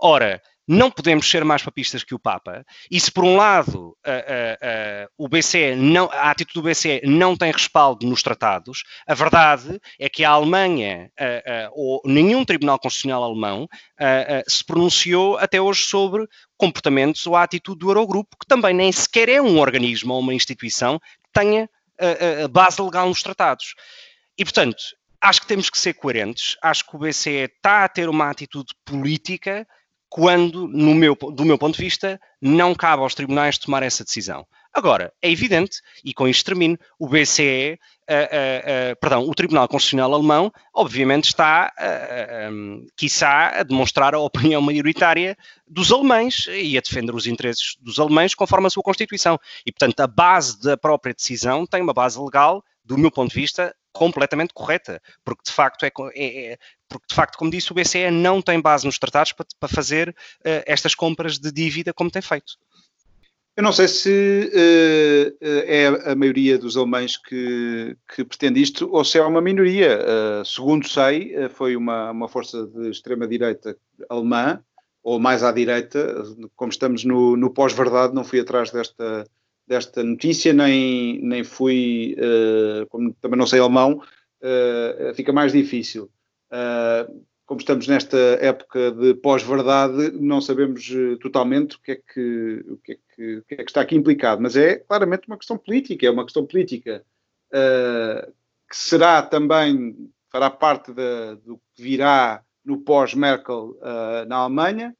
Ora, 0.02 0.40
não 0.72 0.88
podemos 0.88 1.28
ser 1.28 1.44
mais 1.44 1.62
papistas 1.62 2.04
que 2.04 2.14
o 2.14 2.18
Papa. 2.18 2.64
E 2.88 3.00
se 3.00 3.10
por 3.10 3.24
um 3.24 3.36
lado 3.36 3.88
uh, 3.88 3.90
uh, 3.90 3.94
uh, 3.98 5.08
o 5.18 5.28
BCE 5.28 5.74
não, 5.74 6.08
a 6.12 6.30
atitude 6.30 6.54
do 6.54 6.62
BCE 6.62 7.00
não 7.04 7.36
tem 7.36 7.50
respaldo 7.50 8.06
nos 8.06 8.22
tratados, 8.22 8.84
a 9.04 9.12
verdade 9.12 9.80
é 9.98 10.08
que 10.08 10.24
a 10.24 10.30
Alemanha 10.30 11.10
ou 11.72 12.00
nenhum 12.04 12.44
tribunal 12.44 12.78
constitucional 12.78 13.24
alemão 13.24 13.68
se 14.46 14.64
pronunciou 14.64 15.36
até 15.38 15.60
hoje 15.60 15.82
sobre 15.82 16.24
comportamentos 16.56 17.26
ou 17.26 17.34
a 17.34 17.42
atitude 17.42 17.80
do 17.80 17.90
Eurogrupo, 17.90 18.36
que 18.38 18.46
também 18.46 18.72
nem 18.72 18.92
sequer 18.92 19.28
é 19.28 19.42
um 19.42 19.58
organismo 19.58 20.14
ou 20.14 20.20
uma 20.20 20.34
instituição 20.34 20.98
que 20.98 21.32
tenha 21.32 21.68
base 22.50 22.80
legal 22.80 23.08
nos 23.08 23.22
tratados. 23.22 23.74
E 24.38 24.44
portanto, 24.44 24.82
acho 25.20 25.40
que 25.40 25.46
temos 25.46 25.68
que 25.68 25.78
ser 25.78 25.94
coerentes. 25.94 26.56
Acho 26.62 26.86
que 26.86 26.94
o 26.94 26.98
BCE 26.98 27.30
está 27.30 27.84
a 27.84 27.88
ter 27.88 28.08
uma 28.08 28.30
atitude 28.30 28.72
política 28.84 29.66
quando, 30.10 30.66
no 30.66 30.92
meu, 30.92 31.14
do 31.14 31.44
meu 31.44 31.56
ponto 31.56 31.76
de 31.76 31.82
vista, 31.84 32.20
não 32.42 32.74
cabe 32.74 33.02
aos 33.04 33.14
tribunais 33.14 33.56
tomar 33.56 33.84
essa 33.84 34.02
decisão. 34.02 34.44
Agora, 34.74 35.12
é 35.22 35.30
evidente, 35.30 35.78
e 36.04 36.12
com 36.12 36.26
isto 36.26 36.44
termino, 36.44 36.76
o 36.98 37.08
BCE, 37.08 37.78
uh, 38.08 38.12
uh, 38.12 38.92
uh, 38.92 38.96
perdão, 39.00 39.22
o 39.28 39.34
Tribunal 39.34 39.68
Constitucional 39.68 40.12
Alemão, 40.12 40.52
obviamente 40.74 41.24
está, 41.24 41.72
uh, 41.78 42.52
um, 42.52 42.86
quiçá, 42.96 43.60
a 43.60 43.62
demonstrar 43.62 44.14
a 44.14 44.18
opinião 44.18 44.60
maioritária 44.60 45.36
dos 45.66 45.92
alemães 45.92 46.46
e 46.48 46.76
a 46.76 46.80
defender 46.80 47.14
os 47.14 47.26
interesses 47.26 47.76
dos 47.80 48.00
alemães 48.00 48.34
conforme 48.34 48.66
a 48.66 48.70
sua 48.70 48.82
Constituição. 48.82 49.38
E, 49.64 49.72
portanto, 49.72 50.00
a 50.00 50.06
base 50.08 50.60
da 50.60 50.76
própria 50.76 51.14
decisão 51.14 51.66
tem 51.66 51.82
uma 51.82 51.94
base 51.94 52.20
legal 52.20 52.64
do 52.90 52.98
meu 52.98 53.10
ponto 53.10 53.30
de 53.30 53.40
vista, 53.40 53.72
completamente 53.92 54.52
correta, 54.52 55.00
porque 55.24 55.42
de 55.46 55.52
facto, 55.52 55.84
é, 55.84 55.92
é, 56.16 56.52
é, 56.52 56.58
porque 56.88 57.06
de 57.08 57.14
facto, 57.14 57.38
como 57.38 57.48
disse, 57.48 57.70
o 57.70 57.74
BCE 57.74 58.10
não 58.10 58.42
tem 58.42 58.60
base 58.60 58.84
nos 58.84 58.98
tratados 58.98 59.32
para, 59.32 59.46
para 59.60 59.68
fazer 59.68 60.08
uh, 60.08 60.62
estas 60.66 60.92
compras 60.92 61.38
de 61.38 61.52
dívida 61.52 61.92
como 61.92 62.10
tem 62.10 62.20
feito. 62.20 62.54
Eu 63.56 63.62
não 63.62 63.72
sei 63.72 63.86
se 63.86 64.50
uh, 64.52 65.36
é 65.40 66.10
a 66.10 66.16
maioria 66.16 66.58
dos 66.58 66.76
alemães 66.76 67.16
que, 67.16 67.96
que, 68.12 68.24
pretende 68.24 68.60
isto 68.60 68.90
ou 68.90 69.04
se 69.04 69.18
é 69.18 69.22
uma 69.22 69.40
minoria. 69.40 70.00
Uh, 70.00 70.44
segundo 70.44 70.88
sei, 70.88 71.32
foi 71.50 71.76
uma, 71.76 72.10
uma 72.10 72.28
força 72.28 72.66
de 72.66 72.90
extrema-direita 72.90 73.76
alemã, 74.08 74.60
ou 75.00 75.20
mais 75.20 75.44
à 75.44 75.52
direita, 75.52 76.24
como 76.56 76.72
estamos 76.72 77.04
no, 77.04 77.36
no 77.36 77.50
pós-verdade, 77.50 78.14
não 78.14 78.24
fui 78.24 78.40
atrás 78.40 78.72
desta, 78.72 79.24
desta 79.70 80.02
notícia, 80.02 80.52
nem, 80.52 81.20
nem 81.22 81.44
fui, 81.44 82.16
como 82.88 83.14
também 83.14 83.38
não 83.38 83.46
sei 83.46 83.60
alemão, 83.60 84.02
fica 85.14 85.32
mais 85.32 85.52
difícil 85.52 86.10
como 87.50 87.58
estamos 87.58 87.88
nesta 87.88 88.16
época 88.40 88.92
de 88.92 89.12
pós-verdade, 89.12 90.12
não 90.12 90.40
sabemos 90.40 90.88
uh, 90.90 91.16
totalmente 91.18 91.74
o 91.74 91.80
que, 91.80 91.90
é 91.90 91.96
que, 91.96 92.64
o, 92.68 92.76
que 92.76 92.92
é 92.92 92.94
que, 92.94 93.36
o 93.38 93.42
que, 93.42 93.54
é 93.54 93.56
que, 93.56 93.62
está 93.64 93.80
aqui 93.80 93.96
implicado, 93.96 94.40
mas 94.40 94.54
é 94.54 94.76
claramente 94.76 95.26
uma 95.26 95.36
questão 95.36 95.58
política, 95.58 96.06
é 96.06 96.10
uma 96.12 96.22
questão 96.22 96.46
política 96.46 97.04
uh, 97.48 98.32
que 98.70 98.76
será 98.76 99.20
também, 99.20 99.96
fará 100.30 100.48
parte 100.48 100.92
de, 100.92 101.34
do 101.44 101.60
que 101.74 101.82
virá 101.82 102.40
no 102.64 102.82
pós-Merkel 102.82 103.76
uh, 103.80 104.28
na 104.28 104.36
Alemanha. 104.36 104.94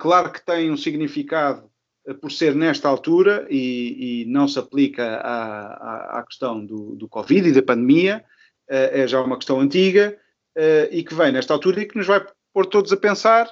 claro 0.00 0.32
que 0.32 0.44
tem 0.44 0.72
um 0.72 0.76
significado 0.76 1.70
por 2.14 2.32
ser 2.32 2.54
nesta 2.54 2.88
altura 2.88 3.46
e, 3.50 4.22
e 4.22 4.24
não 4.26 4.48
se 4.48 4.58
aplica 4.58 5.04
à, 5.16 5.66
à, 5.66 6.18
à 6.18 6.22
questão 6.22 6.64
do, 6.64 6.94
do, 6.96 7.08
Covid 7.08 7.48
e 7.48 7.52
da 7.52 7.62
pandemia, 7.62 8.24
é 8.68 9.06
já 9.06 9.20
uma 9.20 9.36
questão 9.36 9.60
antiga 9.60 10.16
uh, 10.56 10.88
e 10.90 11.02
que 11.02 11.14
vem 11.14 11.32
nesta 11.32 11.54
altura 11.54 11.80
e 11.80 11.86
que 11.86 11.96
nos 11.96 12.06
vai 12.06 12.24
pôr 12.52 12.66
todos 12.66 12.92
a 12.92 12.96
pensar 12.96 13.48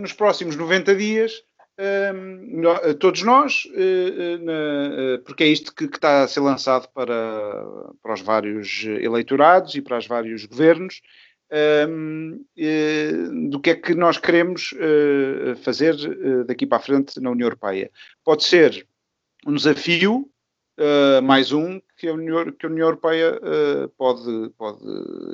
nos 0.00 0.12
próximos 0.12 0.54
90 0.54 0.94
dias, 0.94 1.42
uh, 1.80 2.94
todos 3.00 3.22
nós, 3.22 3.66
porque 5.24 5.44
é 5.44 5.48
isto 5.48 5.74
que, 5.74 5.84
está 5.84 6.22
a 6.22 6.28
ser 6.28 6.40
lançado 6.40 6.88
para, 6.94 7.66
para 8.00 8.14
os 8.14 8.20
vários 8.20 8.84
eleitorados 8.84 9.74
e 9.74 9.82
para 9.82 9.98
os 9.98 10.06
vários 10.06 10.44
governos. 10.46 11.00
Do 13.50 13.60
que 13.60 13.70
é 13.70 13.74
que 13.74 13.94
nós 13.94 14.18
queremos 14.18 14.74
fazer 15.62 15.96
daqui 16.46 16.66
para 16.66 16.78
a 16.78 16.80
frente 16.80 17.20
na 17.20 17.30
União 17.30 17.46
Europeia. 17.46 17.90
Pode 18.24 18.44
ser 18.44 18.86
um 19.46 19.54
desafio, 19.54 20.28
mais 21.22 21.52
um 21.52 21.80
que 21.96 22.08
a 22.08 22.14
União, 22.14 22.50
que 22.50 22.66
a 22.66 22.68
União 22.68 22.88
Europeia 22.88 23.40
pode, 23.96 24.50
pode, 24.56 24.82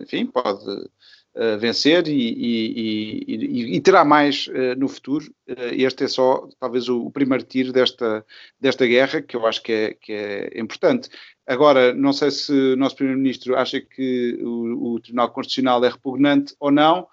enfim, 0.03 0.27
pode 0.27 0.65
uh, 1.35 1.59
vencer 1.59 2.07
e, 2.09 2.13
e, 2.13 3.25
e, 3.29 3.77
e, 3.77 3.81
terá 3.81 4.05
mais 4.05 4.49
no 4.77 4.89
futuro. 4.89 5.27
este 5.47 6.05
é 6.05 6.09
só, 6.09 6.49
talvez, 6.59 6.89
o, 6.89 7.07
o, 7.07 7.11
primeiro 7.11 7.45
tiro 7.45 7.73
desta, 7.73 8.25
desta 8.61 8.87
guerra, 8.87 9.23
que 9.23 9.37
eu 9.37 9.47
acho 9.47 9.63
que 9.63 9.73
é, 9.73 9.95
que 9.95 10.13
é 10.13 10.61
importante. 10.61 11.09
Agora, 11.47 11.93
não 11.95 12.13
sei 12.13 12.31
se 12.31 12.53
o 12.53 12.77
nosso 12.77 12.97
Primeiro-Ministro 12.97 13.57
acha 13.57 13.81
que 13.81 14.39
o, 14.43 14.95
o, 14.95 15.01
Tribunal 15.01 15.31
Constitucional 15.31 15.85
é 15.85 15.89
repugnante 15.89 16.55
ou 16.61 16.71
não. 16.71 17.09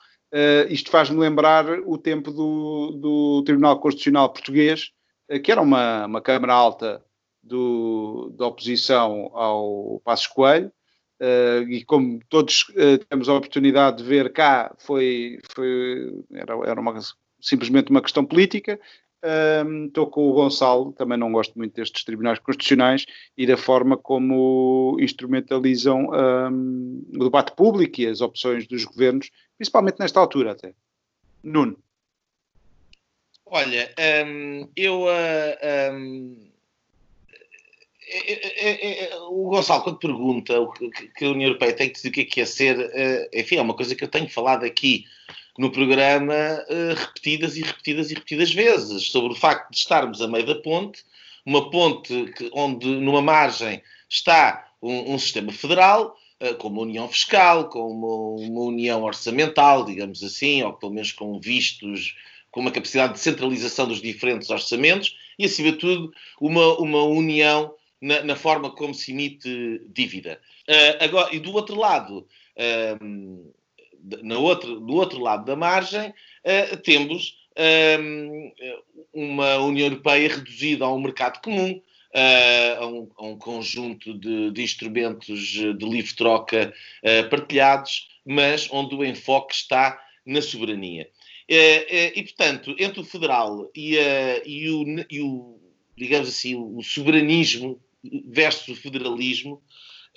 isto 0.69 0.91
faz-me 0.91 1.19
lembrar 1.19 1.79
o 1.85 1.97
tempo 1.97 2.31
do, 2.31 2.91
do 2.91 3.43
Tribunal 3.43 3.79
Constitucional 3.79 4.31
Português, 4.31 4.91
que 5.43 5.51
era 5.51 5.61
uma, 5.61 6.05
uma 6.05 6.21
Câmara 6.21 6.53
Alta 6.53 7.03
da 8.35 8.47
oposição 8.47 9.31
ao 9.33 10.01
Passos 10.03 10.27
Coelho, 10.27 10.71
uh, 11.21 11.69
e 11.69 11.83
como 11.85 12.19
todos 12.29 12.69
uh, 12.69 12.97
temos 13.09 13.29
a 13.29 13.33
oportunidade 13.33 13.97
de 13.97 14.03
ver 14.03 14.31
cá, 14.31 14.73
foi, 14.77 15.39
foi 15.53 16.23
era, 16.33 16.53
era 16.65 16.79
uma, 16.79 16.99
simplesmente 17.39 17.91
uma 17.91 18.01
questão 18.01 18.25
política. 18.25 18.79
Um, 19.65 19.87
estou 19.87 20.07
com 20.07 20.29
o 20.29 20.33
Gonçalo, 20.33 20.93
também 20.93 21.17
não 21.17 21.31
gosto 21.31 21.57
muito 21.57 21.73
destes 21.73 22.03
tribunais 22.03 22.37
constitucionais 22.37 23.05
e 23.35 23.47
da 23.47 23.57
forma 23.57 23.97
como 23.97 24.95
instrumentalizam 24.99 26.09
um, 26.11 27.03
o 27.15 27.23
debate 27.23 27.53
público 27.55 27.99
e 27.99 28.05
as 28.07 28.21
opções 28.21 28.67
dos 28.67 28.85
governos, 28.85 29.31
principalmente 29.57 29.99
nesta 29.99 30.19
altura 30.19 30.51
até. 30.51 30.73
Nuno. 31.43 31.77
Olha, 33.49 33.89
um, 34.25 34.69
eu 34.75 35.05
uh, 35.05 36.47
é, 38.09 38.33
é, 38.33 39.03
é, 39.03 39.15
o 39.17 39.49
Gonçalo, 39.49 39.83
quando 39.83 39.99
pergunta 39.99 40.59
o 40.59 40.71
que, 40.71 40.89
que, 40.89 41.25
a 41.25 41.29
União 41.29 41.49
Europeia 41.49 41.73
tem 41.73 41.89
que 41.89 41.95
dizer 41.95 42.09
o 42.09 42.11
que 42.11 42.21
é, 42.21 42.25
que 42.25 42.41
é 42.41 42.45
ser, 42.45 42.77
uh, 42.77 43.29
enfim, 43.33 43.57
é 43.57 43.61
uma 43.61 43.73
coisa 43.73 43.95
que 43.95 44.03
eu 44.03 44.07
tenho 44.07 44.29
falado 44.29 44.63
aqui 44.63 45.05
no 45.57 45.71
programa 45.71 46.33
uh, 46.33 46.95
repetidas 46.95 47.57
e 47.57 47.63
repetidas 47.63 48.09
e 48.09 48.13
repetidas 48.13 48.53
vezes, 48.53 49.09
sobre 49.09 49.33
o 49.33 49.35
facto 49.35 49.71
de 49.71 49.77
estarmos 49.77 50.21
a 50.21 50.27
meio 50.27 50.45
da 50.45 50.55
ponte, 50.55 51.03
uma 51.45 51.69
ponte 51.69 52.31
que, 52.37 52.49
onde 52.53 52.87
numa 52.87 53.21
margem 53.21 53.81
está 54.09 54.69
um, 54.81 55.13
um 55.13 55.19
sistema 55.19 55.51
federal, 55.51 56.15
uh, 56.41 56.55
com 56.55 56.69
uma 56.69 56.83
união 56.83 57.09
fiscal, 57.09 57.67
com 57.67 57.91
uma, 57.91 58.47
uma, 58.47 58.61
união 58.61 59.03
orçamental, 59.03 59.83
digamos 59.83 60.23
assim, 60.23 60.63
ou 60.63 60.71
pelo 60.73 60.93
menos 60.93 61.11
com 61.11 61.39
vistos, 61.41 62.15
com 62.51 62.61
uma 62.61 62.71
capacidade 62.71 63.13
de 63.13 63.19
centralização 63.19 63.85
dos 63.85 64.01
diferentes 64.01 64.49
orçamentos, 64.49 65.17
e 65.37 65.45
acima 65.45 65.71
de 65.71 65.77
tudo, 65.77 66.13
uma, 66.39 66.77
uma 66.79 67.03
união 67.03 67.73
na, 68.01 68.23
na 68.23 68.35
forma 68.35 68.71
como 68.71 68.93
se 68.93 69.11
emite 69.11 69.81
dívida. 69.87 70.39
Uh, 70.67 71.03
agora, 71.03 71.35
e 71.35 71.39
do 71.39 71.53
outro 71.53 71.75
lado, 71.75 72.27
uh, 72.57 73.53
na 74.23 74.37
outra, 74.37 74.69
do 74.69 74.93
outro 74.93 75.19
lado 75.19 75.45
da 75.45 75.55
margem, 75.55 76.09
uh, 76.09 76.77
temos 76.83 77.45
uma 79.11 79.57
União 79.57 79.87
Europeia 79.87 80.29
reduzida 80.29 80.85
a 80.85 80.93
um 80.93 81.01
mercado 81.01 81.41
comum, 81.41 81.81
a 82.79 82.85
um, 82.85 83.09
a, 83.17 83.25
um, 83.25 83.35
conjunto 83.35 84.13
de, 84.13 84.51
de, 84.51 84.61
instrumentos 84.61 85.39
de 85.39 85.73
livre 85.83 86.15
troca 86.15 86.71
partilhados, 87.31 88.09
mas 88.23 88.69
onde 88.71 88.93
o 88.93 89.03
enfoque 89.03 89.55
está 89.55 89.99
na 90.23 90.39
soberania. 90.39 91.09
e, 91.49 92.21
portanto, 92.21 92.75
entre 92.77 92.99
o 92.99 93.03
federal 93.03 93.67
e, 93.75 93.95
e, 94.45 94.69
o, 94.69 94.85
e 95.09 95.19
o, 95.19 95.59
digamos 95.97 96.29
assim, 96.29 96.53
o 96.53 96.83
soberanismo 96.83 97.81
versus 98.25 98.67
o 98.67 98.81
federalismo, 98.81 99.61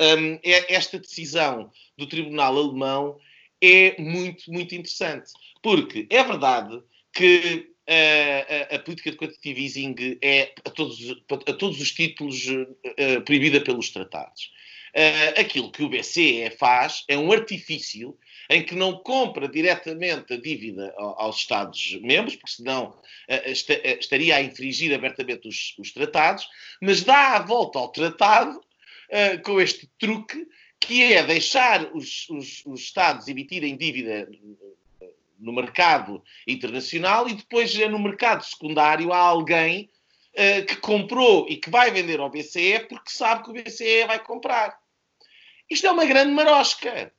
um, 0.01 0.35
é, 0.43 0.75
esta 0.75 0.99
decisão 0.99 1.71
do 1.97 2.07
Tribunal 2.07 2.57
Alemão 2.57 3.19
é 3.61 4.01
muito, 4.01 4.51
muito 4.51 4.75
interessante. 4.75 5.31
Porque 5.63 6.07
é 6.09 6.25
verdade 6.25 6.83
que 7.13 7.71
a, 7.87 8.73
a, 8.73 8.77
a 8.77 8.79
política 8.79 9.11
de 9.11 9.17
quantitative 9.17 9.63
easing 9.63 9.95
é 10.23 10.53
a 10.65 10.71
todos, 10.71 10.99
a 11.47 11.53
todos 11.53 11.81
os 11.81 11.93
títulos 11.93 12.47
uh, 12.47 13.21
proibida 13.25 13.61
pelos 13.61 13.91
tratados. 13.91 14.51
Uh, 14.97 15.41
aquilo 15.41 15.71
que 15.71 15.83
o 15.83 15.89
BCE 15.89 16.51
faz 16.59 17.05
é 17.09 17.17
um 17.17 17.31
artifício 17.31 18.17
em 18.51 18.63
que 18.65 18.75
não 18.75 18.99
compra 18.99 19.49
diretamente 19.49 20.35
a 20.35 20.37
dívida 20.37 20.93
aos 20.99 21.37
Estados-membros, 21.37 22.37
porque 22.37 22.57
senão 22.57 22.89
uh, 22.89 23.51
estaria 23.99 24.37
a 24.37 24.43
infringir 24.43 24.93
abertamente 24.93 25.49
os, 25.49 25.75
os, 25.79 25.93
tratados, 25.93 26.47
mas 26.83 27.03
dá 27.03 27.37
a 27.37 27.39
volta 27.39 27.79
ao 27.79 27.89
tratado 27.89 28.61
com 29.43 29.61
este 29.61 29.91
truque, 29.99 30.47
que 30.79 31.03
é 31.03 31.21
deixar 31.25 31.91
os, 31.93 32.29
os, 32.31 32.63
os 32.65 32.81
Estados 32.81 33.27
emitirem 33.27 33.77
dívida 33.77 34.29
no 35.41 35.53
mercado 35.53 36.23
internacional 36.47 37.29
e 37.29 37.35
depois 37.35 37.75
no 37.89 37.99
mercado 37.99 38.45
secundário 38.45 39.13
há 39.13 39.19
alguém 39.19 39.91
uh, 40.35 40.67
que 40.67 40.77
comprou 40.77 41.47
e 41.49 41.57
que 41.57 41.71
vai 41.71 41.91
vender 41.91 42.21
ao 42.21 42.31
BCE 42.31 42.81
porque 42.89 43.11
sabe 43.11 43.43
que 43.43 43.51
o 43.51 43.55
BCE 43.55 44.05
vai 44.07 44.23
comprar. 44.23 44.79
Isto 45.69 45.87
é 45.87 45.91
uma 45.91 46.05
grande 46.05 46.33
marosca. 46.33 47.13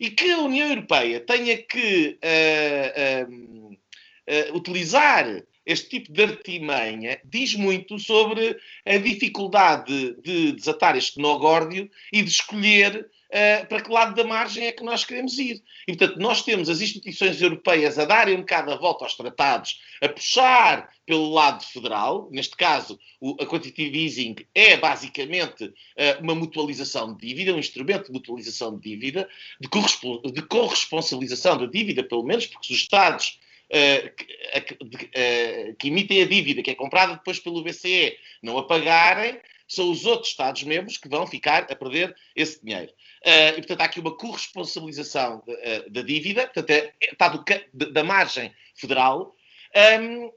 E 0.00 0.10
que 0.10 0.30
a 0.30 0.40
União 0.40 0.68
Europeia 0.68 1.20
tenha 1.20 1.56
que 1.56 2.18
uh, 2.22 3.72
uh, 3.72 4.56
utilizar 4.56 5.42
este 5.66 5.88
tipo 5.88 6.12
de 6.12 6.22
artimanha 6.22 7.20
diz 7.24 7.54
muito 7.54 7.98
sobre 7.98 8.56
a 8.86 8.96
dificuldade 8.98 10.14
de 10.22 10.52
desatar 10.52 10.96
este 10.96 11.20
nó 11.20 11.38
górdio 11.38 11.90
e 12.12 12.22
de 12.22 12.30
escolher 12.30 13.10
uh, 13.30 13.66
para 13.66 13.82
que 13.82 13.90
lado 13.90 14.14
da 14.14 14.24
margem 14.24 14.66
é 14.66 14.72
que 14.72 14.84
nós 14.84 15.04
queremos 15.04 15.38
ir. 15.38 15.62
E, 15.86 15.96
portanto, 15.96 16.18
nós 16.18 16.42
temos 16.42 16.68
as 16.68 16.80
instituições 16.80 17.40
europeias 17.40 17.98
a 17.98 18.04
darem 18.04 18.34
um 18.34 18.40
bocado 18.40 18.72
a 18.72 18.76
volta 18.76 19.04
aos 19.04 19.14
tratados, 19.14 19.80
a 20.02 20.08
puxar 20.08 20.88
pelo 21.04 21.30
lado 21.30 21.64
federal, 21.64 22.28
neste 22.32 22.56
caso, 22.56 22.98
o, 23.20 23.36
a 23.40 23.46
quantitative 23.46 24.04
easing 24.04 24.36
é 24.54 24.76
basicamente 24.76 25.64
uh, 25.64 26.22
uma 26.22 26.34
mutualização 26.34 27.14
de 27.14 27.26
dívida, 27.26 27.54
um 27.54 27.58
instrumento 27.58 28.06
de 28.06 28.12
mutualização 28.12 28.76
de 28.76 28.82
dívida, 28.82 29.28
de, 29.60 29.68
de 30.32 30.42
corresponsabilização 30.42 31.58
da 31.58 31.66
dívida, 31.66 32.02
pelo 32.02 32.24
menos, 32.24 32.46
porque 32.46 32.72
os 32.72 32.78
Estados 32.78 33.38
Uh, 33.66 34.14
que, 34.14 35.74
que, 35.76 35.88
emitem 35.88 36.22
a 36.22 36.24
dívida 36.24 36.62
que 36.62 36.70
é 36.70 36.74
comprada 36.76 37.14
depois 37.14 37.40
pelo 37.40 37.64
BCE 37.64 38.16
não 38.40 38.56
a 38.58 38.64
pagarem, 38.64 39.40
são 39.66 39.90
os 39.90 40.06
outros 40.06 40.30
Estados-membros 40.30 40.96
que 40.96 41.08
vão 41.08 41.26
ficar 41.26 41.66
a 41.70 41.76
perder 41.76 42.14
esse 42.34 42.64
dinheiro. 42.64 42.92
Uh, 43.24 43.50
e, 43.50 43.54
portanto, 43.54 43.80
há 43.80 43.84
aqui 43.84 44.00
uma 44.00 44.16
corresponsabilização 44.16 45.42
uh, 45.46 45.90
da 45.90 46.02
dívida, 46.02 46.42
portanto, 46.42 46.70
é, 46.70 46.94
está 47.00 47.28
do, 47.28 47.44
da 47.92 48.04
margem 48.04 48.54
federal. 48.74 49.34
Um, 50.00 50.26
uh, 50.26 50.32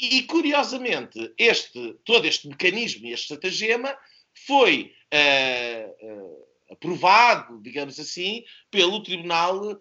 e, 0.00 0.22
curiosamente, 0.24 1.32
este, 1.38 1.94
todo 2.04 2.26
este 2.26 2.48
mecanismo 2.48 3.06
e 3.06 3.12
este 3.12 3.32
estratagema 3.32 3.96
foi 4.46 4.92
aprovado, 6.70 7.62
digamos 7.62 7.98
assim, 7.98 8.44
pelo 8.70 9.02
Tribunal 9.02 9.78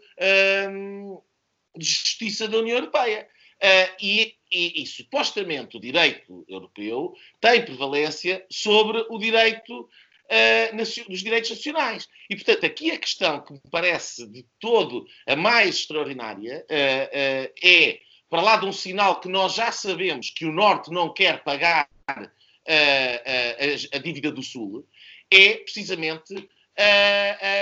de 1.76 1.86
Justiça 1.86 2.48
da 2.48 2.60
União 2.60 2.78
Europeia. 2.78 3.28
Uh, 3.56 3.96
e, 4.02 4.36
e, 4.52 4.84
e, 4.84 4.86
supostamente 4.86 5.78
o 5.78 5.80
direito 5.80 6.46
europeu 6.48 7.16
tem 7.40 7.64
prevalência 7.64 8.46
sobre 8.52 9.06
o 9.10 9.18
direito 9.18 9.90
uh, 10.26 11.08
dos 11.10 11.22
direitos 11.22 11.52
nacionais. 11.52 12.08
E, 12.30 12.36
portanto, 12.36 12.66
aqui 12.66 12.92
a 12.92 13.00
questão 13.00 13.42
que 13.42 13.54
me 13.54 13.62
parece 13.72 14.28
de 14.28 14.46
todo 14.60 15.08
a 15.26 15.38
mais 15.38 15.76
extraordinária 15.76 16.66
uh, 16.70 17.54
é, 17.64 18.00
para 18.30 18.42
lá 18.42 18.58
de 18.58 18.66
um 18.66 18.74
sinal 18.74 19.22
que 19.22 19.30
nós 19.30 19.56
já 19.56 19.72
sabemos 19.72 20.30
que 20.30 20.46
o 20.46 20.52
Norte 20.52 20.92
não 20.92 21.14
quer 21.14 21.42
pagar 21.44 21.88
a, 22.08 23.98
dívida 24.04 24.32
do 24.32 24.44
Sul, 24.44 24.86
é 25.32 25.54
precisamente 25.56 26.34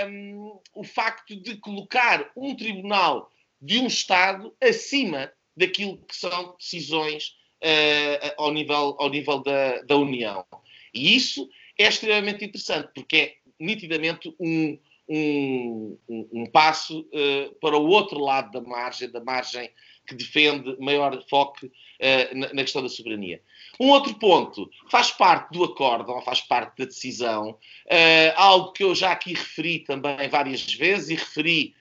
um, 0.10 0.60
o 0.74 0.84
facto 0.84 1.36
de 1.36 1.58
colocar 1.58 2.32
um 2.36 2.56
tribunal 2.56 3.30
de 3.62 3.80
um 3.80 3.88
Estado 3.88 4.56
acima 4.62 5.32
daquilo 5.56 5.98
que 5.98 6.16
são 6.16 6.56
decisões 6.58 7.36
uh, 7.64 8.34
ao 8.38 8.54
nível, 8.54 8.96
ao 9.00 9.10
nível 9.10 9.40
da, 9.40 9.82
da 9.82 9.98
União. 9.98 10.46
E 10.94 11.16
isso 11.16 11.50
é 11.78 11.88
extremamente 11.88 12.46
interessante, 12.46 12.90
porque 12.94 13.16
é 13.16 13.36
nitidamente 13.60 14.34
um, 14.40 14.78
um, 15.08 15.98
um, 16.10 16.46
passo 16.46 17.02
uh, 17.02 17.54
para 17.60 17.78
o 17.78 17.88
outro 17.88 18.20
lado 18.20 18.52
da 18.52 18.62
margem, 18.62 19.10
da 19.10 19.24
margem 19.24 19.70
que 20.06 20.16
defende 20.16 20.76
maior 20.80 21.24
foco 21.30 21.66
uh, 21.66 22.38
na, 22.38 22.54
na, 22.54 22.62
questão 22.62 22.82
da 22.82 22.90
soberania. 22.90 23.42
Um 23.80 23.90
outro 23.90 24.14
ponto, 24.16 24.70
faz 24.90 25.12
parte 25.12 25.52
do 25.52 25.64
acordo, 25.64 26.20
faz 26.22 26.42
parte 26.42 26.78
da 26.78 26.86
decisão, 26.86 27.52
uh, 27.52 28.34
algo 28.36 28.72
que 28.74 28.84
eu 28.84 28.94
já 28.94 29.12
aqui 29.12 29.34
referi 29.34 29.80
também 29.80 30.28
várias 30.30 30.74
vezes 30.74 31.10
e 31.10 31.16
referi 31.16 31.76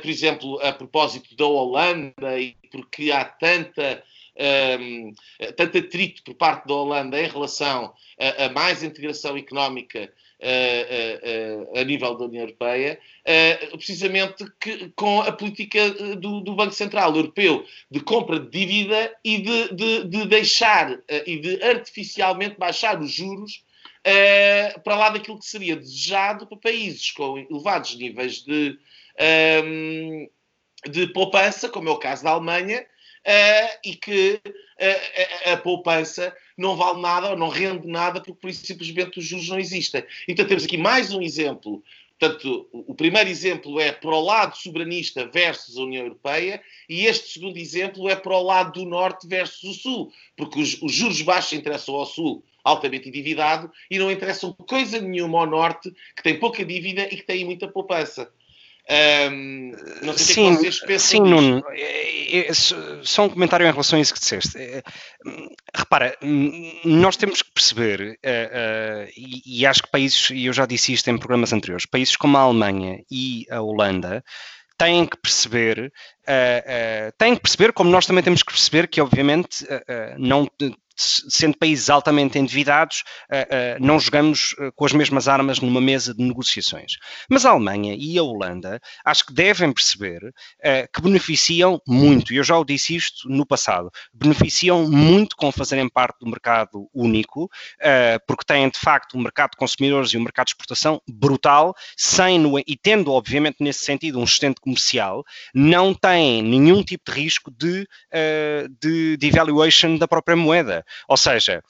por 0.00 0.10
exemplo, 0.10 0.60
a 0.60 0.72
propósito 0.72 1.34
da 1.36 1.46
Holanda, 1.46 2.38
e 2.38 2.56
porque 2.70 3.10
há 3.10 3.24
tanta, 3.24 4.02
um, 4.36 4.42
ehm, 4.42 5.14
tanto 5.56 5.78
atrito 5.78 6.22
por 6.22 6.34
parte 6.34 6.66
da 6.66 6.74
Holanda 6.74 7.20
em 7.20 7.28
relação 7.28 7.92
a, 8.18 8.44
a 8.46 8.48
mais 8.50 8.82
integração 8.82 9.36
económica 9.36 10.10
uh, 10.42 11.72
uh, 11.72 11.78
a 11.78 11.84
nível 11.84 12.16
da 12.16 12.24
União 12.24 12.42
Europeia, 12.42 12.98
precisamente 13.72 14.44
que, 14.60 14.92
com 14.96 15.20
a 15.20 15.32
política 15.32 15.90
do, 16.16 16.40
do, 16.40 16.54
Banco 16.54 16.74
Central 16.74 17.14
Europeu 17.14 17.64
de 17.90 18.00
compra 18.00 18.38
de 18.40 18.50
dívida 18.50 19.14
e 19.24 19.38
de, 19.38 19.74
de, 19.74 20.04
de 20.04 20.26
deixar 20.26 20.98
e 21.26 21.38
de 21.38 21.62
artificialmente 21.62 22.56
baixar 22.58 23.00
os 23.00 23.12
juros 23.12 23.64
para 24.82 24.96
lá 24.96 25.10
daquilo 25.10 25.38
que 25.38 25.46
seria 25.46 25.76
desejado 25.76 26.46
para 26.46 26.58
países 26.58 27.12
com 27.12 27.38
elevados 27.38 27.94
níveis 27.94 28.42
de 28.42 28.76
um, 29.64 30.28
de 30.88 31.06
poupança, 31.08 31.68
como 31.68 31.88
é 31.88 31.92
o 31.92 31.98
caso 31.98 32.24
da 32.24 32.30
Alemanha, 32.30 32.80
uh, 33.26 33.78
e 33.84 33.94
que 33.94 34.40
uh, 34.44 35.48
a, 35.48 35.52
a, 35.52 35.56
poupança 35.56 36.34
não 36.56 36.76
vale 36.76 37.00
nada 37.00 37.30
ou 37.30 37.36
não 37.36 37.48
rende 37.48 37.86
nada 37.86 38.20
porque 38.20 38.52
simplesmente 38.52 39.18
os 39.18 39.24
juros 39.24 39.48
não 39.48 39.58
existem. 39.58 40.04
Então 40.28 40.46
temos 40.46 40.64
aqui 40.64 40.76
mais 40.76 41.12
um 41.12 41.22
exemplo. 41.22 41.82
Portanto, 42.18 42.68
o 42.72 42.94
primeiro 42.94 43.28
exemplo 43.28 43.80
é 43.80 43.90
para 43.90 44.14
o 44.14 44.20
lado 44.20 44.56
soberanista 44.56 45.26
versus 45.26 45.76
a 45.76 45.82
União 45.82 46.04
Europeia 46.04 46.62
e 46.88 47.06
este 47.06 47.32
segundo 47.32 47.56
exemplo 47.56 48.08
é 48.08 48.14
para 48.14 48.36
o 48.36 48.42
lado 48.42 48.80
do 48.80 48.88
Norte 48.88 49.26
versus 49.26 49.64
o 49.64 49.74
Sul, 49.74 50.12
porque 50.36 50.60
os, 50.60 50.80
os 50.80 50.92
juros 50.92 51.20
baixos 51.20 51.52
interessam 51.52 51.96
ao 51.96 52.06
Sul 52.06 52.44
altamente 52.62 53.08
endividado 53.08 53.72
e 53.90 53.98
não 53.98 54.08
interessam 54.08 54.52
coisa 54.52 55.00
nenhuma 55.00 55.40
ao 55.40 55.46
Norte, 55.46 55.92
que 56.16 56.22
tem 56.22 56.38
pouca 56.38 56.64
dívida 56.64 57.02
e 57.06 57.16
que 57.16 57.24
tem 57.24 57.44
muita 57.44 57.66
poupança. 57.66 58.32
Um, 58.90 59.72
não 60.02 60.18
sei 60.18 60.34
sim, 60.34 60.56
que 60.56 60.62
vocês 60.62 60.80
pensam 60.80 60.98
sim, 60.98 61.20
Nuno. 61.20 61.62
É, 61.70 62.48
é, 62.48 62.52
só 63.02 63.24
um 63.24 63.28
comentário 63.28 63.66
em 63.66 63.70
relação 63.70 63.98
a 63.98 64.02
isso 64.02 64.12
que 64.12 64.20
disseste. 64.20 64.58
É, 64.58 64.82
repara, 65.74 66.16
nós 66.84 67.16
temos 67.16 67.42
que 67.42 67.52
perceber, 67.52 68.00
uh, 68.00 69.06
uh, 69.06 69.12
e, 69.16 69.64
acho 69.64 69.82
que 69.82 69.90
países, 69.90 70.30
e 70.30 70.46
eu 70.46 70.52
já 70.52 70.66
disse 70.66 70.92
isto 70.92 71.08
em 71.08 71.18
programas 71.18 71.52
anteriores, 71.52 71.86
países 71.86 72.16
como 72.16 72.36
a 72.36 72.40
Alemanha 72.40 73.02
e 73.10 73.46
a 73.50 73.60
Holanda 73.60 74.24
têm 74.76 75.06
que 75.06 75.16
perceber, 75.16 75.92
uh, 76.26 77.12
têm 77.16 77.36
que 77.36 77.42
perceber, 77.42 77.72
como 77.72 77.90
nós 77.90 78.04
também 78.04 78.24
temos 78.24 78.42
que 78.42 78.52
perceber, 78.52 78.88
que 78.88 79.00
obviamente 79.00 79.64
não 80.18 80.48
sendo 80.96 81.56
países 81.56 81.88
altamente 81.90 82.38
endividados, 82.38 83.04
eh, 83.30 83.48
eh, 83.50 83.76
não 83.80 83.98
jogamos 83.98 84.54
eh, 84.58 84.70
com 84.74 84.84
as 84.84 84.92
mesmas 84.92 85.28
armas 85.28 85.60
numa 85.60 85.80
mesa 85.80 86.14
de 86.14 86.22
negociações. 86.22 86.96
Mas 87.28 87.46
a 87.46 87.50
Alemanha 87.50 87.94
e 87.98 88.18
a 88.18 88.22
Holanda 88.22 88.80
acho 89.04 89.26
que 89.26 89.32
devem 89.32 89.72
perceber 89.72 90.20
que 90.92 91.00
beneficiam 91.00 91.80
muito, 91.86 92.32
e 92.32 92.36
eu 92.36 92.44
já 92.44 92.56
o 92.56 92.64
disse 92.64 92.94
isto 92.94 93.28
no 93.28 93.46
passado, 93.46 93.90
beneficiam 94.12 94.88
muito 94.88 95.36
com 95.36 95.50
fazerem 95.50 95.88
parte 95.88 96.18
do 96.20 96.30
mercado 96.30 96.88
único, 96.94 97.50
porque 98.26 98.44
têm 98.44 98.68
de 98.68 98.78
facto 98.78 99.16
um 99.16 99.22
mercado 99.22 99.52
de 99.52 99.56
consumidores 99.56 100.10
e 100.10 100.18
um 100.18 100.22
mercado 100.22 100.46
de 100.46 100.50
exportação 100.52 101.00
brutal, 101.08 101.74
sem, 101.96 102.42
e 102.66 102.76
tendo 102.76 103.12
obviamente 103.12 103.56
nesse 103.60 103.84
sentido 103.84 104.20
um 104.20 104.26
sustento 104.26 104.60
comercial, 104.60 105.24
não 105.54 105.94
têm 105.94 106.42
nenhum 106.42 106.82
tipo 106.82 107.10
de 107.10 107.20
risco 107.20 107.50
de, 107.50 107.86
de 108.80 109.16
devaluation 109.16 109.96
da 109.96 110.08
própria 110.08 110.36
moeda. 110.36 110.81
Ou 111.08 111.16
seja, 111.16 111.62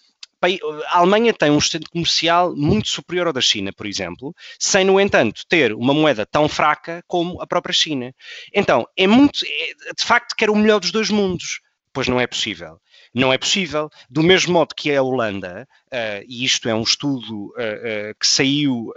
a 0.88 0.98
Alemanha 0.98 1.32
tem 1.32 1.50
um 1.50 1.60
sustento 1.60 1.90
comercial 1.90 2.54
muito 2.56 2.88
superior 2.88 3.28
ao 3.28 3.32
da 3.32 3.40
China, 3.40 3.72
por 3.72 3.86
exemplo, 3.86 4.34
sem, 4.58 4.84
no 4.84 4.98
entanto, 4.98 5.42
ter 5.48 5.72
uma 5.72 5.94
moeda 5.94 6.26
tão 6.26 6.48
fraca 6.48 7.02
como 7.06 7.40
a 7.40 7.46
própria 7.46 7.72
China. 7.72 8.12
Então, 8.52 8.86
é 8.96 9.06
muito, 9.06 9.44
é, 9.44 9.92
de 9.96 10.04
facto, 10.04 10.34
quer 10.34 10.50
o 10.50 10.56
melhor 10.56 10.80
dos 10.80 10.90
dois 10.90 11.10
mundos. 11.10 11.60
Pois 11.92 12.08
não 12.08 12.18
é 12.18 12.26
possível. 12.26 12.80
Não 13.14 13.30
é 13.30 13.36
possível, 13.36 13.90
do 14.08 14.22
mesmo 14.22 14.54
modo 14.54 14.74
que 14.74 14.94
a 14.94 15.02
Holanda, 15.02 15.68
uh, 15.92 16.24
e 16.26 16.42
isto 16.42 16.66
é 16.66 16.74
um 16.74 16.80
estudo 16.80 17.48
uh, 17.48 17.50
uh, 17.50 18.14
que 18.18 18.26
saiu 18.26 18.90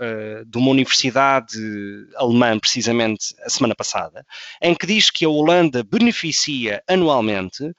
de 0.47 0.57
uma 0.57 0.71
universidade 0.71 1.57
alemã, 2.15 2.57
precisamente 2.57 3.35
a 3.43 3.49
semana 3.49 3.75
passada, 3.75 4.25
em 4.61 4.73
que 4.73 4.87
diz 4.87 5.09
que 5.09 5.25
a 5.25 5.29
Holanda 5.29 5.83
beneficia 5.83 6.81
anualmente 6.87 7.73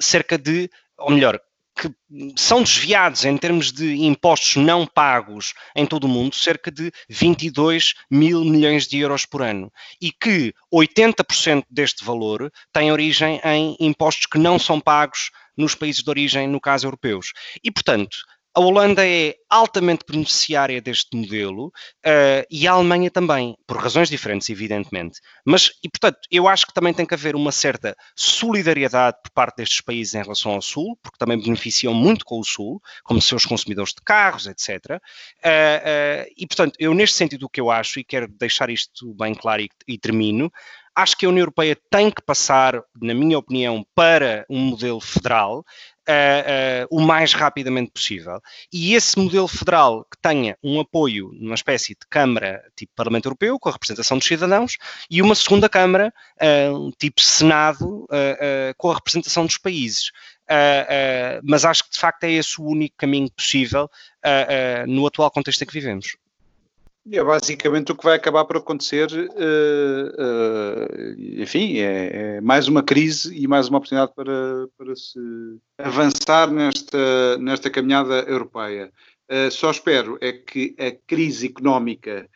cerca 0.00 0.38
de, 0.38 0.70
ou 0.98 1.10
melhor, 1.10 1.40
que 1.74 1.90
são 2.36 2.62
desviados 2.62 3.24
em 3.24 3.36
termos 3.36 3.72
de 3.72 3.94
impostos 4.04 4.56
não 4.56 4.86
pagos 4.86 5.54
em 5.74 5.86
todo 5.86 6.04
o 6.04 6.08
mundo 6.08 6.36
cerca 6.36 6.70
de 6.70 6.92
22 7.08 7.94
mil 8.10 8.44
milhões 8.44 8.86
de 8.86 8.98
euros 8.98 9.24
por 9.24 9.42
ano 9.42 9.72
e 10.00 10.12
que 10.12 10.54
80% 10.72 11.64
deste 11.70 12.04
valor 12.04 12.52
tem 12.72 12.92
origem 12.92 13.40
em 13.42 13.76
impostos 13.80 14.26
que 14.26 14.38
não 14.38 14.58
são 14.58 14.78
pagos 14.78 15.30
nos 15.56 15.74
países 15.74 16.02
de 16.02 16.10
origem, 16.10 16.46
no 16.46 16.60
caso 16.60 16.86
europeus. 16.86 17.32
E, 17.62 17.70
portanto, 17.70 18.18
a 18.54 18.60
Holanda 18.60 19.06
é 19.06 19.34
altamente 19.48 20.04
beneficiária 20.06 20.80
deste 20.80 21.16
modelo 21.16 21.66
uh, 21.68 22.44
e 22.50 22.66
a 22.66 22.72
Alemanha 22.72 23.10
também, 23.10 23.56
por 23.66 23.78
razões 23.78 24.08
diferentes, 24.08 24.48
evidentemente. 24.50 25.20
Mas, 25.44 25.70
e 25.82 25.88
portanto, 25.88 26.18
eu 26.30 26.46
acho 26.46 26.66
que 26.66 26.74
também 26.74 26.92
tem 26.92 27.06
que 27.06 27.14
haver 27.14 27.34
uma 27.34 27.50
certa 27.50 27.96
solidariedade 28.14 29.18
por 29.22 29.30
parte 29.30 29.56
destes 29.56 29.80
países 29.80 30.14
em 30.14 30.22
relação 30.22 30.52
ao 30.52 30.62
Sul, 30.62 30.98
porque 31.02 31.18
também 31.18 31.40
beneficiam 31.40 31.94
muito 31.94 32.24
com 32.24 32.38
o 32.38 32.44
Sul, 32.44 32.80
como 33.04 33.22
seus 33.22 33.46
consumidores 33.46 33.94
de 33.94 34.02
carros, 34.04 34.46
etc. 34.46 34.68
Uh, 34.68 34.98
uh, 34.98 36.32
e, 36.36 36.46
portanto, 36.46 36.76
eu, 36.78 36.92
neste 36.92 37.16
sentido, 37.16 37.46
o 37.46 37.48
que 37.48 37.60
eu 37.60 37.70
acho, 37.70 38.00
e 38.00 38.04
quero 38.04 38.28
deixar 38.28 38.68
isto 38.68 39.14
bem 39.14 39.34
claro 39.34 39.62
e, 39.62 39.70
e 39.88 39.98
termino, 39.98 40.52
Acho 40.94 41.16
que 41.16 41.24
a 41.24 41.28
União 41.30 41.42
Europeia 41.42 41.74
tem 41.90 42.10
que 42.10 42.20
passar, 42.20 42.82
na 43.00 43.14
minha 43.14 43.38
opinião, 43.38 43.82
para 43.94 44.44
um 44.48 44.58
modelo 44.58 45.00
federal 45.00 45.64
uh, 46.08 46.84
uh, 46.84 46.96
o 46.96 47.00
mais 47.00 47.32
rapidamente 47.32 47.90
possível. 47.90 48.40
E 48.72 48.94
esse 48.94 49.18
modelo 49.18 49.48
federal 49.48 50.04
que 50.04 50.18
tenha 50.20 50.56
um 50.62 50.80
apoio 50.80 51.30
numa 51.34 51.54
espécie 51.54 51.94
de 51.94 52.06
Câmara 52.08 52.62
tipo 52.76 52.92
Parlamento 52.94 53.26
Europeu, 53.26 53.58
com 53.58 53.68
a 53.68 53.72
representação 53.72 54.18
dos 54.18 54.26
cidadãos, 54.26 54.76
e 55.10 55.22
uma 55.22 55.34
segunda 55.34 55.68
Câmara, 55.68 56.12
uh, 56.40 56.92
tipo 56.98 57.20
Senado, 57.20 58.06
com 58.76 58.90
a 58.90 58.94
representação 58.94 59.46
dos 59.46 59.58
países. 59.58 60.10
mas 61.42 61.64
acho 61.64 61.84
que 61.84 61.90
de 61.90 61.98
facto 61.98 62.24
é 62.24 62.32
esse 62.32 62.60
o 62.60 62.64
único 62.64 62.96
caminho 62.96 63.30
possível 63.30 63.88
no 64.86 65.06
atual 65.06 65.30
contexto 65.30 65.62
em 65.62 65.66
que 65.66 65.72
vivemos. 65.72 66.16
É 67.10 67.22
basicamente 67.22 67.90
o 67.90 67.96
que 67.96 68.04
vai 68.04 68.14
acabar 68.14 68.44
por 68.44 68.58
acontecer, 68.58 69.08
uh, 69.10 70.22
uh, 70.22 71.42
enfim, 71.42 71.78
é, 71.78 72.36
é, 72.36 72.40
mais 72.40 72.68
uma 72.68 72.80
crise 72.82 73.36
e 73.36 73.48
mais 73.48 73.68
uma 73.68 73.78
oportunidade 73.78 74.12
para, 74.14 74.68
para 74.78 74.94
se 74.94 75.18
avançar 75.78 76.48
nesta, 76.52 77.38
nesta 77.38 77.68
caminhada 77.68 78.20
europeia. 78.20 78.92
Uh, 79.28 79.50
só 79.50 79.72
espero 79.72 80.16
é 80.20 80.32
que 80.32 80.76
a 80.78 80.92
crise 81.06 81.48
económica 81.48 82.28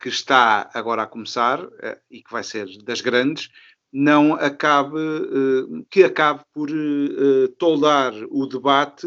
que 0.00 0.08
está 0.08 0.68
agora 0.74 1.04
a 1.04 1.06
começar 1.06 1.64
e 2.10 2.20
que 2.20 2.32
vai 2.32 2.42
ser 2.42 2.66
das 2.82 3.00
grandes, 3.00 3.48
não 3.92 4.34
acabe, 4.34 4.98
que 5.88 6.02
acabe 6.02 6.42
por 6.52 6.68
toldar 7.56 8.12
o 8.28 8.44
debate 8.46 9.06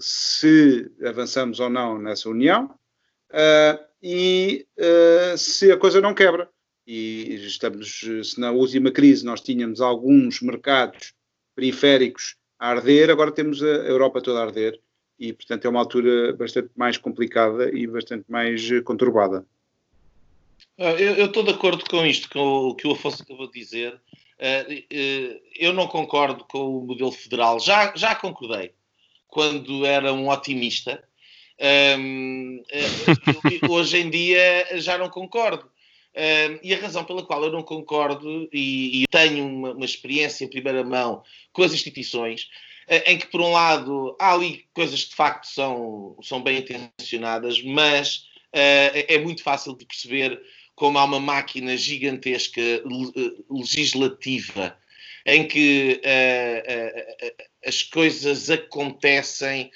se 0.00 0.90
avançamos 1.06 1.60
ou 1.60 1.68
não 1.68 1.98
nessa 1.98 2.30
união, 2.30 2.74
uh, 3.34 3.84
e 4.02 4.66
uh, 4.78 5.36
se 5.36 5.72
a 5.72 5.76
coisa 5.76 6.00
não 6.00 6.14
quebra. 6.14 6.48
E 6.86 7.36
estamos, 7.46 8.00
se 8.22 8.38
na 8.38 8.50
última 8.50 8.90
crise 8.90 9.24
nós 9.24 9.40
tínhamos 9.40 9.80
alguns 9.80 10.42
mercados 10.42 11.14
periféricos 11.56 12.36
a 12.58 12.68
arder, 12.68 13.10
agora 13.10 13.32
temos 13.32 13.62
a 13.62 13.66
Europa 13.66 14.20
toda 14.20 14.40
a 14.40 14.44
arder 14.44 14.78
e, 15.18 15.32
portanto, 15.32 15.64
é 15.64 15.70
uma 15.70 15.80
altura 15.80 16.34
bastante 16.34 16.70
mais 16.76 16.98
complicada 16.98 17.70
e 17.70 17.86
bastante 17.86 18.30
mais 18.30 18.68
conturbada. 18.82 19.46
Ah, 20.78 20.92
eu 20.92 21.24
estou 21.24 21.42
de 21.42 21.52
acordo 21.52 21.84
com 21.88 22.04
isto, 22.04 22.28
com 22.28 22.68
o 22.68 22.74
que 22.74 22.86
o 22.86 22.92
Afonso 22.92 23.22
acabou 23.22 23.46
de 23.50 23.60
dizer. 23.60 23.98
Eu 25.58 25.72
não 25.72 25.86
concordo 25.86 26.44
com 26.44 26.80
o 26.80 26.86
modelo 26.86 27.12
federal. 27.12 27.58
Já, 27.60 27.94
já 27.96 28.14
concordei 28.14 28.74
quando 29.26 29.86
era 29.86 30.12
um 30.12 30.28
otimista 30.28 31.02
um, 31.60 32.62
eh, 32.70 33.68
hoje 33.68 33.98
em 33.98 34.10
dia 34.10 34.66
já 34.80 34.98
não 34.98 35.08
concordo. 35.08 35.70
Um, 36.16 36.60
e 36.62 36.72
a 36.72 36.78
razão 36.78 37.04
pela 37.04 37.24
qual 37.24 37.42
eu 37.42 37.50
não 37.50 37.62
concordo 37.64 38.48
e, 38.52 39.02
e 39.02 39.06
tenho 39.10 39.44
uma, 39.48 39.72
uma, 39.72 39.84
experiência 39.84 40.44
em 40.44 40.48
primeira 40.48 40.84
mão 40.84 41.24
com 41.52 41.64
as 41.64 41.72
instituições, 41.72 42.44
uh, 42.88 43.02
em 43.10 43.18
que, 43.18 43.26
por 43.26 43.40
um 43.40 43.50
lado, 43.50 44.16
há 44.20 44.32
ali 44.32 44.64
coisas 44.72 45.02
que 45.02 45.10
de 45.10 45.16
facto 45.16 45.46
são, 45.46 46.16
são 46.22 46.40
bem 46.40 46.58
intencionadas, 46.58 47.60
mas 47.64 48.18
uh, 48.54 48.94
é 49.08 49.18
muito 49.18 49.42
fácil 49.42 49.76
de 49.76 49.84
perceber 49.84 50.40
como 50.76 50.98
há 50.98 51.04
uma 51.04 51.18
máquina 51.18 51.76
gigantesca 51.76 52.60
legislativa 53.50 54.78
em 55.26 55.48
que 55.48 56.00
uh, 56.04 57.44
as 57.66 57.82
coisas 57.82 58.50
acontecem 58.50 59.70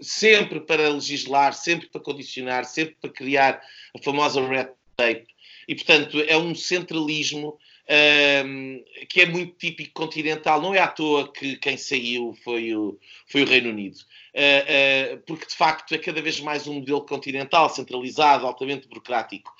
sempre 0.00 0.60
para 0.60 0.88
legislar, 0.88 1.52
sempre 1.52 1.88
para 1.88 2.00
condicionar, 2.00 2.64
sempre 2.64 2.96
para 3.00 3.10
criar 3.10 3.62
a 3.96 4.02
famosa 4.02 4.46
red 4.46 4.68
tape. 4.96 5.26
E, 5.66 5.74
portanto, 5.74 6.18
é 6.26 6.36
um 6.36 6.54
centralismo 6.54 7.58
um, 7.88 8.84
que 9.08 9.20
é 9.20 9.26
muito 9.26 9.56
típico 9.58 9.92
continental. 9.92 10.60
Não 10.60 10.74
é 10.74 10.78
à 10.78 10.88
toa 10.88 11.32
que 11.32 11.56
quem 11.56 11.76
saiu 11.76 12.36
foi 12.44 12.74
o, 12.74 12.98
foi 13.26 13.42
o 13.42 13.46
Reino 13.46 13.70
Unido. 13.70 13.98
Uh, 14.34 15.14
uh, 15.14 15.22
porque, 15.26 15.46
de 15.46 15.54
facto, 15.54 15.94
é 15.94 15.98
cada 15.98 16.22
vez 16.22 16.40
mais 16.40 16.66
um 16.66 16.74
modelo 16.74 17.04
continental, 17.04 17.68
centralizado, 17.70 18.46
altamente 18.46 18.88
burocrático. 18.88 19.52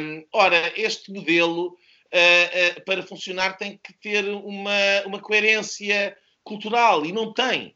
Um, 0.00 0.24
ora, 0.32 0.72
este 0.76 1.10
modelo, 1.10 1.68
uh, 1.68 2.80
para 2.84 3.02
funcionar, 3.02 3.56
tem 3.56 3.78
que 3.82 3.92
ter 3.94 4.24
uma, 4.28 5.02
uma 5.06 5.20
coerência 5.20 6.16
cultural 6.44 7.04
e 7.04 7.12
não 7.12 7.32
tem. 7.32 7.75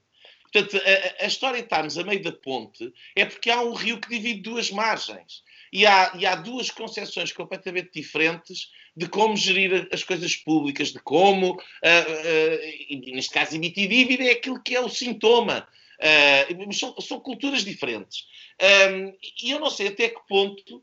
Portanto, 0.52 0.82
a, 0.84 1.24
a, 1.24 1.26
história 1.26 1.58
de 1.58 1.64
estarmos 1.64 1.96
a 1.96 2.04
meio 2.04 2.22
da 2.22 2.32
ponte 2.32 2.92
é 3.14 3.24
porque 3.24 3.50
há 3.50 3.62
um 3.62 3.72
rio 3.72 4.00
que 4.00 4.08
divide 4.08 4.40
duas 4.40 4.70
margens. 4.70 5.42
E 5.72 5.86
há, 5.86 6.12
e 6.18 6.26
há 6.26 6.34
duas 6.34 6.70
concepções 6.70 7.30
completamente 7.30 7.90
diferentes 7.94 8.70
de 8.96 9.08
como 9.08 9.36
gerir 9.36 9.88
as 9.92 10.02
coisas 10.02 10.34
públicas, 10.34 10.92
de 10.92 10.98
como, 10.98 11.52
uh, 11.52 11.54
uh, 11.54 13.14
neste 13.14 13.32
caso, 13.32 13.54
emitir 13.54 13.88
dívida 13.88 14.24
é 14.24 14.32
aquilo 14.32 14.60
que 14.60 14.74
é 14.74 14.80
o 14.80 14.88
sintoma. 14.88 15.66
Uh, 16.00 16.72
são, 16.72 17.00
são, 17.00 17.20
culturas 17.20 17.64
diferentes. 17.64 18.26
Um, 18.60 19.14
e 19.42 19.50
eu 19.52 19.60
não 19.60 19.70
sei 19.70 19.88
até 19.88 20.08
que 20.08 20.20
ponto 20.28 20.82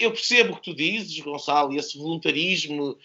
eu 0.00 0.10
percebo 0.10 0.52
o 0.52 0.56
que 0.56 0.62
tu 0.62 0.74
dizes, 0.74 1.20
Gonçalo, 1.20 1.72
e 1.72 1.76
esse 1.76 1.96
voluntarismo, 1.96 2.98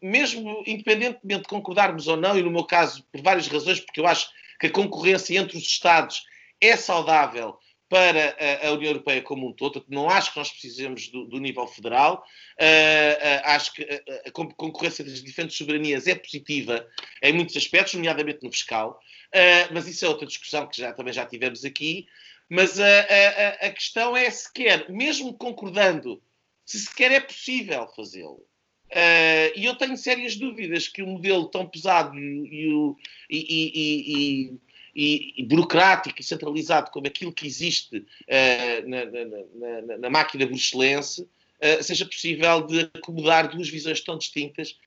mesmo 0.00 0.62
independentemente 0.64 1.42
de 1.42 1.48
concordarmos 1.48 2.06
ou 2.06 2.16
não, 2.16 2.38
e 2.38 2.42
no 2.42 2.52
meu 2.52 2.62
caso, 2.62 3.02
por 3.10 3.20
várias 3.20 3.48
razões, 3.48 3.80
porque 3.80 3.98
eu 3.98 4.06
acho 4.06 4.30
que 4.64 4.68
a 4.68 4.70
concorrência 4.70 5.38
entre 5.38 5.58
os 5.58 5.64
Estados 5.64 6.24
é 6.58 6.74
saudável 6.74 7.58
para 7.86 8.34
a, 8.62 8.72
União 8.72 8.92
Europeia 8.92 9.20
como 9.20 9.46
um 9.46 9.52
todo. 9.52 9.84
Não 9.88 10.08
acho 10.08 10.32
que 10.32 10.38
nós 10.38 10.50
precisemos 10.50 11.08
do, 11.08 11.26
do 11.26 11.38
nível 11.38 11.66
federal. 11.66 12.24
Uh, 12.58 12.62
uh, 12.64 13.40
acho 13.44 13.74
que 13.74 13.82
a, 13.82 14.28
a, 14.28 14.30
concorrência 14.32 15.04
das 15.04 15.22
diferentes 15.22 15.58
soberanias 15.58 16.06
é 16.06 16.14
positiva 16.14 16.86
em 17.22 17.34
muitos 17.34 17.54
aspectos, 17.56 17.92
nomeadamente 17.92 18.42
no 18.42 18.50
fiscal. 18.50 18.98
Uh, 19.34 19.74
mas 19.74 19.86
isso 19.86 20.06
é 20.06 20.08
outra 20.08 20.26
discussão 20.26 20.66
que 20.66 20.80
já, 20.80 20.94
também 20.94 21.12
já 21.12 21.26
tivemos 21.26 21.62
aqui. 21.62 22.06
Mas 22.48 22.78
a, 22.80 23.70
questão 23.70 24.16
é 24.16 24.30
sequer, 24.30 24.88
mesmo 24.90 25.36
concordando, 25.36 26.22
se 26.64 26.78
sequer 26.78 27.10
é 27.12 27.20
possível 27.20 27.86
fazê-lo. 27.94 28.46
Uh, 28.94 29.50
e 29.56 29.64
eu 29.64 29.74
tenho 29.74 29.96
sérias 29.96 30.36
dúvidas 30.36 30.86
que 30.86 31.02
o 31.02 31.06
modelo 31.08 31.46
tão 31.46 31.66
pesado 31.66 32.16
e, 32.16 32.94
e, 33.28 34.54
e, 34.94 35.32
e, 35.36 35.42
burocrático 35.42 36.20
e 36.20 36.22
centralizado 36.22 36.92
como 36.92 37.08
aquilo 37.08 37.32
que 37.32 37.44
existe 37.44 37.96
uh, 37.96 38.88
na, 38.88 39.04
na, 39.04 39.24
na, 39.82 39.98
na, 39.98 40.10
máquina 40.10 40.46
bruxelense 40.46 41.22
uh, 41.22 41.82
seja 41.82 42.06
possível 42.06 42.64
de 42.68 42.88
acomodar 42.94 43.48
duas 43.48 43.68
visões 43.68 44.00
tão 44.00 44.16
distintas 44.16 44.78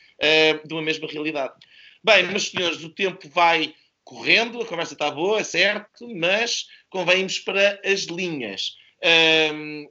de 0.65 0.73
uma 0.73 0.81
mesma 0.81 1.07
realidade. 1.07 1.53
Bem, 2.03 2.25
meus 2.27 2.47
senhores, 2.47 2.83
o 2.83 2.89
tempo 2.89 3.29
vai 3.29 3.75
correndo, 4.03 4.61
a 4.61 4.65
conversa 4.65 4.93
está 4.93 5.11
boa, 5.11 5.41
é 5.41 5.43
certo, 5.43 6.07
mas 6.15 6.67
convém 6.89 7.27
para 7.45 7.79
as 7.85 8.05
linhas. 8.05 8.77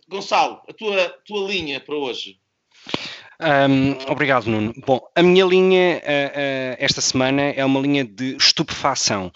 Gonçalo, 0.09 0.63
a 0.67 0.73
tua, 0.73 1.11
tua 1.25 1.49
linha 1.49 1.79
para 1.79 1.95
hoje. 1.95 2.41
Um, 3.39 4.11
obrigado, 4.11 4.47
Nuno. 4.47 4.73
Bom, 4.87 4.99
a 5.15 5.23
minha 5.23 5.45
linha 5.45 5.99
uh, 5.99 6.01
uh, 6.01 6.77
esta 6.79 7.03
semana 7.03 7.43
é 7.43 7.63
uma 7.65 7.81
linha 7.81 8.03
de 8.03 8.35
estupefação, 8.37 9.31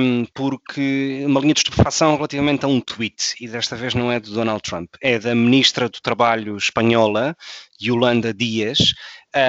um, 0.00 0.24
porque 0.34 1.22
uma 1.24 1.40
linha 1.40 1.54
de 1.54 1.60
estupefação 1.60 2.16
relativamente 2.16 2.64
a 2.64 2.68
um 2.68 2.80
tweet, 2.80 3.34
e 3.40 3.46
desta 3.46 3.76
vez 3.76 3.94
não 3.94 4.10
é 4.10 4.18
de 4.18 4.32
Donald 4.32 4.60
Trump, 4.62 4.92
é 5.00 5.18
da 5.20 5.34
Ministra 5.36 5.88
do 5.88 6.00
Trabalho 6.00 6.56
espanhola, 6.56 7.36
Yolanda 7.80 8.34
Dias, 8.34 8.92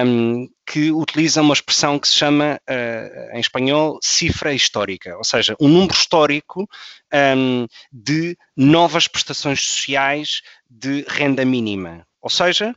um, 0.05 0.47
que 0.67 0.91
utiliza 0.91 1.41
uma 1.41 1.53
expressão 1.55 1.97
que 1.97 2.07
se 2.07 2.13
chama, 2.13 2.59
uh, 2.69 3.35
em 3.35 3.39
espanhol, 3.39 3.97
cifra 4.03 4.53
histórica, 4.53 5.17
ou 5.17 5.23
seja, 5.23 5.55
um 5.59 5.67
número 5.67 5.93
histórico 5.93 6.69
de 7.91 8.37
novas 8.55 9.07
prestações 9.07 9.61
sociais 9.61 10.43
de 10.69 11.03
renda 11.07 11.43
mínima. 11.43 12.05
Ou 12.21 12.29
seja, 12.29 12.75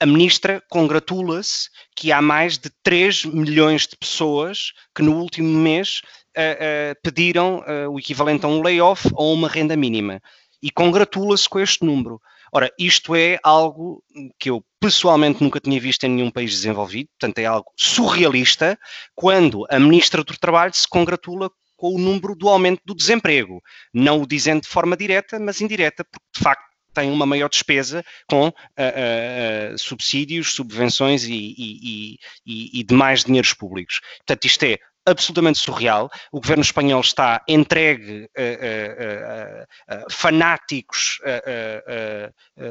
a 0.00 0.06
ministra 0.06 0.62
congratula-se 0.68 1.68
que 1.94 2.12
há 2.12 2.20
mais 2.20 2.58
de 2.58 2.70
3 2.82 3.24
milhões 3.26 3.86
de 3.86 3.96
pessoas 3.96 4.72
que 4.94 5.02
no 5.02 5.16
último 5.16 5.48
mês 5.48 6.00
uh, 6.36 6.40
uh, 6.40 7.00
pediram 7.02 7.58
uh, 7.58 7.90
o 7.90 7.98
equivalente 7.98 8.44
a 8.44 8.48
um 8.48 8.62
layoff 8.62 9.08
ou 9.14 9.32
uma 9.32 9.48
renda 9.48 9.76
mínima. 9.76 10.20
E 10.62 10.70
congratula-se 10.70 11.48
com 11.48 11.60
este 11.60 11.84
número. 11.84 12.20
Ora, 12.52 12.70
isto 12.78 13.14
é 13.14 13.38
algo 13.42 14.02
que 14.38 14.48
eu 14.48 14.64
pessoalmente 14.80 15.42
nunca 15.42 15.60
tinha 15.60 15.80
visto 15.80 16.04
em 16.04 16.10
nenhum 16.10 16.30
país 16.30 16.52
desenvolvido, 16.52 17.08
portanto 17.18 17.38
é 17.38 17.44
algo 17.46 17.72
surrealista, 17.76 18.78
quando 19.14 19.66
a 19.68 19.78
Ministra 19.78 20.22
do 20.22 20.38
Trabalho 20.38 20.72
se 20.72 20.86
congratula 20.86 21.50
com 21.76 21.94
o 21.94 21.98
número 21.98 22.36
do 22.36 22.48
aumento 22.48 22.80
do 22.84 22.94
desemprego, 22.94 23.60
não 23.92 24.22
o 24.22 24.26
dizendo 24.26 24.62
de 24.62 24.68
forma 24.68 24.96
direta, 24.96 25.38
mas 25.40 25.60
indireta, 25.60 26.04
porque 26.04 26.26
de 26.36 26.42
facto 26.42 26.73
tem 26.94 27.10
uma 27.10 27.26
maior 27.26 27.48
despesa 27.48 28.04
com 28.26 28.48
uh, 28.48 28.52
uh, 28.52 29.78
subsídios, 29.78 30.54
subvenções 30.54 31.24
e, 31.24 31.54
e, 31.58 32.18
e, 32.46 32.80
e 32.80 32.84
demais 32.84 33.24
dinheiros 33.24 33.52
públicos. 33.52 34.00
Portanto, 34.18 34.44
isto 34.44 34.62
é 34.64 34.78
absolutamente 35.04 35.58
surreal. 35.58 36.10
O 36.32 36.40
governo 36.40 36.62
espanhol 36.62 37.00
está 37.00 37.42
entregue 37.46 38.30
a, 38.36 39.92
a, 39.92 39.96
a, 39.96 40.04
a 40.04 40.10
fanáticos 40.10 41.20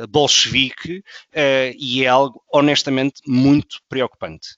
bolchevique 0.09 1.03
e 1.77 2.03
é 2.03 2.07
algo 2.07 2.43
honestamente 2.51 3.21
muito 3.27 3.77
preocupante. 3.87 4.57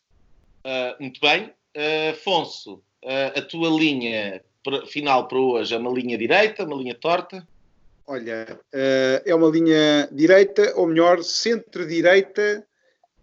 Uh, 0.65 0.99
muito 0.99 1.21
bem. 1.21 1.51
Uh, 1.77 2.09
Afonso, 2.11 2.81
uh, 3.03 3.37
a 3.37 3.41
tua 3.43 3.69
linha 3.69 4.41
final 4.87 5.27
para 5.27 5.37
hoje 5.37 5.75
é 5.75 5.77
uma 5.77 5.91
linha 5.91 6.17
direita, 6.17 6.63
uma 6.63 6.75
linha 6.75 6.95
torta? 6.95 7.47
Olha, 8.07 8.59
uh, 8.71 9.21
é 9.25 9.33
uma 9.33 9.49
linha 9.49 10.07
direita, 10.11 10.73
ou 10.75 10.85
melhor, 10.85 11.23
centro-direita 11.23 12.63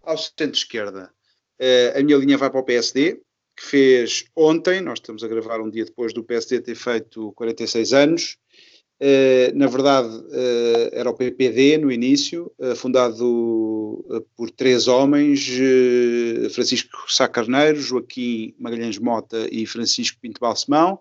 ao 0.01 0.17
centro-esquerda. 0.17 1.09
Uh, 1.57 1.97
a 1.97 2.03
minha 2.03 2.17
linha 2.17 2.37
vai 2.37 2.49
para 2.49 2.59
o 2.59 2.65
PSD, 2.65 3.21
que 3.55 3.63
fez 3.63 4.25
ontem, 4.35 4.81
nós 4.81 4.99
estamos 4.99 5.23
a 5.23 5.27
gravar 5.29 5.61
um 5.61 5.69
dia 5.69 5.85
depois 5.85 6.13
do 6.13 6.21
PSD 6.21 6.59
ter 6.59 6.75
feito 6.75 7.31
46 7.33 7.93
anos, 7.93 8.37
na 9.55 9.67
verdade, 9.67 10.09
era 10.93 11.09
o 11.09 11.13
PPD 11.13 11.77
no 11.77 11.91
início, 11.91 12.49
fundado 12.77 14.23
por 14.37 14.49
três 14.49 14.87
homens, 14.87 15.45
Francisco 16.53 16.89
Sá 17.09 17.27
Carneiro, 17.27 17.81
Joaquim 17.81 18.55
Magalhães 18.57 18.97
Mota 18.97 19.45
e 19.51 19.65
Francisco 19.65 20.19
Pinto 20.21 20.39
Balsemão, 20.39 20.99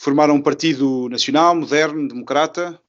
formaram 0.00 0.34
um 0.34 0.42
partido 0.42 1.08
nacional, 1.08 1.54
moderno, 1.54 2.08
democrata, 2.08 2.82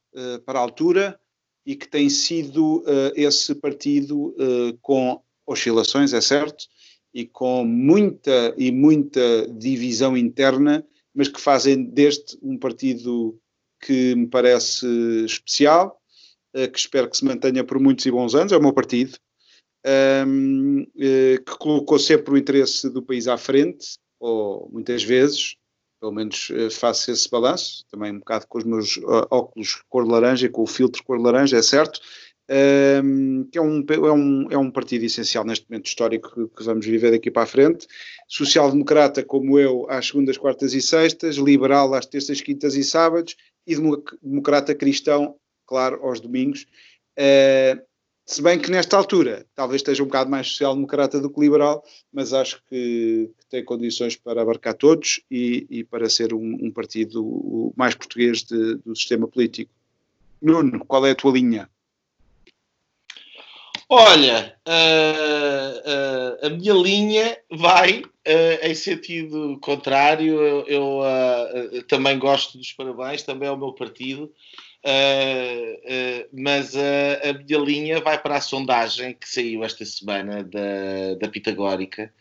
para 0.45 0.59
a 0.59 0.61
altura, 0.61 1.19
e 1.65 1.75
que 1.75 1.87
tem 1.87 2.09
sido 2.09 2.83
esse 3.15 3.55
partido 3.55 4.35
com 4.81 5.21
oscilações, 5.45 6.13
é 6.13 6.21
certo, 6.21 6.65
e 7.13 7.25
com 7.25 7.63
muita 7.63 8.53
e 8.57 8.71
muita 8.71 9.47
divisão 9.47 10.17
interna, 10.17 10.85
mas 11.15 11.27
que 11.27 11.39
fazem 11.39 11.83
deste 11.83 12.37
um 12.41 12.57
partido 12.57 13.39
que 13.81 14.13
me 14.15 14.27
parece 14.27 14.85
especial, 15.25 16.01
que 16.53 16.77
espero 16.77 17.09
que 17.09 17.17
se 17.17 17.25
mantenha 17.25 17.63
por 17.63 17.79
muitos 17.79 18.05
e 18.05 18.11
bons 18.11 18.35
anos, 18.35 18.51
é 18.51 18.57
o 18.57 18.61
meu 18.61 18.73
partido, 18.73 19.17
um, 19.85 20.81
uh, 20.81 20.87
eh, 20.97 21.37
que 21.45 21.57
colocou 21.57 21.99
sempre 21.99 22.33
o 22.33 22.37
interesse 22.37 22.89
do 22.89 23.03
país 23.03 23.27
à 23.27 23.37
frente, 23.37 23.97
ou 24.19 24.69
muitas 24.71 25.03
vezes, 25.03 25.55
pelo 26.03 26.11
menos 26.11 26.49
uh, 26.49 26.69
faço 26.69 27.09
esse 27.11 27.29
balanço, 27.29 27.85
também 27.89 28.11
um 28.11 28.19
bocado 28.19 28.45
com 28.45 28.57
os 28.57 28.65
meus 28.65 28.99
óculos 29.31 29.81
cor 29.87 30.05
laranja, 30.05 30.49
com 30.49 30.63
o 30.63 30.67
filtro 30.67 31.01
cor 31.01 31.17
laranja, 31.17 31.55
é 31.55 31.61
certo, 31.61 32.01
um, 33.01 33.47
que 33.49 33.57
é 33.57 33.61
um, 33.61 33.85
é, 33.89 34.11
um, 34.11 34.47
é 34.51 34.57
um 34.57 34.69
partido 34.69 35.05
essencial 35.05 35.45
neste 35.45 35.65
momento 35.69 35.85
histórico 35.85 36.49
que, 36.49 36.63
vamos 36.65 36.85
viver 36.85 37.11
daqui 37.11 37.31
para 37.31 37.43
a 37.43 37.45
frente. 37.45 37.87
Social-democrata, 38.27 39.23
como 39.23 39.57
eu, 39.57 39.85
às 39.89 40.07
segundas, 40.07 40.37
quartas 40.37 40.73
e 40.73 40.81
sextas, 40.81 41.37
liberal 41.37 41.93
às 41.93 42.05
terças, 42.05 42.41
quintas 42.41 42.75
e 42.75 42.83
sábados, 42.83 43.37
e 43.65 43.73
democrata 44.21 44.75
cristão, 44.75 45.37
claro, 45.65 46.05
aos 46.05 46.19
domingos. 46.19 46.65
Uh, 47.17 47.81
se 48.25 48.41
bem 48.41 48.57
que 48.59 48.71
nesta 48.71 48.97
altura 48.97 49.45
talvez 49.53 49.81
esteja 49.81 50.01
um 50.01 50.07
bocado 50.07 50.29
mais 50.29 50.47
social-democrata 50.47 51.19
do 51.19 51.29
que 51.29 51.39
liberal, 51.39 51.83
mas 52.11 52.33
acho 52.33 52.61
que, 52.69 53.29
tem 53.49 53.63
condições 53.63 54.15
para 54.15 54.41
abarcar 54.41 54.73
todos 54.73 55.21
e, 55.29 55.67
e 55.69 55.83
para 55.83 56.09
ser 56.09 56.33
um, 56.33 56.57
um 56.61 56.71
partido 56.71 57.71
mais 57.75 57.93
português 57.93 58.43
de, 58.43 58.75
do 58.77 58.95
sistema 58.95 59.27
político. 59.27 59.71
Nuno, 60.41 60.83
qual 60.85 61.05
é 61.05 61.11
a 61.11 61.15
tua 61.15 61.33
linha? 61.33 61.69
Olha, 63.87 64.55
uh, 64.67 66.41
uh, 66.41 66.47
a 66.47 66.49
minha 66.49 66.73
linha 66.73 67.37
vai 67.51 67.99
uh, 67.99 68.65
em 68.65 68.73
sentido 68.73 69.59
contrário. 69.61 70.41
Eu, 70.41 71.03
eu 71.71 71.83
também 71.87 72.17
gosto 72.17 72.57
dos 72.57 72.73
parabéns, 72.73 73.21
também 73.21 73.47
é 73.47 73.51
o 73.51 73.57
meu 73.57 73.71
partido, 73.71 74.31
mas 76.31 76.75
a 76.75 77.33
minha 77.33 77.59
linha 77.59 78.01
vai 78.01 78.21
para 78.21 78.37
a 78.37 78.41
sondagem 78.41 79.13
que 79.13 79.27
saiu 79.27 79.63
esta 79.63 79.85
semana 79.85 80.43
da, 80.43 81.15
da 81.19 81.29
Pitagórica 81.29 82.13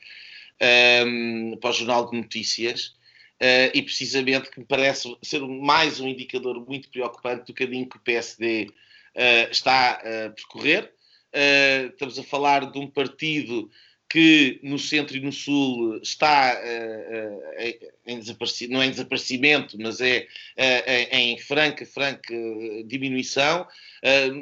um, 1.04 1.56
para 1.60 1.70
o 1.70 1.72
Jornal 1.72 2.10
de 2.10 2.16
Notícias. 2.16 2.94
e 3.74 3.82
precisamente 3.82 4.50
que 4.50 4.60
me 4.60 4.66
parece 4.66 5.16
ser 5.22 5.40
mais 5.40 5.98
um 5.98 6.06
indicador 6.06 6.64
muito 6.66 6.88
preocupante 6.88 7.46
do 7.46 7.54
caminho 7.54 7.88
que 7.88 7.96
o 7.96 8.00
PSD 8.00 8.70
está 9.50 9.92
a 9.94 10.30
percorrer 10.30 10.92
Uh, 11.32 11.88
estamos 11.88 12.18
a 12.18 12.22
falar 12.22 12.70
de 12.70 12.78
um 12.78 12.86
partido 12.86 13.70
que 14.12 14.60
no 14.62 14.78
centro 14.78 15.16
e 15.16 15.20
no 15.20 15.32
sul 15.32 15.96
está 16.02 16.54
uh, 16.54 17.38
uh, 17.58 17.92
em 18.06 18.18
desaparecimento, 18.18 18.74
não 18.74 18.82
é 18.82 18.86
em 18.86 18.90
desaparecimento, 18.90 19.78
mas 19.80 20.02
é 20.02 20.28
em 21.10 21.38
franca, 21.38 21.86
franca 21.86 22.34
diminuição. 22.84 23.66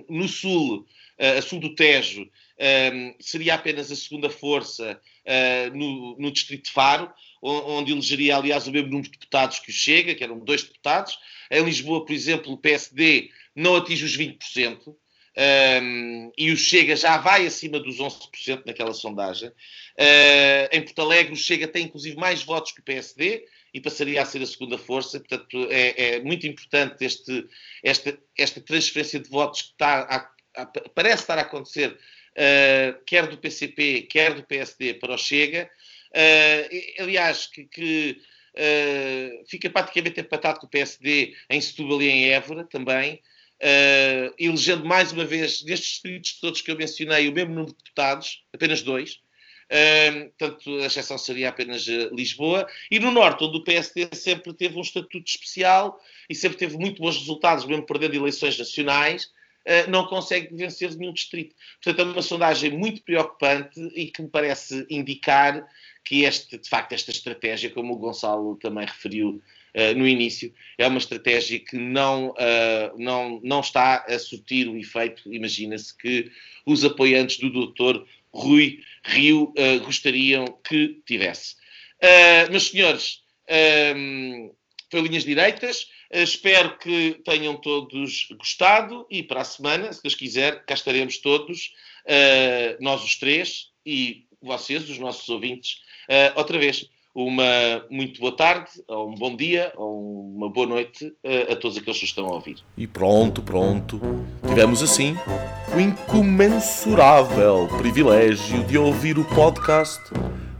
no 0.08 0.26
sul, 0.26 0.84
a 1.16 1.40
sul 1.40 1.60
do 1.60 1.76
Tejo, 1.76 2.28
seria 3.20 3.54
apenas 3.54 3.92
a 3.92 3.96
segunda 3.96 4.28
força 4.28 5.00
no, 5.72 6.16
no 6.18 6.32
Distrito 6.32 6.64
de 6.64 6.72
Faro, 6.72 7.12
onde 7.40 7.92
elegeria, 7.92 8.36
aliás, 8.36 8.66
o 8.66 8.72
mesmo 8.72 8.88
número 8.88 9.08
de 9.08 9.12
deputados 9.18 9.60
que 9.60 9.70
o 9.70 9.72
Chega, 9.72 10.16
que 10.16 10.24
eram 10.24 10.40
dois 10.40 10.64
deputados. 10.64 11.16
Em 11.48 11.62
Lisboa, 11.62 12.04
por 12.04 12.12
exemplo, 12.12 12.52
o 12.52 12.58
PSD 12.58 13.30
não 13.54 13.76
atinge 13.76 14.04
os 14.04 14.16
20% 14.16 14.96
um, 15.40 16.32
e 16.36 16.50
o 16.50 16.56
Chega 16.56 16.94
já 16.94 17.16
vai 17.16 17.46
acima 17.46 17.80
dos 17.80 17.96
11% 17.96 18.62
naquela 18.66 18.92
sondagem. 18.92 19.48
Uh, 19.48 20.68
em 20.70 20.82
Porto 20.82 21.00
Alegre, 21.00 21.32
o 21.32 21.36
Chega 21.36 21.66
tem 21.66 21.84
inclusive 21.84 22.16
mais 22.16 22.42
votos 22.42 22.72
que 22.72 22.80
o 22.80 22.84
PSD 22.84 23.46
e 23.72 23.80
passaria 23.80 24.20
a 24.20 24.26
ser 24.26 24.42
a 24.42 24.46
segunda 24.46 24.76
força. 24.76 25.18
Portanto, 25.18 25.66
é, 25.70 26.16
é 26.16 26.20
muito 26.20 26.46
importante 26.46 27.04
este, 27.04 27.48
esta, 27.82 28.18
esta 28.36 28.60
transferência 28.60 29.18
de 29.18 29.30
votos 29.30 29.62
que 29.62 29.68
está 29.68 30.30
a, 30.54 30.62
a, 30.62 30.66
parece 30.94 31.22
estar 31.22 31.38
a 31.38 31.42
acontecer, 31.42 31.92
uh, 31.92 33.04
quer 33.06 33.26
do 33.26 33.38
PCP, 33.38 34.02
quer 34.02 34.34
do 34.34 34.42
PSD, 34.42 34.94
para 34.94 35.14
o 35.14 35.18
Chega. 35.18 35.70
Uh, 36.10 37.02
aliás, 37.02 37.46
que, 37.46 37.64
que 37.64 38.20
fica 39.46 39.70
praticamente 39.70 40.20
empatado 40.20 40.58
com 40.58 40.66
o 40.66 40.68
PSD 40.68 41.36
em 41.48 41.60
Setúbal 41.60 42.02
e 42.02 42.08
em 42.08 42.30
Évora 42.30 42.64
também 42.64 43.22
uh, 43.60 44.34
elegendo 44.38 44.84
mais 44.84 45.12
uma 45.12 45.24
vez, 45.24 45.62
destes 45.62 45.90
distritos 45.92 46.40
todos 46.40 46.60
que 46.60 46.70
eu 46.70 46.76
mencionei, 46.76 47.28
o 47.28 47.32
mesmo 47.32 47.54
número 47.54 47.72
de 47.72 47.78
deputados, 47.78 48.42
apenas 48.52 48.82
dois. 48.82 49.20
Uh, 49.70 50.30
portanto, 50.36 50.78
a 50.78 50.86
exceção 50.86 51.16
seria 51.16 51.48
apenas 51.48 51.86
uh, 51.86 52.12
Lisboa. 52.12 52.66
E 52.90 52.98
no 52.98 53.10
Norte, 53.10 53.44
onde 53.44 53.58
o 53.58 53.64
PSD 53.64 54.08
sempre 54.12 54.52
teve 54.52 54.76
um 54.76 54.82
estatuto 54.82 55.24
especial 55.24 56.00
e 56.28 56.34
sempre 56.34 56.58
teve 56.58 56.76
muito 56.76 57.00
bons 57.00 57.16
resultados, 57.18 57.64
mesmo 57.64 57.86
perdendo 57.86 58.16
eleições 58.16 58.58
nacionais, 58.58 59.26
uh, 59.66 59.88
não 59.88 60.06
consegue 60.06 60.54
vencer 60.56 60.92
nenhum 60.96 61.12
distrito. 61.12 61.54
Portanto, 61.82 62.08
é 62.08 62.12
uma 62.12 62.22
sondagem 62.22 62.70
muito 62.72 63.02
preocupante 63.02 63.80
e 63.94 64.06
que 64.06 64.22
me 64.22 64.28
parece 64.28 64.84
indicar 64.90 65.64
que 66.04 66.24
este, 66.24 66.58
de 66.58 66.68
facto, 66.68 66.92
esta 66.92 67.12
estratégia, 67.12 67.70
como 67.70 67.94
o 67.94 67.98
Gonçalo 67.98 68.56
também 68.56 68.86
referiu 68.86 69.40
uh, 69.74 69.98
no 69.98 70.06
início, 70.06 70.52
é 70.78 70.86
uma 70.86 70.98
estratégia 70.98 71.58
que 71.58 71.76
não, 71.76 72.30
uh, 72.30 72.98
não, 72.98 73.40
não 73.42 73.60
está 73.60 74.04
a 74.08 74.18
surtir 74.18 74.68
o 74.68 74.76
efeito, 74.76 75.32
imagina-se, 75.32 75.96
que 75.96 76.30
os 76.66 76.84
apoiantes 76.84 77.38
do 77.38 77.50
doutor 77.50 78.06
Rui 78.32 78.80
Rio 79.04 79.52
uh, 79.56 79.84
gostariam 79.84 80.44
que 80.64 81.00
tivesse. 81.06 81.56
meus 82.50 82.68
senhores, 82.68 83.22
um, 83.96 84.52
foi 84.90 85.00
linhas 85.02 85.24
direitas. 85.24 85.88
espero 86.10 86.76
que 86.78 87.20
tenham 87.24 87.56
todos 87.56 88.28
gostado 88.38 89.06
e 89.10 89.22
para 89.22 89.42
a 89.42 89.44
semana, 89.44 89.92
se 89.92 90.02
Deus 90.02 90.14
quiser, 90.14 90.64
cá 90.64 90.74
estaremos 90.74 91.18
todos, 91.18 91.72
nós 92.80 93.04
os 93.04 93.16
três 93.16 93.68
e 93.86 94.24
vocês, 94.42 94.88
os 94.88 94.98
nossos 94.98 95.28
ouvintes, 95.28 95.80
outra 96.34 96.58
vez 96.58 96.88
uma 97.14 97.44
muito 97.90 98.20
boa 98.20 98.36
tarde, 98.36 98.70
ou 98.86 99.10
um 99.10 99.14
bom 99.14 99.36
dia, 99.36 99.72
ou 99.76 100.34
uma 100.36 100.48
boa 100.48 100.66
noite 100.66 101.12
a, 101.24 101.52
a 101.52 101.56
todos 101.56 101.76
aqueles 101.76 101.98
que 101.98 102.04
estão 102.04 102.26
a 102.26 102.34
ouvir. 102.34 102.56
E 102.76 102.86
pronto, 102.86 103.42
pronto. 103.42 104.00
Tivemos 104.46 104.82
assim 104.82 105.16
o 105.74 105.80
incomensurável 105.80 107.68
privilégio 107.78 108.62
de 108.64 108.78
ouvir 108.78 109.18
o 109.18 109.24
podcast 109.24 110.00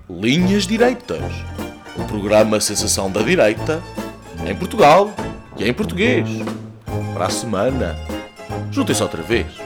Linhas 0.09 0.67
Direitas, 0.67 1.23
um 1.99 2.07
programa 2.07 2.61
Sensação 2.61 3.11
da 3.11 3.23
Direita 3.23 3.83
em 4.49 4.55
Portugal 4.55 5.13
e 5.57 5.69
em 5.69 5.73
português. 5.73 6.29
Para 7.15 7.27
a 7.27 7.31
semana, 7.31 7.97
juntem-se 8.71 9.03
outra 9.03 9.23
vez. 9.23 9.60